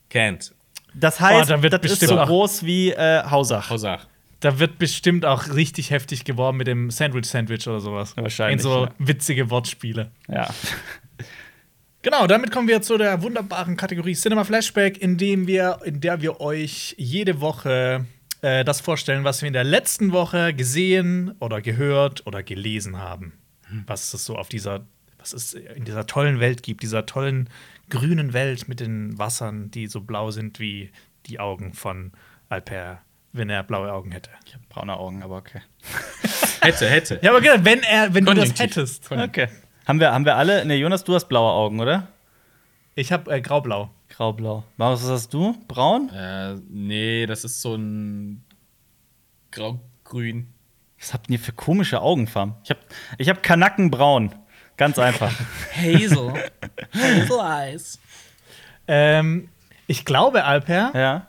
[0.09, 0.53] Kent.
[0.95, 3.71] Das heißt, Oh, da wird das ist bestimmt so auch- groß wie äh, Hausach.
[3.71, 4.07] Hausach.
[4.41, 8.17] Da wird bestimmt auch richtig heftig geworben mit dem Sandwich-Sandwich oder sowas.
[8.17, 8.91] Wahrscheinlich, In so ja.
[8.99, 10.11] witzige Wortspiele.
[10.29, 10.49] Ja.
[12.03, 16.23] Genau, damit kommen wir zu der wunderbaren Kategorie Cinema Flashback, in, dem wir, in der
[16.23, 18.07] wir euch jede Woche
[18.41, 23.35] äh, das vorstellen, was wir in der letzten Woche gesehen oder gehört oder gelesen haben.
[23.87, 24.87] Was es so auf dieser,
[25.19, 27.51] was es in dieser tollen Welt gibt, dieser tollen
[27.91, 30.91] grünen Welt mit den Wassern, die so blau sind wie
[31.27, 32.13] die Augen von
[32.49, 34.31] Alper, wenn er blaue Augen hätte.
[34.47, 35.61] Ich habe braune Augen, aber okay.
[36.63, 37.21] Hätte, hätte.
[37.23, 38.61] Ja, aber genau, wenn er, wenn du das Konjunktiv.
[38.61, 39.11] hättest.
[39.11, 39.49] Okay.
[39.87, 40.65] Haben wir, haben wir alle?
[40.65, 42.09] Ne, Jonas, du hast blaue Augen, oder?
[42.95, 43.91] Ich habe äh, graublau.
[44.09, 44.65] Graublau.
[44.77, 45.57] Was hast du?
[45.69, 46.11] Braun?
[46.11, 48.45] Äh, nee, das ist so ein
[49.53, 50.53] grau-grün.
[50.99, 52.55] Was habt ihr für komische Augenfarben?
[52.65, 52.81] Ich habe
[53.19, 54.35] ich hab Kanackenbraun.
[54.77, 55.33] Ganz einfach.
[55.75, 56.33] Hazel.
[56.93, 57.99] Hazel Eyes.
[58.87, 59.49] Ähm,
[59.87, 61.27] ich glaube, Alper, ja.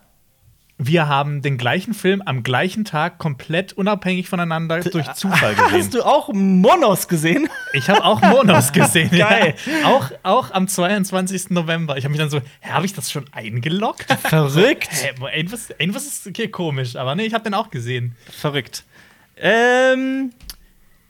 [0.84, 5.72] Wir haben den gleichen Film am gleichen Tag komplett unabhängig voneinander durch Zufall gesehen.
[5.72, 7.48] Hast du auch Monos gesehen?
[7.74, 9.10] Ich habe auch Monos gesehen.
[9.12, 9.54] Geil.
[9.66, 9.88] Ja.
[9.90, 11.52] Auch, auch am 22.
[11.52, 11.98] November.
[11.98, 14.12] Ich habe mich dann so, habe ich das schon eingeloggt?
[14.24, 14.90] Verrückt.
[14.92, 18.16] Hä, wo- irgendwas, irgendwas ist hier komisch, aber nee, ich habe den auch gesehen.
[18.32, 18.84] Verrückt.
[19.38, 20.32] Ähm.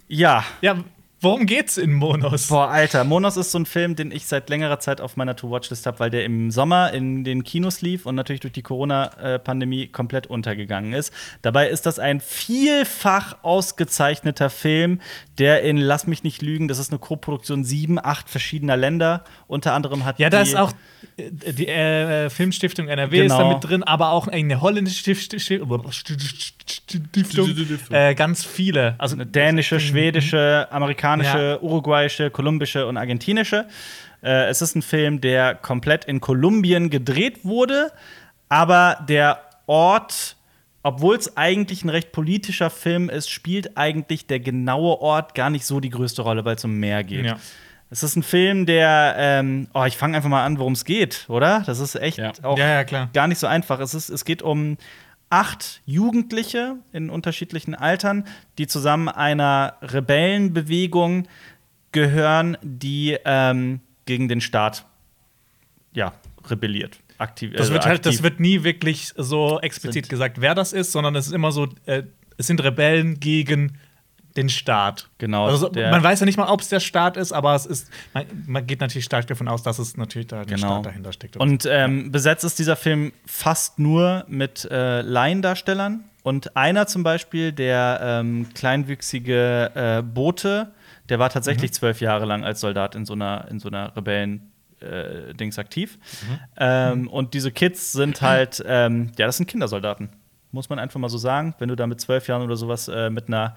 [0.08, 0.44] Ja.
[0.62, 0.76] Ja,
[1.22, 2.48] worum geht's in Monos?
[2.48, 5.86] Boah, Alter, Monos ist so ein Film, den ich seit längerer Zeit auf meiner To-Watch-List
[5.86, 10.28] habe, weil der im Sommer in den Kinos lief und natürlich durch die Corona-Pandemie komplett
[10.28, 11.14] untergegangen ist.
[11.42, 15.00] Dabei ist das ein vielfach ausgezeichneter Film,
[15.38, 19.24] der in Lass mich nicht lügen, das ist eine Co-Produktion sieben, acht verschiedener Länder.
[19.48, 20.74] Unter anderem hat Ja, da ist auch
[21.18, 23.38] äh, die äh, Filmstiftung NRW ist Genau.
[23.50, 27.50] da mit drin, aber auch eine holländische Stift- Stift- Stiftung.
[27.90, 28.96] Äh, ganz viele.
[28.98, 31.60] Also eine dänische, schwedische, amerikanische, Ja.
[31.62, 33.68] uruguayische, kolumbische und argentinische.
[34.24, 37.92] Äh, es ist ein Film, der komplett in Kolumbien gedreht wurde,
[38.50, 40.36] aber der Ort,
[40.84, 45.66] obwohl es eigentlich ein recht politischer Film ist, spielt eigentlich der genaue Ort gar nicht
[45.66, 47.26] so die größte Rolle, weil es um Meer geht.
[47.26, 47.38] Ja.
[47.94, 51.26] Es ist ein Film, der, ähm, oh, ich fange einfach mal an, worum es geht,
[51.28, 51.62] oder?
[51.66, 52.32] Das ist echt Ja.
[52.44, 53.10] auch Ja, ja, klar.
[53.14, 53.80] gar nicht so einfach.
[53.82, 54.78] Es, ist, es geht um
[55.32, 58.26] acht Jugendliche in unterschiedlichen Altern,
[58.60, 61.28] die zusammen einer Rebellenbewegung
[61.92, 64.86] gehören, die ähm, gegen den Staat
[65.94, 66.14] ja,
[66.50, 67.00] rebelliert.
[67.18, 68.24] Aktiv, Das also wird halt, das aktiv.
[68.24, 71.68] wird nie wirklich so explizit Sind- gesagt, wer das ist, sondern es ist immer so,
[71.86, 72.04] äh,
[72.38, 73.78] es sind Rebellen gegen
[74.38, 75.10] den Staat.
[75.18, 77.66] Genau, Also, der- man weiß ja nicht mal, ob es der Staat ist, aber es
[77.66, 80.74] ist, man, man geht natürlich stark davon aus, dass es natürlich da der Genau.
[80.76, 81.38] Staat dahinter steckt.
[81.38, 86.06] Und ähm, besetzt ist dieser Film fast nur mit äh, Laiendarstellern.
[86.24, 90.72] Und einer zum Beispiel, der ähm, kleinwüchsige äh, Bote,
[91.10, 95.60] der war tatsächlich zwölf Jahre lang als Soldat in so einer, in so einer Rebellen-Dings
[95.60, 95.98] aktiv.
[96.58, 100.10] Ähm, und diese Kids sind halt, ähm, ja, das sind Kindersoldaten.
[100.52, 101.56] Muss man einfach mal so sagen.
[101.60, 103.56] Wenn du da mit zwölf Jahren oder sowas äh, mit einer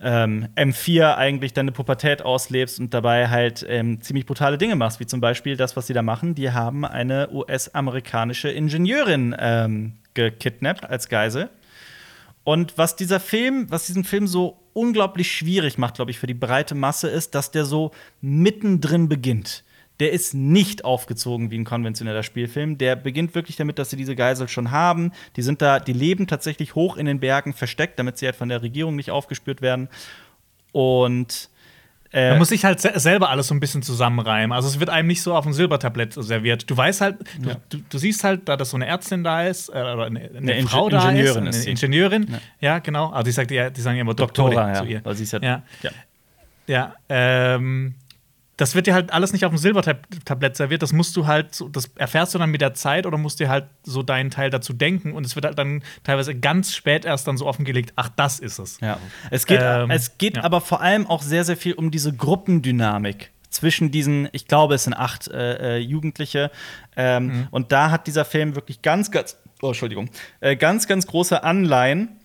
[0.00, 5.06] ähm, M4 eigentlich deine Pubertät auslebst und dabei halt ähm, ziemlich brutale Dinge machst, wie
[5.06, 6.34] zum Beispiel das, was sie da machen.
[6.34, 11.50] Die haben eine US-amerikanische Ingenieurin ähm, gekidnappt als Geisel.
[12.44, 16.34] Und was dieser Film, was diesen Film so unglaublich schwierig macht, glaube ich, für die
[16.34, 17.90] breite Masse, ist, dass der so
[18.20, 19.64] mittendrin beginnt.
[20.00, 22.78] Der ist nicht aufgezogen wie ein konventioneller Spielfilm.
[22.78, 25.12] Der beginnt wirklich damit, dass sie diese Geisel schon haben.
[25.36, 28.48] Die sind da, die leben tatsächlich hoch in den Bergen versteckt, damit sie halt von
[28.48, 29.88] der Regierung nicht aufgespürt werden.
[30.72, 31.50] Und
[32.10, 34.52] Äh, Man muss sich halt se selber alles so ein bisschen zusammenreimen.
[34.52, 36.70] Also es wird einem nicht so auf dem Silbertablett serviert.
[36.70, 37.56] Du weißt halt, ja.
[37.68, 40.52] du, du, siehst halt, da dass so eine Ärztin da ist, äh, oder eine, eine,
[40.52, 42.26] eine Frau da Ingenieurin ist, eine Ingenieurin.
[42.30, 42.38] Ja.
[42.60, 43.10] ja, genau.
[43.10, 45.02] Also die, sagt, die, die sagen immer Doktorin Doktora, zu ihr.
[45.04, 45.62] Also ja, ja.
[45.82, 45.90] ja.
[46.66, 47.94] ja ähm,
[48.58, 50.82] das wird dir halt alles nicht auf dem Silbertablett serviert.
[50.82, 53.66] Das musst du halt, das erfährst du dann mit der Zeit oder musst dir halt
[53.84, 55.12] so deinen Teil dazu denken.
[55.12, 58.58] Und es wird halt dann teilweise ganz spät erst dann so offengelegt, ach, das ist
[58.58, 58.80] es.
[58.80, 58.98] Ja.
[59.30, 60.42] Es geht, ähm, es geht ja.
[60.42, 64.84] aber vor allem auch sehr, sehr viel um diese Gruppendynamik zwischen diesen, ich glaube, es
[64.84, 66.50] sind acht äh, äh, Jugendliche.
[66.96, 67.48] Ähm, mhm.
[67.52, 72.18] Und da hat dieser Film wirklich ganz, ganz, oh, Entschuldigung, äh, ganz, ganz große Anleihen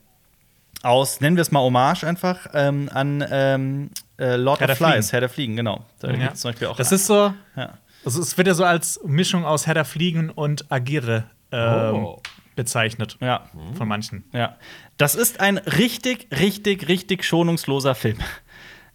[0.81, 5.11] aus, nennen wir es mal Hommage einfach, ähm, an ähm, äh, Lord Herr of Flies,
[5.11, 5.85] Herr der Fliegen, genau.
[5.99, 6.33] Da ja.
[6.33, 7.77] zum Beispiel auch das ist so, ja.
[8.05, 12.21] also es wird ja so als Mischung aus Herr der Fliegen und Agire ähm, oh.
[12.55, 13.17] bezeichnet.
[13.21, 13.49] Ja.
[13.75, 14.25] Von manchen.
[14.33, 14.57] Ja.
[14.97, 18.17] Das ist ein richtig, richtig, richtig schonungsloser Film.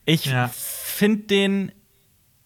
[0.04, 0.48] Ich ja.
[0.48, 1.72] finde den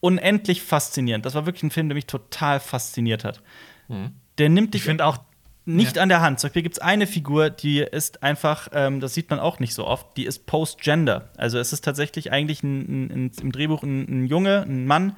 [0.01, 1.25] unendlich faszinierend.
[1.25, 3.41] Das war wirklich ein Film, der mich total fasziniert hat.
[3.89, 4.12] Mhm.
[4.39, 4.83] Der nimmt dich.
[4.83, 5.18] Ich finde auch
[5.64, 6.02] nicht ja.
[6.02, 6.40] an der Hand.
[6.40, 9.74] Zum Beispiel gibt es eine Figur, die ist einfach, ähm, das sieht man auch nicht
[9.74, 11.30] so oft, die ist post-gender.
[11.36, 15.16] Also es ist tatsächlich eigentlich ein, ein, ein, im Drehbuch ein, Junge, ein Mann,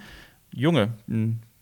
[0.53, 0.93] Junge,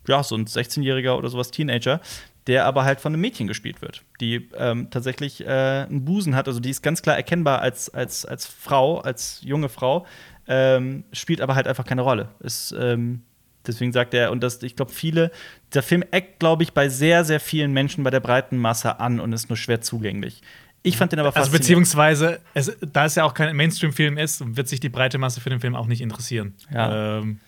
[0.06, 2.00] ja, so ein 16-Jähriger oder sowas, Teenager,
[2.46, 6.48] der aber halt von einem Mädchen gespielt wird, die ähm, tatsächlich äh, einen Busen hat.
[6.48, 10.06] Also die ist ganz klar erkennbar als, als, als Frau, als junge Frau,
[10.48, 12.30] ähm, spielt aber halt einfach keine Rolle.
[12.40, 13.22] Ist ähm,
[13.66, 15.30] Deswegen sagt er, und das, ich glaube, viele,
[15.74, 19.20] der Film eckt, glaube ich, bei sehr, sehr vielen Menschen bei der breiten Masse an
[19.20, 20.42] und ist nur schwer zugänglich.
[20.82, 24.68] Ich fand den aber Also beziehungsweise, es, da es ja auch kein Mainstream-Film ist, wird
[24.68, 26.54] sich die breite Masse für den Film auch nicht interessieren.
[26.72, 27.18] Ja.
[27.18, 27.38] Ähm,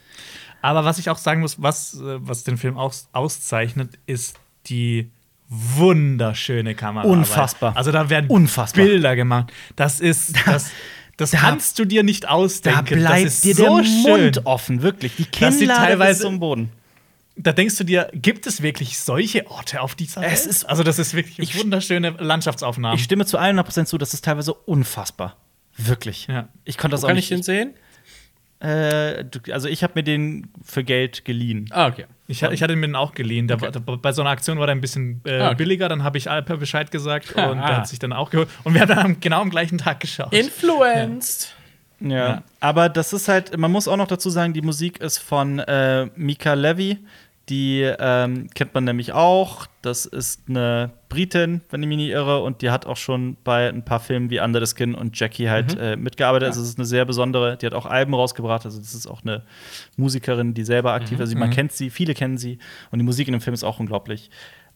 [0.62, 5.11] aber was ich auch sagen muss, was, was den Film auch auszeichnet, ist die
[5.49, 7.07] wunderschöne Kamera.
[7.07, 7.77] Unfassbar.
[7.77, 8.85] Also da werden Unfassbar.
[8.85, 9.53] Bilder gemacht.
[9.77, 10.71] Das ist das
[11.17, 12.87] Das da, kannst du dir nicht ausdenken.
[12.87, 14.47] Da bleibt dir so der Mund schön.
[14.47, 15.17] offen, wirklich.
[15.17, 16.71] Die Kinnlade teilweise zum Boden.
[17.37, 20.33] Da denkst du dir, gibt es wirklich solche Orte auf dieser Welt?
[20.33, 22.95] Es ist, also das ist wirklich eine wunderschöne Landschaftsaufnahme.
[22.97, 25.37] Ich stimme zu 100% zu, das ist teilweise unfassbar.
[25.77, 26.29] Wirklich.
[26.29, 26.49] Ja.
[26.65, 27.29] Ich konnte das Wo auch kann nicht.
[27.29, 27.75] Kann ich den sehen?
[28.61, 31.69] Äh, also ich habe mir den für Geld geliehen.
[31.71, 32.07] Ah, okay.
[32.27, 33.51] Ich, ich hatte mir den auch geliehen.
[33.51, 33.70] Okay.
[33.70, 35.57] Da, da, bei so einer Aktion war der ein bisschen äh, ah, okay.
[35.57, 35.89] billiger.
[35.89, 37.66] Dann habe ich Alper Bescheid gesagt ah, und ah.
[37.66, 38.49] der hat sich dann auch geholt.
[38.62, 40.33] Und wir haben dann genau am gleichen Tag geschaut.
[40.33, 41.55] Influenced.
[42.01, 42.09] Ja.
[42.09, 42.43] ja.
[42.61, 46.07] aber das ist halt, man muss auch noch dazu sagen, die Musik ist von äh,
[46.16, 46.99] Mika Levy.
[47.51, 49.67] Die ähm, kennt man nämlich auch.
[49.83, 53.69] Das ist eine Britin, wenn ich mich nicht irre, und die hat auch schon bei
[53.69, 55.81] ein paar Filmen wie Under the Skin und Jackie halt mhm.
[55.81, 56.47] äh, mitgearbeitet.
[56.47, 56.49] Ja.
[56.49, 58.65] Also es ist eine sehr besondere, die hat auch Alben rausgebracht.
[58.65, 59.43] Also das ist auch eine
[59.97, 61.19] Musikerin, die selber aktiv ist.
[61.19, 61.23] Mhm.
[61.23, 61.53] Also man mhm.
[61.53, 62.59] kennt sie, viele kennen sie.
[62.91, 64.31] Und die Musik in dem Film ist auch unglaublich.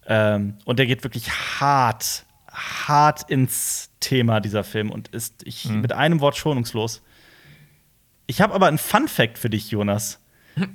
[0.06, 5.80] Ähm, und der geht wirklich hart, hart ins Thema, dieser Film, und ist ich, mhm.
[5.80, 7.02] mit einem Wort schonungslos.
[8.26, 10.20] Ich habe aber einen Fun Fact für dich, Jonas.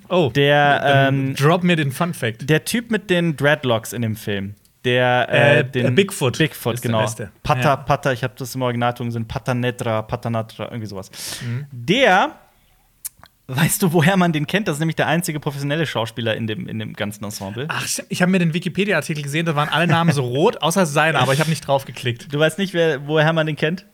[0.10, 2.50] Oh, der ähm, drop mir den Fun Fact.
[2.50, 4.56] Der Typ mit den Dreadlocks in dem Film.
[4.86, 6.38] Der, äh, äh, den Bigfoot.
[6.38, 7.06] Bigfoot, genau.
[7.42, 7.76] Pata, ja.
[7.78, 11.10] Pata, ich habe das im Originalton sind Patanetra, Patanatra, irgendwie sowas.
[11.42, 11.66] Mhm.
[11.72, 12.36] Der,
[13.48, 14.68] weißt du, woher man den kennt?
[14.68, 17.66] Das ist nämlich der einzige professionelle Schauspieler in dem, in dem ganzen Ensemble.
[17.70, 21.20] Ach, ich habe mir den Wikipedia-Artikel gesehen, da waren alle Namen so rot, außer seiner,
[21.20, 22.34] aber ich habe nicht drauf geklickt.
[22.34, 23.86] Du weißt nicht, wer, woher man den kennt?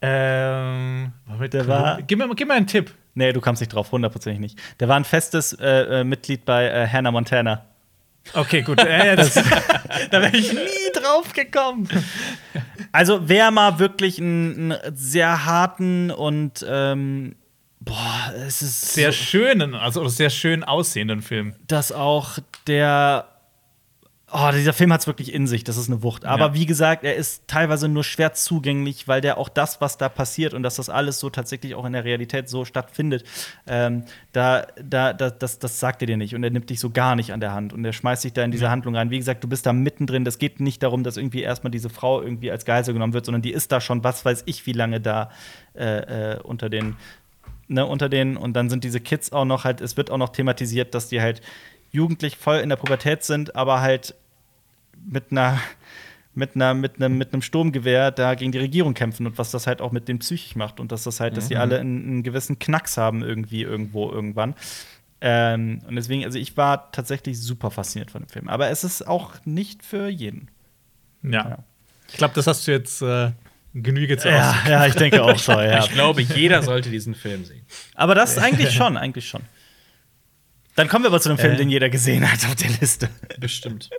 [0.00, 1.12] Ähm,
[1.52, 2.02] der war.
[2.02, 2.92] Gib mir, gib mir einen Tipp.
[3.14, 4.58] Nee, du kamst nicht drauf, hundertprozentig nicht.
[4.80, 7.66] Der war ein festes äh, äh, Mitglied bei äh, Hannah Montana.
[8.34, 8.78] Okay, gut.
[8.78, 9.34] Äh, das,
[10.10, 11.88] da wäre ich nie drauf gekommen.
[12.92, 17.36] Also, wer mal wirklich einen, einen sehr harten und ähm,
[17.80, 21.54] boah, es ist sehr so, schönen, also sehr schön aussehenden Film.
[21.66, 23.31] Das auch der
[24.34, 26.24] Oh, dieser Film hat es wirklich in sich, das ist eine Wucht.
[26.24, 26.54] Aber ja.
[26.54, 30.54] wie gesagt, er ist teilweise nur schwer zugänglich, weil der auch das, was da passiert
[30.54, 33.24] und dass das alles so tatsächlich auch in der Realität so stattfindet,
[33.66, 36.88] ähm, da, da, da, das, das sagt er dir nicht und er nimmt dich so
[36.88, 38.70] gar nicht an der Hand und er schmeißt dich da in diese ja.
[38.70, 39.10] Handlung rein.
[39.10, 40.24] Wie gesagt, du bist da mittendrin.
[40.24, 43.42] Das geht nicht darum, dass irgendwie erstmal diese Frau irgendwie als Geisel genommen wird, sondern
[43.42, 45.30] die ist da schon, was weiß ich, wie lange da
[45.74, 46.96] äh, äh, unter den,
[47.68, 50.30] ne, unter den und dann sind diese Kids auch noch halt, es wird auch noch
[50.30, 51.42] thematisiert, dass die halt
[51.90, 54.14] jugendlich voll in der Pubertät sind, aber halt
[55.04, 55.60] mit einer
[56.34, 59.66] mit einer mit einem mit einem Sturmgewehr da gegen die Regierung kämpfen und was das
[59.66, 61.60] halt auch mit denen psychisch macht und dass das halt, dass die mhm.
[61.60, 64.54] alle einen, einen, gewissen Knacks haben irgendwie irgendwo irgendwann.
[65.20, 68.48] Ähm, und deswegen, also ich war tatsächlich super fasziniert von dem Film.
[68.48, 70.50] Aber es ist auch nicht für jeden.
[71.22, 71.48] Ja.
[71.48, 71.58] ja.
[72.08, 73.30] Ich glaube, das hast du jetzt äh,
[73.74, 75.52] Genüge zu ja, ja, ich denke auch so.
[75.52, 75.78] Ja.
[75.78, 77.64] Ich glaube, jeder sollte diesen Film sehen.
[77.94, 79.42] Aber das eigentlich schon, eigentlich schon.
[80.74, 81.56] Dann kommen wir aber zu einem Film, äh.
[81.56, 83.08] den jeder gesehen hat auf der Liste.
[83.38, 83.90] Bestimmt.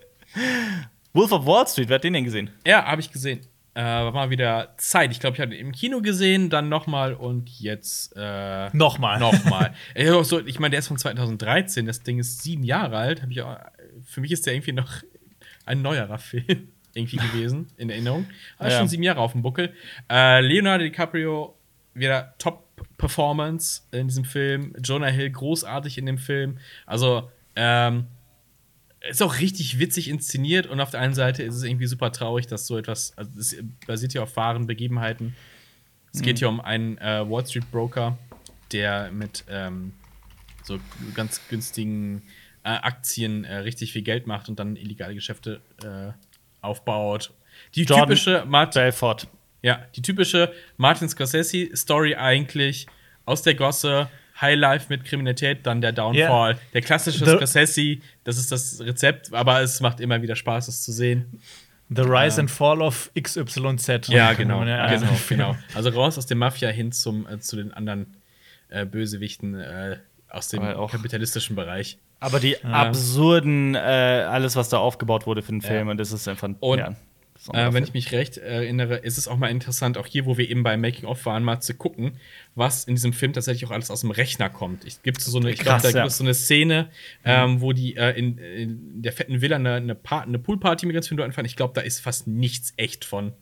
[1.14, 2.50] Wolf of Wall Street, wer hat den denn gesehen?
[2.66, 3.42] Ja, habe ich gesehen.
[3.76, 5.12] äh, war mal wieder Zeit.
[5.12, 9.20] Ich glaube, ich hatte ihn im Kino gesehen, dann nochmal und jetzt äh, Nochmal.
[9.20, 9.74] Nochmal.
[9.96, 13.24] ich auch so, ich meine, der ist von 2013, das Ding ist sieben Jahre alt.
[13.30, 13.58] Ich auch,
[14.06, 14.92] für mich ist der irgendwie noch
[15.66, 18.26] ein neuerer Film irgendwie gewesen, in Erinnerung.
[18.58, 18.78] Aber Ja.
[18.80, 19.74] schon sieben Jahre auf dem Buckel.
[20.12, 21.56] Äh, Leonardo DiCaprio,
[21.96, 24.76] wieder Top-Performance in diesem Film.
[24.84, 26.58] Jonah Hill großartig in dem Film.
[26.86, 28.06] Also, ähm,
[29.10, 32.48] ist auch richtig witzig inszeniert und auf der einen Seite ist es irgendwie super traurig,
[32.48, 35.36] dass so etwas, also es basiert ja auf wahren Begebenheiten.
[36.14, 38.18] Es geht hier um einen äh, Wall Street Broker,
[38.72, 39.94] der mit ähm,
[40.64, 40.80] so
[41.16, 42.22] ganz günstigen
[42.64, 46.12] äh, Aktien äh, richtig viel Geld macht und dann illegale Geschäfte äh,
[46.62, 47.32] aufbaut.
[47.76, 49.28] Die Jordan typische Martin, Belfort.
[49.64, 52.88] ja, die typische Martin Scorsese Story eigentlich
[53.26, 54.10] aus der Gosse,
[54.44, 56.58] Highlife mit Kriminalität, dann der Downfall.
[56.74, 60.84] Der klassische The- Scorsese, das ist das Rezept, aber es macht immer wieder Spaß, es
[60.84, 61.40] zu sehen.
[61.90, 64.08] The Rise and Fall of XYZ.
[64.10, 65.56] Ja, genau, ja genau, also- genau.
[65.74, 68.18] Also raus aus der Mafia hin zum, äh, zu den anderen
[68.70, 69.98] äh, Bösewichten äh,
[70.30, 71.98] aus dem kapitalistischen Bereich.
[72.20, 75.92] Aber die absurden, äh, alles, was da aufgebaut wurde für den Film, Ja.
[75.92, 76.96] und das ist einfach Und, ja,
[77.52, 80.50] Äh, wenn ich mich recht erinnere, ist es auch mal interessant, auch hier, wo wir
[80.50, 82.14] eben bei Making of waren, mal zu gucken,
[82.56, 84.86] was in diesem Film tatsächlich auch alles aus dem Rechner kommt.
[84.86, 85.94] Ich gibt so eine, ich glaube, da ja.
[86.04, 86.90] gibt es so eine Szene,
[87.26, 91.08] ähm, wo die äh, in, in der fetten Villa eine, eine, eine Poolparty mit ganz
[91.10, 91.44] vielen Leuten.
[91.46, 93.34] Ich glaube, da ist fast nichts echt von.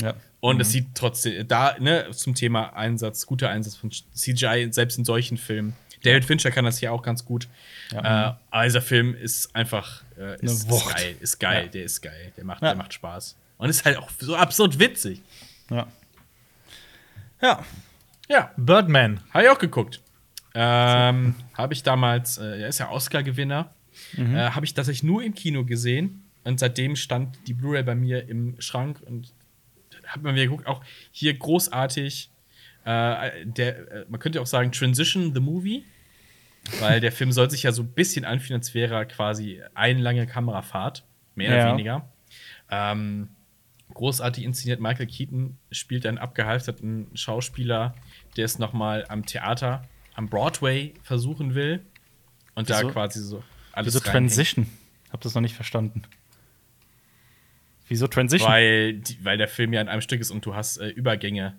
[0.00, 0.14] ja.
[0.40, 0.60] Und Mhm.
[0.62, 5.36] es sieht trotzdem, da, ne, zum Thema Einsatz, guter Einsatz von CGI, selbst in solchen
[5.36, 5.74] Filmen.
[6.02, 7.46] David Fincher kann das hier auch ganz gut.
[7.92, 11.70] Äh, aber dieser Film ist einfach, äh, ist, ist geil, ist geil, Ja.
[11.72, 12.68] der ist geil, der macht, Ja.
[12.68, 13.36] der macht Spaß.
[13.60, 15.22] Und ist halt auch so absurd witzig.
[15.70, 15.86] ja.
[17.42, 17.64] Ja.
[18.28, 19.20] Ja, Birdman.
[19.30, 20.00] habe ich auch geguckt.
[20.54, 23.72] Ähm, habe ich damals, äh, er ist ja Oscar-Gewinner,
[24.16, 24.36] Mhm.
[24.36, 26.24] äh, habe ich tatsächlich nur im Kino gesehen.
[26.44, 29.32] Und seitdem stand die Blu-ray bei mir im Schrank und
[30.06, 30.82] hat man wieder geguckt, auch
[31.12, 32.30] hier großartig.
[32.84, 35.84] Äh, der, äh, man könnte auch sagen, Transition the Movie,
[36.80, 40.00] weil der Film soll sich ja so ein bisschen anfühlen, als wäre er quasi eine
[40.00, 41.04] lange Kamerafahrt,
[41.34, 41.62] mehr Ja.
[41.64, 42.08] oder weniger.
[42.70, 43.28] Ähm,
[43.94, 44.80] großartig inszeniert.
[44.80, 47.94] Michael Keaton spielt einen abgehalfterten Schauspieler,
[48.36, 51.80] der es noch mal am Theater, am Broadway versuchen will
[52.54, 52.88] und da Wieso?
[52.88, 53.42] quasi so
[53.72, 54.30] alles Wieso reinhängt.
[54.30, 54.66] Transition?
[55.12, 56.02] Hab das noch nicht verstanden.
[57.88, 58.50] Wieso Transition?
[58.50, 61.58] Weil, weil der Film ja in einem Stück ist und du hast äh, Übergänge.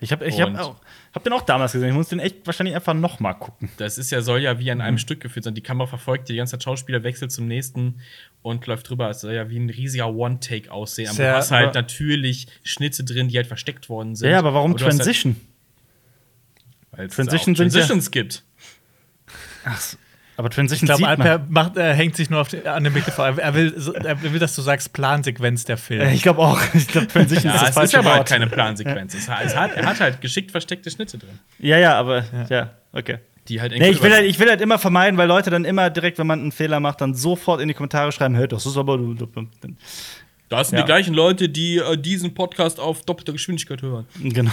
[0.00, 0.76] Ich habe ich hab auch,
[1.14, 1.88] hab den auch damals gesehen.
[1.88, 3.70] Ich muss den echt wahrscheinlich einfach noch mal gucken.
[3.78, 4.84] Das ist ja, soll ja wie an Mhm.
[4.84, 5.54] einem Stück geführt sein.
[5.54, 8.00] Die Kamera verfolgt die ganze Zeit Schauspieler wechselt zum nächsten
[8.42, 9.08] und läuft drüber.
[9.10, 11.08] Es soll ja wie ein riesiger One-Take aussehen.
[11.08, 14.30] Aber Sehr- du hast halt natürlich Schnitte drin, die halt versteckt worden sind.
[14.30, 15.36] Ja, aber warum Transition?
[16.92, 18.42] Halt, weil es Transition sind ja- Transitions gibt.
[19.64, 19.96] Ach, so.
[20.36, 21.26] Aber Transition Ich glaube, sieht man.
[21.28, 23.16] Alper macht, äh, hängt sich nur auf die, an dem Begriff.
[23.18, 26.02] Er will, so- er will, dass du sagst Plansequenz der Film.
[26.02, 26.60] Äh, Ich glaube auch.
[26.74, 28.28] Ich glaube, Transition ist Ja, das es ist aber halt Wort.
[28.28, 29.14] keine Plansequenz.
[29.14, 31.38] Es hat, es hat, er hat halt geschickt versteckte Schnitte drin.
[31.58, 33.18] Ja, ja, aber ja, okay.
[33.48, 35.88] Die halt Nee, ich will, halt, ich will halt immer vermeiden, weil Leute dann immer
[35.88, 38.76] direkt, wenn man einen Fehler macht, dann sofort in die Kommentare schreiben, hey, das ist
[38.76, 38.98] aber.
[40.48, 40.84] Das sind Ja.
[40.84, 44.06] die gleichen Leute, die äh, diesen Podcast auf doppelter Geschwindigkeit hören.
[44.22, 44.52] Genau.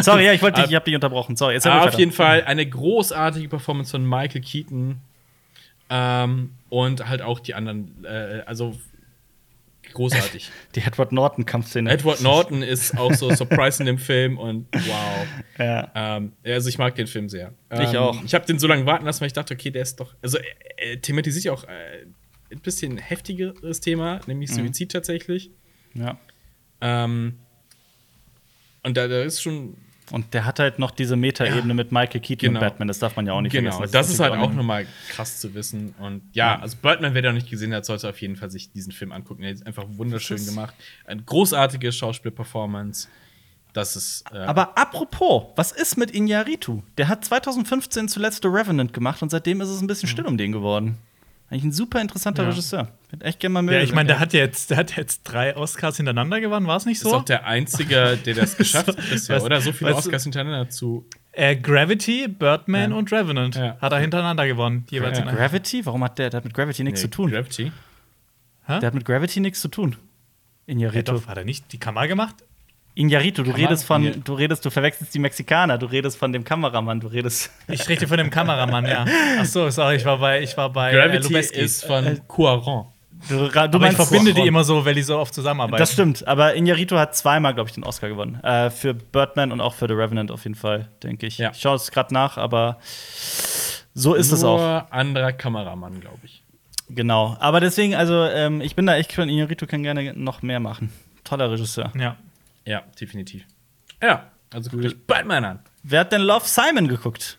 [0.00, 1.36] Sorry, ja, ich wollte dich, ich hab dich unterbrochen.
[1.36, 4.98] Sorry, jetzt auf jeden Fall eine großartige Performance von Michael Keaton.
[5.90, 8.78] Ähm, und halt auch die anderen, äh, also
[9.92, 10.50] großartig.
[10.76, 11.90] Die Edward Norton-Kampfszene.
[11.90, 15.26] Edward Norton ist auch so surprise in dem Film und wow.
[15.58, 15.90] Ja.
[15.94, 17.52] Ähm, also ich mag den Film sehr.
[17.72, 18.22] Ich ähm, auch.
[18.24, 20.14] Ich habe den so lange warten lassen, weil ich dachte, okay, der ist doch.
[20.22, 22.06] Also er, er thematisiert ja auch äh,
[22.52, 24.20] ein bisschen heftigeres Thema, Mhm.
[24.26, 25.50] nämlich Suizid tatsächlich.
[25.94, 26.18] ja.
[26.82, 27.34] Ähm,
[28.82, 29.76] und da, da ist schon
[30.12, 31.74] Und der hat halt noch diese Meta-Ebene Ja.
[31.74, 32.58] mit Michael Keaton Genau.
[32.60, 33.92] und Batman, das darf man ja auch nicht Genau, vergessen.
[33.92, 35.94] das, ist halt auch nochmal krass zu wissen.
[36.00, 38.72] Und ja, also Birdman, wer der noch nicht gesehen hat, sollte auf jeden Fall sich
[38.72, 39.42] diesen Film angucken.
[39.42, 40.74] Der ist einfach wunderschön Das ist- gemacht.
[41.04, 43.06] Eine großartige Schauspielperformance.
[43.72, 44.24] Das ist.
[44.32, 46.82] Äh, Aber apropos, was ist mit Iñárritu?
[46.98, 50.36] Der hat 2015 zuletzt The Revenant gemacht und seitdem ist es ein bisschen still um
[50.36, 50.98] den geworden.
[51.50, 52.50] Eigentlich ein super interessanter Ja.
[52.50, 52.88] Regisseur.
[53.06, 54.20] Ich hätte echt gerne mal Ja, ich meine, der Ja.
[54.20, 57.14] hat jetzt, der hat jetzt drei Oscars hintereinander gewonnen, war es nicht ist so?
[57.16, 59.60] auch der Einzige, der das geschafft hat bisher, Weißt- oder?
[59.60, 61.04] So viele weißt Oscars hintereinander zu.
[61.32, 62.96] Äh, Gravity, Birdman Ja.
[62.96, 63.76] und Revenant Ja.
[63.80, 64.84] hat er hintereinander gewonnen.
[64.90, 65.28] Jeweils Ja.
[65.28, 65.34] in.
[65.36, 65.84] Gravity?
[65.86, 67.30] Warum hat der, der hat mit Gravity nichts Nee, zu tun?
[67.30, 67.72] Gravity.
[68.68, 69.96] Der hat mit Gravity nichts zu tun.
[70.68, 71.02] Ja, Iñárritu.
[71.02, 72.36] doch, hat er nicht die Kamera gemacht?
[72.96, 74.10] Iñárritu, du Kamera- redest von, Ja.
[74.12, 77.50] du redest, du verwechselst die Mexikaner, du redest von dem Kameramann, du redest.
[77.68, 79.04] Ich rede von dem Kameramann, ja.
[79.40, 81.60] Ach so, sorry, ich war bei, ich war bei äh, Gravity Lubeski.
[81.60, 82.86] ist von Cuaron.
[83.28, 85.78] Du, du Aber ich verbinde die immer so, weil die so oft zusammenarbeiten.
[85.78, 88.42] Das stimmt, aber Iñárritu hat zweimal, glaube ich, den Oscar gewonnen.
[88.42, 91.36] Äh, für Birdman und auch für The Revenant auf jeden Fall, denke ich.
[91.38, 91.50] Ja.
[91.52, 92.78] Ich schaue es gerade nach, aber
[93.94, 94.58] so ist es auch.
[94.58, 96.42] Nur anderer Kameramann, glaube ich.
[96.88, 97.36] Genau.
[97.40, 100.90] Aber deswegen, also ähm, ich bin da echt von Iñárritu kann gerne noch mehr machen.
[101.22, 101.92] Toller Regisseur.
[101.98, 102.16] Ja.
[102.70, 103.44] Ja, definitiv.
[104.00, 105.58] Ja, also guckt euch beide mal an.
[105.82, 107.36] Wer hat denn Love Simon geguckt?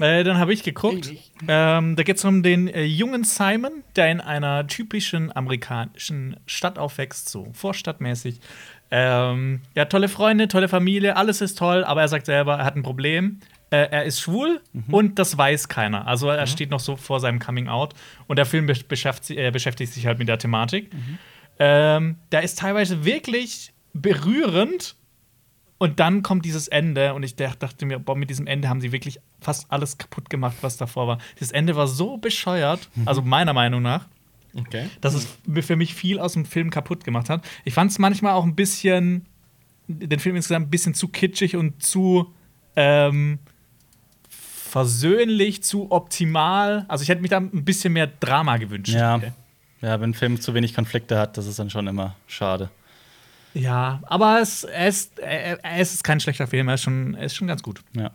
[0.00, 1.12] Äh, dann habe ich geguckt.
[1.46, 6.78] Ähm, da geht es um den äh, jungen Simon, der in einer typischen amerikanischen Stadt
[6.78, 8.40] aufwächst, so vorstadtmäßig.
[8.90, 12.76] Ähm, ja, tolle Freunde, tolle Familie, alles ist toll, aber er sagt selber, er hat
[12.76, 13.40] ein Problem.
[13.68, 16.06] Äh, er ist schwul und das weiß keiner.
[16.06, 17.92] Also er steht noch so vor seinem Coming Out
[18.26, 20.90] und der Film be beschäftigt, äh, beschäftigt sich halt mit der Thematik.
[21.58, 24.96] Ähm, der ist teilweise wirklich berührend
[25.78, 28.80] und dann kommt dieses Ende und ich dach- dachte mir, boah, mit diesem Ende haben
[28.80, 31.18] sie wirklich fast alles kaputt gemacht, was davor war.
[31.38, 34.06] Das Ende war so bescheuert, also meiner Meinung nach,
[34.58, 34.88] Okay.
[35.02, 35.28] dass es
[35.66, 37.44] für mich viel aus dem Film kaputt gemacht hat.
[37.64, 39.26] Ich fand es manchmal auch ein bisschen,
[39.86, 42.32] den Film insgesamt ein bisschen zu kitschig und zu
[42.74, 43.38] ähm,
[44.30, 46.84] versöhnlich, zu optimal.
[46.88, 48.92] Also ich hätte mich da ein bisschen mehr Drama gewünscht.
[48.94, 49.16] Ja.
[49.16, 49.32] Okay.
[49.82, 52.70] Ja, wenn ein Film zu wenig Konflikte hat, das ist dann schon immer schade.
[53.56, 57.34] Ja, aber es, ist, er, er ist kein schlechter Film, er ist schon, er ist
[57.36, 57.80] schon ganz gut.
[57.94, 58.10] Ja.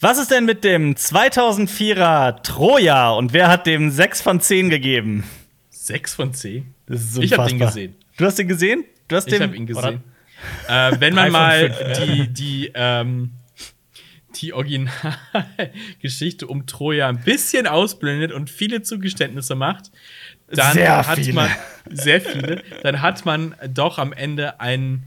[0.00, 5.24] Was ist denn mit dem 2004er Troja und wer hat dem 6 von 10 gegeben?
[5.70, 6.74] Sechs von zehn.
[6.86, 7.66] Das ist Ich hab den unfassbar.
[7.68, 7.96] gesehen.
[8.16, 8.84] Du hast den gesehen?
[9.08, 10.02] Du hast Ich habe ihn gesehen.
[10.68, 11.70] Äh, wenn man mal
[12.06, 13.32] die, die, ähm,
[14.36, 19.90] die Originalgeschichte um Troja ein bisschen ausblendet und viele Zugeständnisse macht,
[20.48, 21.32] dann Sehr hat viele.
[21.32, 21.50] man
[21.90, 25.04] sehr viele, dann hat man doch am Ende einen,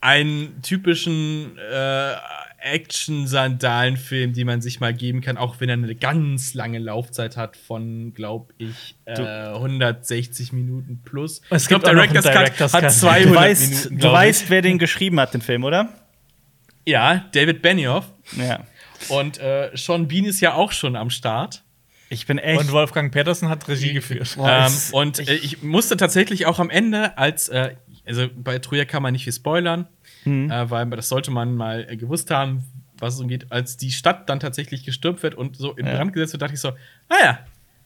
[0.00, 2.14] einen typischen äh,
[2.62, 7.56] Action-Sandalen-Film, den man sich mal geben kann, auch wenn er eine ganz lange Laufzeit hat
[7.56, 11.40] von, glaub ich, äh, 160 Minuten plus.
[11.50, 12.92] Es ich glaube, einen Director's Cut Director's hat Cut.
[12.92, 13.98] 200 Du weißt, Minuten.
[13.98, 15.88] du weißt, wer den geschrieben hat, den Film, oder?
[16.86, 18.06] Ja, David Benioff.
[18.36, 18.60] Ja.
[19.08, 21.62] Und äh, Sean Bean ist ja auch schon am Start.
[22.12, 22.60] Ich bin echt.
[22.60, 24.34] Und Wolfgang Petersen hat Regie geführt.
[24.36, 28.84] Boah, Ähm, und äh, ich musste tatsächlich auch am Ende, als, äh, also bei Troja
[28.84, 29.86] kann man nicht viel spoilern,
[30.24, 30.50] Mhm.
[30.50, 32.64] äh, weil das sollte man mal äh, gewusst haben,
[32.98, 33.46] was es umgeht.
[33.50, 35.94] Als die Stadt dann tatsächlich gestürmt wird und so in Ja.
[35.94, 36.72] Brand gesetzt wird, dachte ich so,
[37.08, 37.38] naja,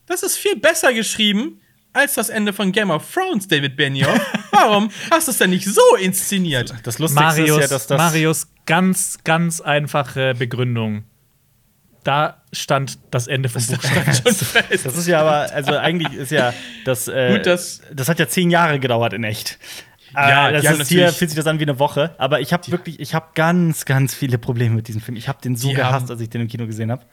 [0.07, 1.61] das ist viel besser geschrieben
[1.93, 4.19] als das Ende von Game of Thrones, David Benioff.
[4.51, 6.73] Warum hast du es denn nicht so inszeniert?
[6.83, 7.97] das Lustigste Marius, ist ja, dass das.
[7.97, 11.03] Marius, ganz, ganz einfache Begründung.
[12.05, 13.81] Da stand das Ende vom Buch.
[13.83, 14.85] Schon fest.
[14.85, 16.53] Das ist ja aber, also eigentlich ist ja
[16.85, 17.07] das.
[17.09, 19.57] Äh, Gut, das- das hat ja zehn Jahre gedauert in echt.
[20.13, 22.15] Ja, Äh, das ist hier fühlt sich das an wie eine Woche.
[22.19, 25.17] Aber ich habe wirklich, ich habe ganz, ganz viele Probleme mit diesem Film.
[25.17, 27.03] Ich habe den so gehasst, haben- als ich den im Kino gesehen habe.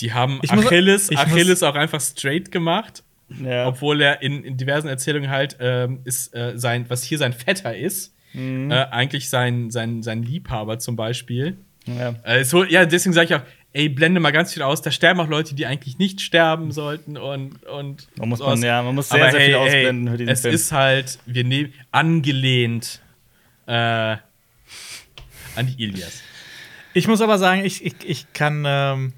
[0.00, 3.02] Die haben Ich muss- Achilles, ich muss- Achilles auch einfach straight gemacht.
[3.42, 3.66] Ja.
[3.68, 7.74] Obwohl er in, in diversen Erzählungen halt ähm, ist äh, sein, was hier sein Vetter
[7.74, 8.70] ist, Mhm.
[8.72, 11.56] äh, eigentlich sein, sein, sein Liebhaber zum Beispiel.
[11.86, 12.14] Ja.
[12.24, 13.42] Äh, so, ja, deswegen sage ich auch,
[13.74, 14.80] ey, blende mal ganz viel aus.
[14.80, 18.82] Da sterben auch Leute, die eigentlich nicht sterben sollten und und Da muss man- ja,
[18.82, 20.54] man muss sehr, Aber sehr hey, viel hey, ausblenden für diesen Es Film.
[20.54, 23.00] ist halt, wir nehmen angelehnt
[23.66, 23.72] äh,
[25.56, 26.22] an die Ilias.
[26.94, 29.12] Ich muss aber sagen, ich, ich, ich kann, ähm,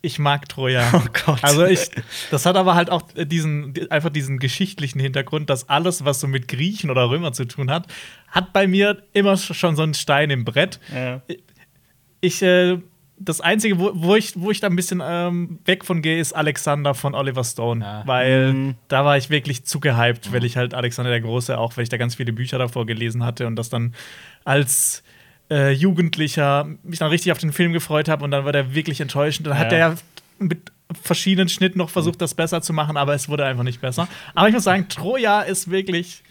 [0.00, 0.90] ich mag Troja.
[0.94, 1.38] Oh Gott.
[1.44, 1.88] Also ich,
[2.32, 6.48] das hat aber halt auch diesen, einfach diesen geschichtlichen Hintergrund, dass alles, was so mit
[6.48, 7.86] Griechen oder Römer zu tun hat,
[8.28, 10.80] hat bei mir immer schon so einen Stein im Brett.
[10.92, 11.22] Ja.
[12.20, 12.78] Ich, äh,
[13.24, 16.32] das Einzige, wo, wo, ich, wo ich da ein bisschen ähm, weg von gehe, ist
[16.32, 17.84] Alexander von Oliver Stone.
[17.84, 18.02] Ja.
[18.06, 18.74] Weil Mhm.
[18.88, 21.88] da war ich wirklich zu gehypt, weil ich halt Alexander der Große, auch weil ich
[21.88, 23.94] da ganz viele Bücher davor gelesen hatte und das dann
[24.44, 25.02] als
[25.50, 29.00] äh, Jugendlicher mich dann richtig auf den Film gefreut habe und dann war der wirklich
[29.00, 29.46] enttäuschend.
[29.46, 29.78] Dann hat Ja.
[29.78, 29.94] er ja
[30.38, 30.72] mit
[31.02, 34.08] verschiedenen Schnitten noch versucht, das besser zu machen, aber es wurde einfach nicht besser.
[34.34, 36.22] Aber ich muss sagen, Troja ist wirklich.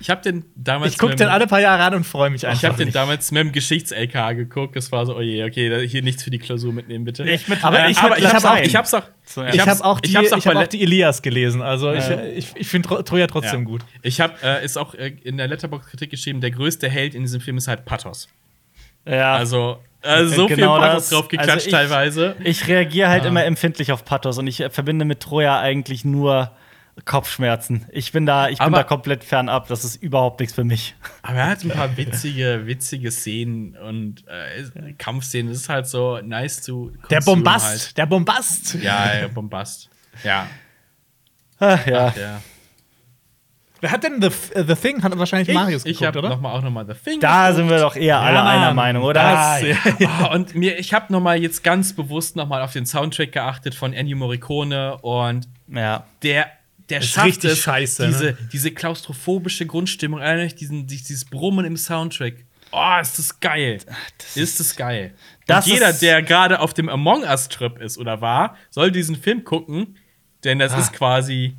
[0.00, 2.30] Ich habe den damals Ich gucke mit den dem- alle paar Jahre an und freue
[2.30, 2.58] mich einfach.
[2.62, 4.74] Ich habe den damals mit dem Geschichts-LK geguckt.
[4.74, 7.28] Das war so, oh je, okay, hier nichts für die Klausur mitnehmen, bitte.
[7.28, 8.64] Ich mit- Aber äh, ich aber hab- ich, ich hab's hab auch, ein.
[8.64, 9.02] ich hab's auch.
[9.24, 9.52] So, ja.
[9.52, 11.60] Ich hab's- habe auch, die, ich hab's ich auch hab auch die Elias gelesen.
[11.62, 12.22] Also Ja.
[12.22, 13.66] ich, ich, ich finde Tro- Troja trotzdem Ja.
[13.66, 13.82] gut.
[14.02, 17.40] Ich habe äh, ist auch äh, in der Letterbox-Kritik geschrieben, der größte Held in diesem
[17.42, 18.28] Film ist halt Pathos.
[19.06, 19.34] Ja.
[19.34, 21.10] Also äh, so Genau viel Pathos das.
[21.10, 22.36] drauf geklatscht Also ich- teilweise.
[22.42, 23.28] Ich reagiere halt Ah.
[23.28, 26.52] immer empfindlich auf Pathos und ich äh, verbinde mit Troja eigentlich nur
[27.04, 27.86] Kopfschmerzen.
[27.92, 29.68] Ich bin da, ich bin Aber- da komplett fernab.
[29.68, 30.94] Das ist überhaupt nichts für mich.
[31.22, 35.48] Aber er hat ein paar witzige, witzige Szenen und äh, Kampfszenen.
[35.52, 37.96] Das ist halt so nice zu Der Bombast, Halt.
[37.98, 38.74] der Bombast.
[38.74, 39.88] Ja, ja, Bombast.
[40.24, 40.46] Ja,
[41.58, 42.10] Ach, ja.
[42.10, 42.42] der.
[43.82, 45.02] Wer hat denn The, äh, The Thing?
[45.02, 46.28] Hat wahrscheinlich Marius ich geguckt, habe oder?
[46.28, 47.18] noch mal auch noch mal The Thing.
[47.20, 47.56] Da geguckt.
[47.56, 48.74] sind wir doch eher alle Ja, einer.
[48.74, 49.22] Meinung, oder?
[49.22, 52.84] Das- Ah, und mir, ich habe noch mal jetzt ganz bewusst noch mal auf den
[52.84, 56.04] Soundtrack geachtet von Ennio Morricone und ja.
[56.22, 56.50] der
[56.90, 58.38] der Ist schafft es, scheiße, diese, ne?
[58.52, 62.44] diese klaustrophobische Grundstimmung, eigentlich diesen, dieses Brummen im Soundtrack.
[62.72, 63.78] Oh, ist das geil.
[64.34, 65.14] ist das geil.
[65.46, 69.42] Das und jeder, der gerade auf dem Among Us-Trip ist oder war, soll diesen Film
[69.44, 69.96] gucken,
[70.44, 70.78] denn das Ah.
[70.78, 71.56] ist quasi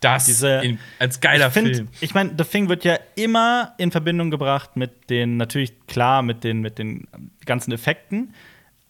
[0.00, 1.88] das Diese- in, als geiler ich find, Film.
[2.00, 6.42] Ich meine, The Thing wird ja immer in Verbindung gebracht mit den, natürlich klar, mit
[6.44, 7.06] den, mit den
[7.46, 8.34] ganzen Effekten.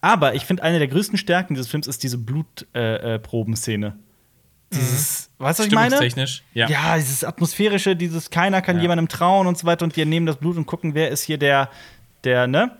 [0.01, 3.15] Aber ich finde, eine der größten Stärken dieses Films ist diese Blutprobenszene.
[3.15, 3.99] Äh, Probenszene.
[4.73, 5.87] Dieses, weißt du, was ich meine?
[5.95, 6.43] Stimmungstechnisch.
[6.53, 6.69] Ja.
[6.69, 8.83] Ja, dieses atmosphärische, dieses keiner kann Ja.
[8.83, 11.37] jemandem trauen und so weiter und die nehmen das Blut und gucken, wer ist hier
[11.37, 11.69] der,
[12.23, 12.77] der, ne?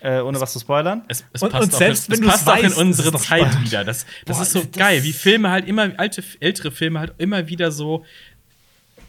[0.00, 1.02] Äh, ohne was zu spoilern.
[1.08, 2.78] Es, es Und- passt und auch selbst in, wenn es du's passt auch in weißt,
[2.78, 3.66] unsere es Zeit spannend.
[3.66, 3.84] wieder.
[3.84, 7.14] Das, das Boah, ist so das- geil, wie Filme halt immer, alte, ältere Filme halt
[7.18, 8.04] immer wieder so,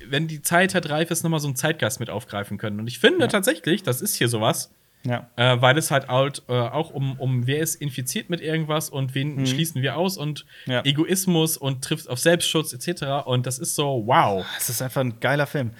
[0.08, 2.80] wenn die Zeit halt reif ist, nochmal so einen Zeitgeist mit aufgreifen können.
[2.80, 4.70] Und ich finde tatsächlich, das ist hier sowas,
[5.06, 5.30] Ja.
[5.36, 9.14] äh, weil es halt out, äh, auch um, um wer ist infiziert mit irgendwas und
[9.16, 10.72] wen schließen wir aus und Mhm.
[10.72, 10.86] Ja.
[10.86, 13.26] Egoismus und trifft auf Selbstschutz etc.
[13.26, 14.46] Und das ist so, wow.
[14.58, 15.72] Es ist einfach ein geiler Film.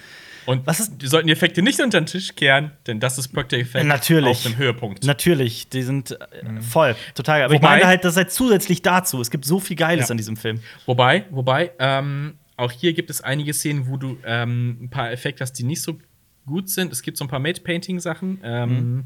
[0.46, 3.28] Und Was ist- wir sollten die Effekte nicht unter den Tisch kehren, denn das ist
[3.28, 4.30] Practical Effect Natürlich.
[4.30, 5.02] auf dem Höhepunkt.
[5.04, 7.44] Natürlich, die sind äh, voll, total geil.
[7.46, 9.22] Aber ich Wobei- meine halt, das ist halt zusätzlich dazu.
[9.22, 10.10] Es gibt so viel Geiles Ja.
[10.10, 10.60] an diesem Film.
[10.84, 15.42] Wobei, wobei, ähm, auch hier gibt es einige Szenen, wo du ähm, ein paar Effekte
[15.42, 15.96] hast, die nicht so
[16.46, 16.92] gut sind.
[16.92, 18.40] Es gibt so ein paar Made-Painting-Sachen.
[18.42, 19.04] Ähm,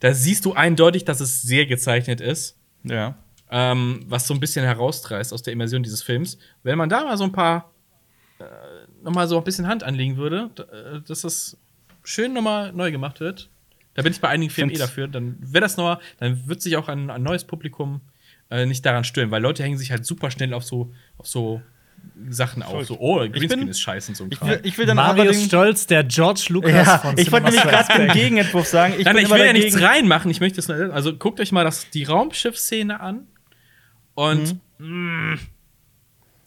[0.00, 3.16] Da siehst du eindeutig, dass es sehr gezeichnet ist, Ja.
[3.50, 6.38] ähm, was so ein bisschen herausreißt aus der Immersion dieses Films.
[6.62, 7.72] Wenn man da mal so ein paar
[8.38, 8.44] äh,
[9.02, 11.56] noch mal so ein bisschen Hand anlegen würde, äh, dass das
[12.04, 13.48] schön nochmal neu gemacht wird.
[13.94, 15.08] Da bin ich bei einigen Filmen eh dafür.
[15.08, 18.02] Dann wäre das noch, dann wird sich auch ein, ein neues Publikum
[18.50, 21.62] äh, nicht daran stören, weil Leute hängen sich halt super schnell auf so, auf so
[22.28, 22.84] Sachen auf.
[22.86, 24.48] So, oh, Greenscreen ist scheiße und so ein Ich Kram.
[24.50, 27.98] will, ich will dann Marius Stolz, der George Lucas Ja, von ich wollte nämlich gerade
[27.98, 28.12] den.
[28.12, 28.94] Gegenentwurf sagen.
[28.98, 30.30] Ich Nein, ich will ja nichts reinmachen.
[30.30, 30.68] Ich möchte es.
[30.70, 33.26] Also guckt euch mal das, die Raumschiff-Szene an.
[34.14, 35.32] Und Mhm.
[35.34, 35.38] mm,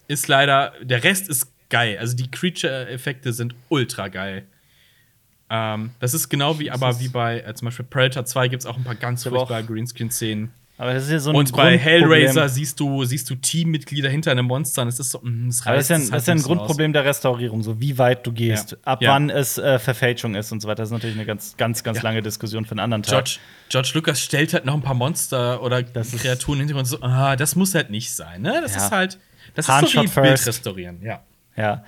[0.07, 0.73] ist leider.
[0.81, 1.97] Der Rest ist geil.
[1.99, 4.47] Also die Creature-Effekte sind ultra geil.
[5.51, 8.65] Ähm, das ist genau wie, aber wie bei äh, zum Beispiel Predator 2 gibt es
[8.67, 10.51] auch ein paar ganz auch- furchtbare Greenscreen-Szenen.
[10.79, 11.79] Aber das ist ja so ein Und bei Grundproblem.
[11.79, 14.81] Hellraiser siehst du, siehst du Teammitglieder hinter einem Monster.
[14.83, 16.37] Und es ist so, mm, es Aber das ist ja, ein- das ist ja ein
[16.37, 16.57] halt so aus.
[16.57, 18.77] Grundproblem der Restaurierung, so wie weit du gehst, Ja.
[18.85, 19.11] ab Ja.
[19.11, 20.81] wann es äh, Verfälschung ist und so weiter.
[20.83, 23.25] Das ist natürlich eine ganz, ganz, ganz lange Diskussion für einen anderen Tag.
[23.25, 27.01] George, George Lucas stellt halt noch ein paar Monster oder Das Kreaturen im Hintergrund so,
[27.01, 28.59] ah, das muss halt nicht sein, ne?
[28.63, 29.19] Das ist halt,
[29.55, 31.19] das Handshot ist so wie Bild restaurieren, ja.
[31.57, 31.83] Ja.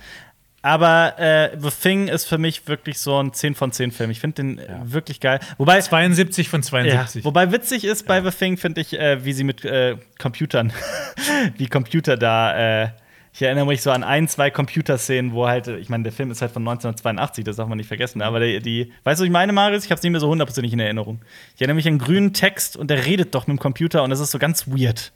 [0.62, 4.10] Aber äh, The Thing ist für mich wirklich so ein 10 von 10 Film.
[4.10, 5.40] Ich finde den äh, wirklich geil.
[5.58, 7.24] Wobei, 72 von ja, 72.
[7.24, 10.72] wobei witzig ist bei The Thing, finde ich, äh, wie sie mit äh, Computern,
[11.56, 12.84] wie Computer da.
[12.84, 12.88] Äh,
[13.34, 16.42] ich erinnere mich so an ein, zwei Computerszenen, wo halt, ich meine, der Film ist
[16.42, 18.20] halt von 1982, das darf man nicht vergessen.
[18.20, 19.84] Aber die, die weißt du, was ich meine, Marius?
[19.84, 21.22] Ich habe es nicht mehr so hundertprozentig in Erinnerung.
[21.54, 24.10] Ich erinnere mich an einen grünen Text und der redet doch mit dem Computer und
[24.10, 25.12] das ist so ganz weird.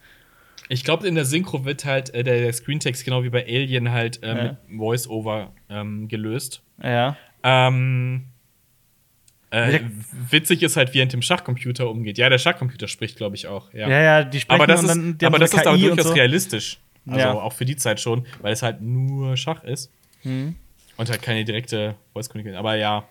[0.69, 3.91] Ich glaube, in der Synchro wird halt äh, der, der Screentext genau wie bei Alien
[3.93, 4.43] halt äh, Ja.
[4.69, 6.63] mit Voice-Over ähm, gelöst.
[6.83, 7.17] Ja.
[7.43, 8.25] Ähm,
[9.51, 9.81] äh,
[10.31, 12.19] witzig ist halt, wie er mit dem Schachcomputer umgeht.
[12.19, 13.73] Ja, der Schachcomputer spricht, glaube ich, auch.
[13.73, 13.89] Ja.
[13.89, 16.09] Ja, ja, die sprechen aber das ist, dann, aber das ist aber KI und durchaus
[16.09, 16.15] so.
[16.15, 16.79] realistisch.
[17.07, 17.33] Also Ja.
[17.35, 19.93] auch für die Zeit schon, weil es halt nur Schach ist.
[20.25, 20.57] Mhm.
[20.97, 22.59] Und halt keine direkte Voice-Kommunikation.
[22.59, 23.05] Aber ja,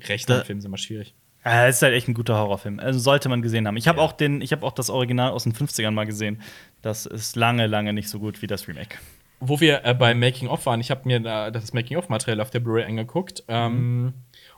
[0.00, 1.14] Rechnerfilme sind immer schwierig.
[1.44, 2.80] Ja, es ist halt echt ein guter Horrorfilm.
[2.80, 3.76] Also sollte man gesehen haben.
[3.76, 6.42] Ich habe auch den, ich habe auch das Original aus den 50ern mal gesehen.
[6.82, 8.96] Das ist lange, lange nicht so gut wie das Remake.
[9.40, 12.40] Wo wir äh, bei Making of waren, ich habe mir da das Making of Material
[12.40, 13.44] auf der Blu-ray angeguckt.
[13.46, 14.12] Ähm,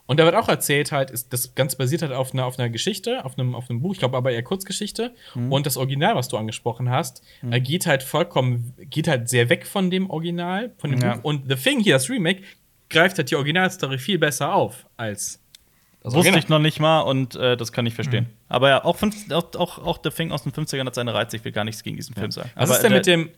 [0.07, 2.71] und da wird auch erzählt halt, ist das ganz basiert halt auf einer, auf einer
[2.71, 5.15] Geschichte, auf einem, auf einem Buch, ich glaube aber eher Kurzgeschichte.
[5.51, 9.67] Und das Original, was du angesprochen hast, äh, geht halt vollkommen, geht halt sehr weg
[9.67, 11.17] von dem Original, von dem Ja.
[11.17, 11.25] Buch.
[11.25, 12.43] Und The Thing hier, das Remake,
[12.89, 15.40] greift halt die Originalstory viel besser auf als
[16.03, 18.27] das Wusste ich noch nicht mal und äh, das kann ich verstehen.
[18.49, 21.37] Aber ja, auch, fünf, auch, auch, auch The Thing aus den 50ern hat seine Reize.
[21.37, 22.51] Ich will gar nichts gegen diesen Film sagen.
[22.55, 23.31] Was Aber ist denn der- mit dem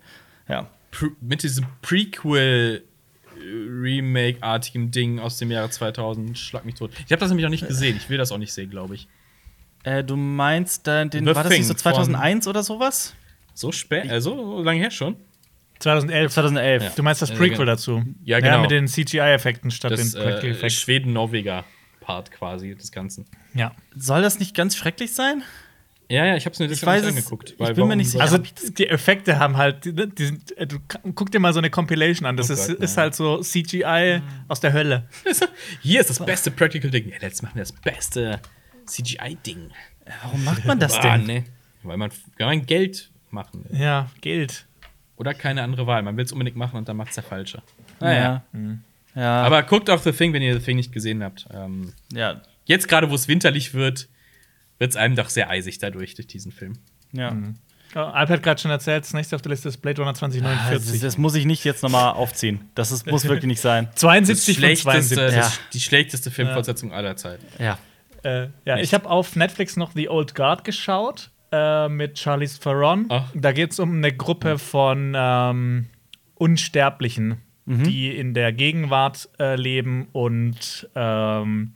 [0.48, 0.66] Ja.
[1.20, 2.84] Mit diesem Prequel
[3.36, 6.90] Remake-artigen Ding aus dem Jahre 2000, schlag mich tot.
[7.06, 7.96] Ich habe das nämlich noch nicht gesehen.
[7.96, 9.08] Ich will das auch nicht sehen, glaube ich.
[9.84, 13.14] Äh, du meinst, äh, den, The war das nicht so 2001 oder sowas?
[13.54, 15.16] So spät, äh, so lange her schon.
[15.80, 16.32] 2011.
[16.32, 16.82] 2011.
[16.84, 16.90] Ja.
[16.94, 17.64] Du meinst das Ja, Prequel genau.
[17.72, 18.04] dazu?
[18.24, 18.60] Ja, genau.
[18.60, 20.54] mit den CGI-Effekten statt Das den äh,
[22.02, 23.26] Schweden-Norweger-Part quasi des Ganzen.
[23.54, 23.72] Ja.
[23.96, 25.42] Soll das nicht ganz schrecklich sein?
[26.08, 27.54] Ja, ja, ich habe es mir deswegen weiß angeguckt.
[27.58, 28.22] ich bin mir nicht sicher.
[28.22, 30.78] Also die Effekte haben halt, die, die sind, äh, du
[31.14, 32.36] guck dir mal so eine Compilation an.
[32.36, 35.08] Das Oh ist, Gott, ist halt so CGI aus der Hölle.
[35.80, 37.08] Hier ist das beste Practical-Ding.
[37.08, 38.40] Ja, jetzt machen wir das beste
[38.86, 39.70] CGI-Ding.
[40.22, 41.26] Warum macht man das Ah, denn?
[41.26, 41.44] nee.
[41.82, 43.80] Weil man, weil man Geld machen will.
[43.80, 44.66] Ja, Geld.
[45.16, 46.02] Oder keine andere Wahl.
[46.02, 47.62] Man will es unbedingt machen und dann macht es der Falsche.
[48.00, 48.06] Ja.
[48.06, 48.42] Naja.
[49.14, 49.42] Ja.
[49.42, 51.46] Aber guckt auch The Thing, wenn ihr The Thing nicht gesehen habt.
[51.52, 52.40] Ähm, ja.
[52.64, 54.08] jetzt gerade, wo es winterlich wird,
[54.78, 56.74] wird es einem doch sehr eisig dadurch, durch diesen Film.
[57.12, 57.36] Ja.
[57.94, 60.12] Oh, Alp hat gerade schon erzählt, das nächste auf der Liste ist Blade Runner Ah,
[60.12, 61.00] Das, 2049.
[61.02, 62.60] das muss ich nicht jetzt nochmal aufziehen.
[62.74, 63.88] Das ist, muss wirklich nicht sein.
[63.94, 65.18] 72 von schlechteste, 72.
[65.18, 65.40] Ja.
[65.42, 67.44] das, die schlechteste Filmfortsetzung aller Zeiten.
[67.62, 67.78] Ja.
[68.22, 73.06] Äh, ja, ich habe auf Netflix noch The Old Guard geschaut äh, mit Charlize Theron.
[73.10, 73.28] Ach.
[73.34, 75.86] Da geht es um eine Gruppe von ähm,
[76.36, 77.42] Unsterblichen.
[77.64, 77.84] Mhm.
[77.84, 81.74] die in der Gegenwart äh, leben und ähm,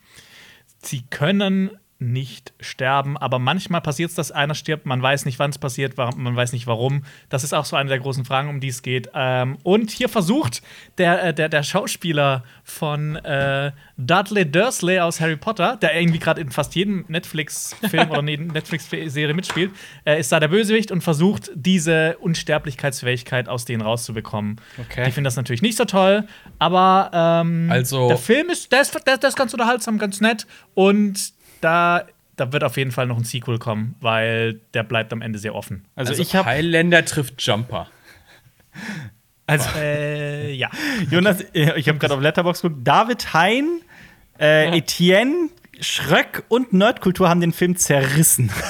[0.78, 5.50] sie können nicht sterben, aber manchmal passiert es, dass einer stirbt, man weiß nicht, wann
[5.50, 7.04] es passiert, man weiß nicht warum.
[7.30, 9.08] Das ist auch so eine der großen Fragen, um die es geht.
[9.14, 10.62] Ähm, und hier versucht
[10.98, 16.42] der, äh, der, der Schauspieler von äh, Dudley Dursley aus Harry Potter, der irgendwie gerade
[16.42, 19.72] in fast jedem Netflix-Film oder Netflix-Serie mitspielt,
[20.04, 24.60] äh, ist da der Bösewicht und versucht, diese Unsterblichkeitsfähigkeit aus denen rauszubekommen.
[24.78, 25.06] Okay.
[25.06, 26.26] Die finden das natürlich nicht so toll,
[26.58, 30.46] aber ähm, also der Film ist, der ist, der, der ist ganz unterhaltsam, ganz nett
[30.74, 31.35] und
[31.66, 32.06] da,
[32.36, 35.54] da wird auf jeden Fall noch ein Sequel kommen, weil der bleibt am Ende sehr
[35.54, 35.84] offen.
[35.96, 37.88] Also, also ich habe Highlander trifft Jumper.
[39.48, 40.68] Also äh, ja.
[41.10, 42.80] Jonas, äh, ich habe gerade auf Letterbox geguckt.
[42.84, 43.80] David Hein,
[44.40, 44.74] äh, ja.
[44.74, 48.50] Etienne, Schröck und Nerdkultur haben den Film zerrissen.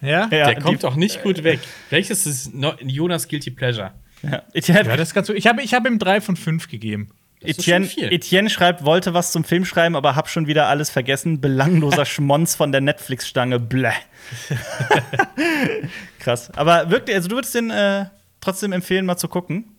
[0.00, 0.28] Ja?
[0.30, 1.60] ja der kommt auch nicht gut weg.
[1.90, 2.52] Welches ist
[2.84, 3.92] Jonas Guilty Pleasure?
[4.22, 5.34] Ja, Etienne, ja das kannst du.
[5.34, 7.10] Ich habe ich hab ihm drei von fünf gegeben.
[7.40, 11.40] Etienne, Etienne, schreibt, wollte was zum Film schreiben, aber hab schon wieder alles vergessen.
[11.40, 13.60] Belangloser Schmonz von der Netflix-Stange.
[13.60, 13.92] Bläh.
[16.18, 16.50] Krass.
[16.56, 18.06] Aber wirklich, also du würdest den äh,
[18.40, 19.76] trotzdem empfehlen, mal zu gucken.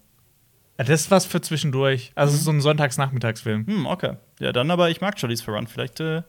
[0.77, 2.13] Ja, das ist was für zwischendurch.
[2.15, 2.41] Also mhm.
[2.41, 3.67] so ein Sonntagsnachmittagsfilm.
[3.67, 4.13] Hm, okay.
[4.39, 5.67] Ja, dann aber, ich mag Charlie's for Run.
[5.67, 6.21] Vielleicht äh,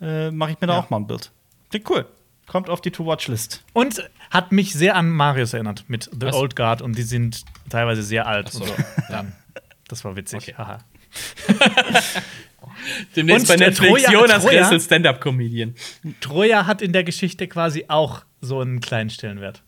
[0.00, 0.80] äh, mache ich mir da ja.
[0.80, 1.30] auch mal ein Bild.
[1.68, 2.06] Klingt cool.
[2.46, 3.62] Kommt auf die To-Watch-List.
[3.74, 6.34] Und hat mich sehr an Marius erinnert mit The was?
[6.34, 8.48] Old Guard und die sind teilweise sehr alt.
[8.50, 8.64] So.
[8.64, 8.74] So.
[9.10, 9.24] Ja.
[9.90, 10.42] Das war witzig.
[10.42, 10.54] Okay.
[10.56, 10.78] Haha.
[13.16, 15.74] Demnächst bei Netflix Troja, Jonas Troja, Ressel Stand-Up-Comedian.
[16.20, 19.64] Troja hat in der Geschichte quasi auch so einen kleinen Stellenwert.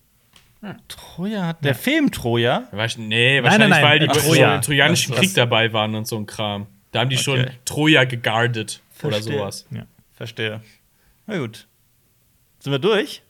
[0.61, 0.77] Hm.
[0.87, 1.65] Troja hat.
[1.65, 1.79] Der ja.
[1.79, 2.69] Film Troja?
[2.71, 4.57] Nee, wahrscheinlich, nein, nein, nein, weil die Troja.
[4.63, 6.69] So Trojanischen Krieg dabei waren und so ein Kram.
[6.93, 7.25] Da haben die okay.
[7.25, 9.67] schon Troja geguardet oder sowas.
[9.73, 9.87] Ja.
[10.13, 10.61] Verstehe.
[11.27, 11.67] Na gut.
[12.61, 13.23] Sind wir durch?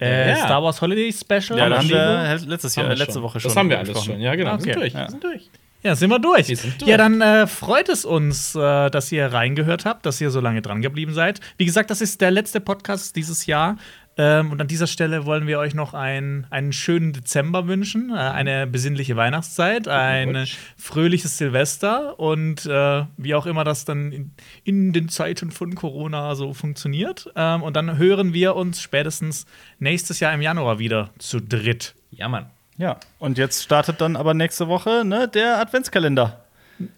[0.00, 0.36] Äh, ja.
[0.36, 1.58] Star Wars Holiday Special.
[1.58, 3.50] Ja, haben wir letztes Jahr, letzte Woche schon.
[3.50, 4.54] Das haben wir alles schon, ja, genau.
[4.54, 4.66] Okay.
[4.66, 4.92] Wir sind durch.
[4.94, 5.00] Ja.
[5.00, 5.50] Wir sind durch.
[5.84, 6.48] Ja, sind wir durch.
[6.48, 6.90] Wir sind durch.
[6.90, 10.62] Ja, dann äh, freut es uns, äh, dass ihr reingehört habt, dass ihr so lange
[10.62, 11.40] dran geblieben seid.
[11.58, 13.76] Wie gesagt, das ist der letzte Podcast dieses Jahr.
[14.16, 18.14] Ähm, und an dieser Stelle wollen wir euch noch ein, einen schönen Dezember wünschen, äh,
[18.14, 20.46] eine besinnliche Weihnachtszeit, ein
[20.78, 24.30] fröhliches Silvester und äh, wie auch immer das dann in,
[24.62, 27.30] in, den Zeiten von Corona so funktioniert.
[27.36, 29.46] Ähm, und dann hören wir uns spätestens
[29.80, 31.94] nächstes Jahr im Januar wieder zu dritt.
[32.10, 32.53] Ja, Mann.
[32.76, 36.44] Ja, und jetzt startet dann aber nächste Woche ne, der Adventskalender.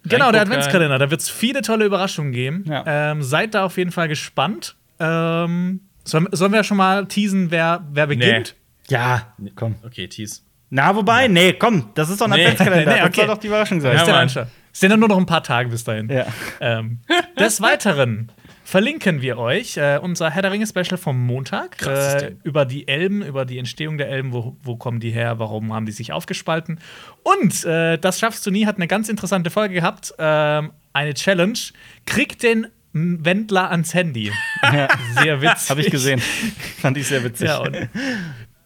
[0.03, 0.97] Genau, der Adventskalender.
[0.97, 2.65] Da wird es viele tolle Überraschungen geben.
[2.67, 2.83] Ja.
[2.85, 4.75] Ähm, seid da auf jeden Fall gespannt.
[4.99, 8.55] Ähm, sollen, sollen wir schon mal teasen, wer, wer beginnt?
[8.89, 8.95] Nee.
[8.95, 9.75] Ja, komm.
[9.85, 10.41] Okay, tease.
[10.69, 11.27] Na, wobei, ja.
[11.27, 12.41] nee, komm, das ist doch ein nee.
[12.41, 12.91] Adventskalender.
[12.95, 13.07] nee, okay.
[13.07, 13.95] Das soll doch die Überraschung sein.
[13.95, 16.09] Ja, es sind ja nur noch ein paar Tage bis dahin.
[16.09, 16.25] Ja.
[16.59, 16.99] Ähm,
[17.39, 18.31] des Weiteren
[18.67, 23.21] verlinken wir euch äh, unser Herr der Ringe Special vom Montag äh, über die Elben,
[23.21, 26.81] über die Entstehung der Elben, wo, wo kommen die her, warum haben die sich aufgespalten.
[27.23, 31.57] Und äh, das schaffst du nie hat eine ganz interessante Folge gehabt, ähm, eine Challenge.
[32.05, 34.33] Krieg den Wendler ans Handy.
[34.61, 34.89] Ja.
[35.21, 35.69] Sehr witzig.
[35.69, 36.19] Habe ich gesehen.
[36.81, 37.47] Fand ich sehr witzig.
[37.47, 37.63] Ja,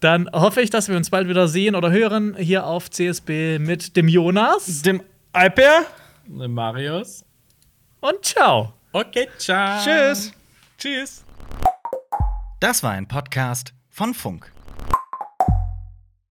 [0.00, 3.96] dann hoffe ich, dass wir uns bald wieder sehen oder hören hier auf CSB mit
[3.96, 5.00] dem Jonas, dem
[5.32, 5.84] Alper,
[6.26, 7.24] dem Marius
[8.00, 8.72] und ciao.
[8.94, 9.82] Okay, ciao.
[9.82, 10.32] Tschüss.
[10.76, 11.24] Tschüss.
[12.60, 14.51] Das war ein Podcast von Funk.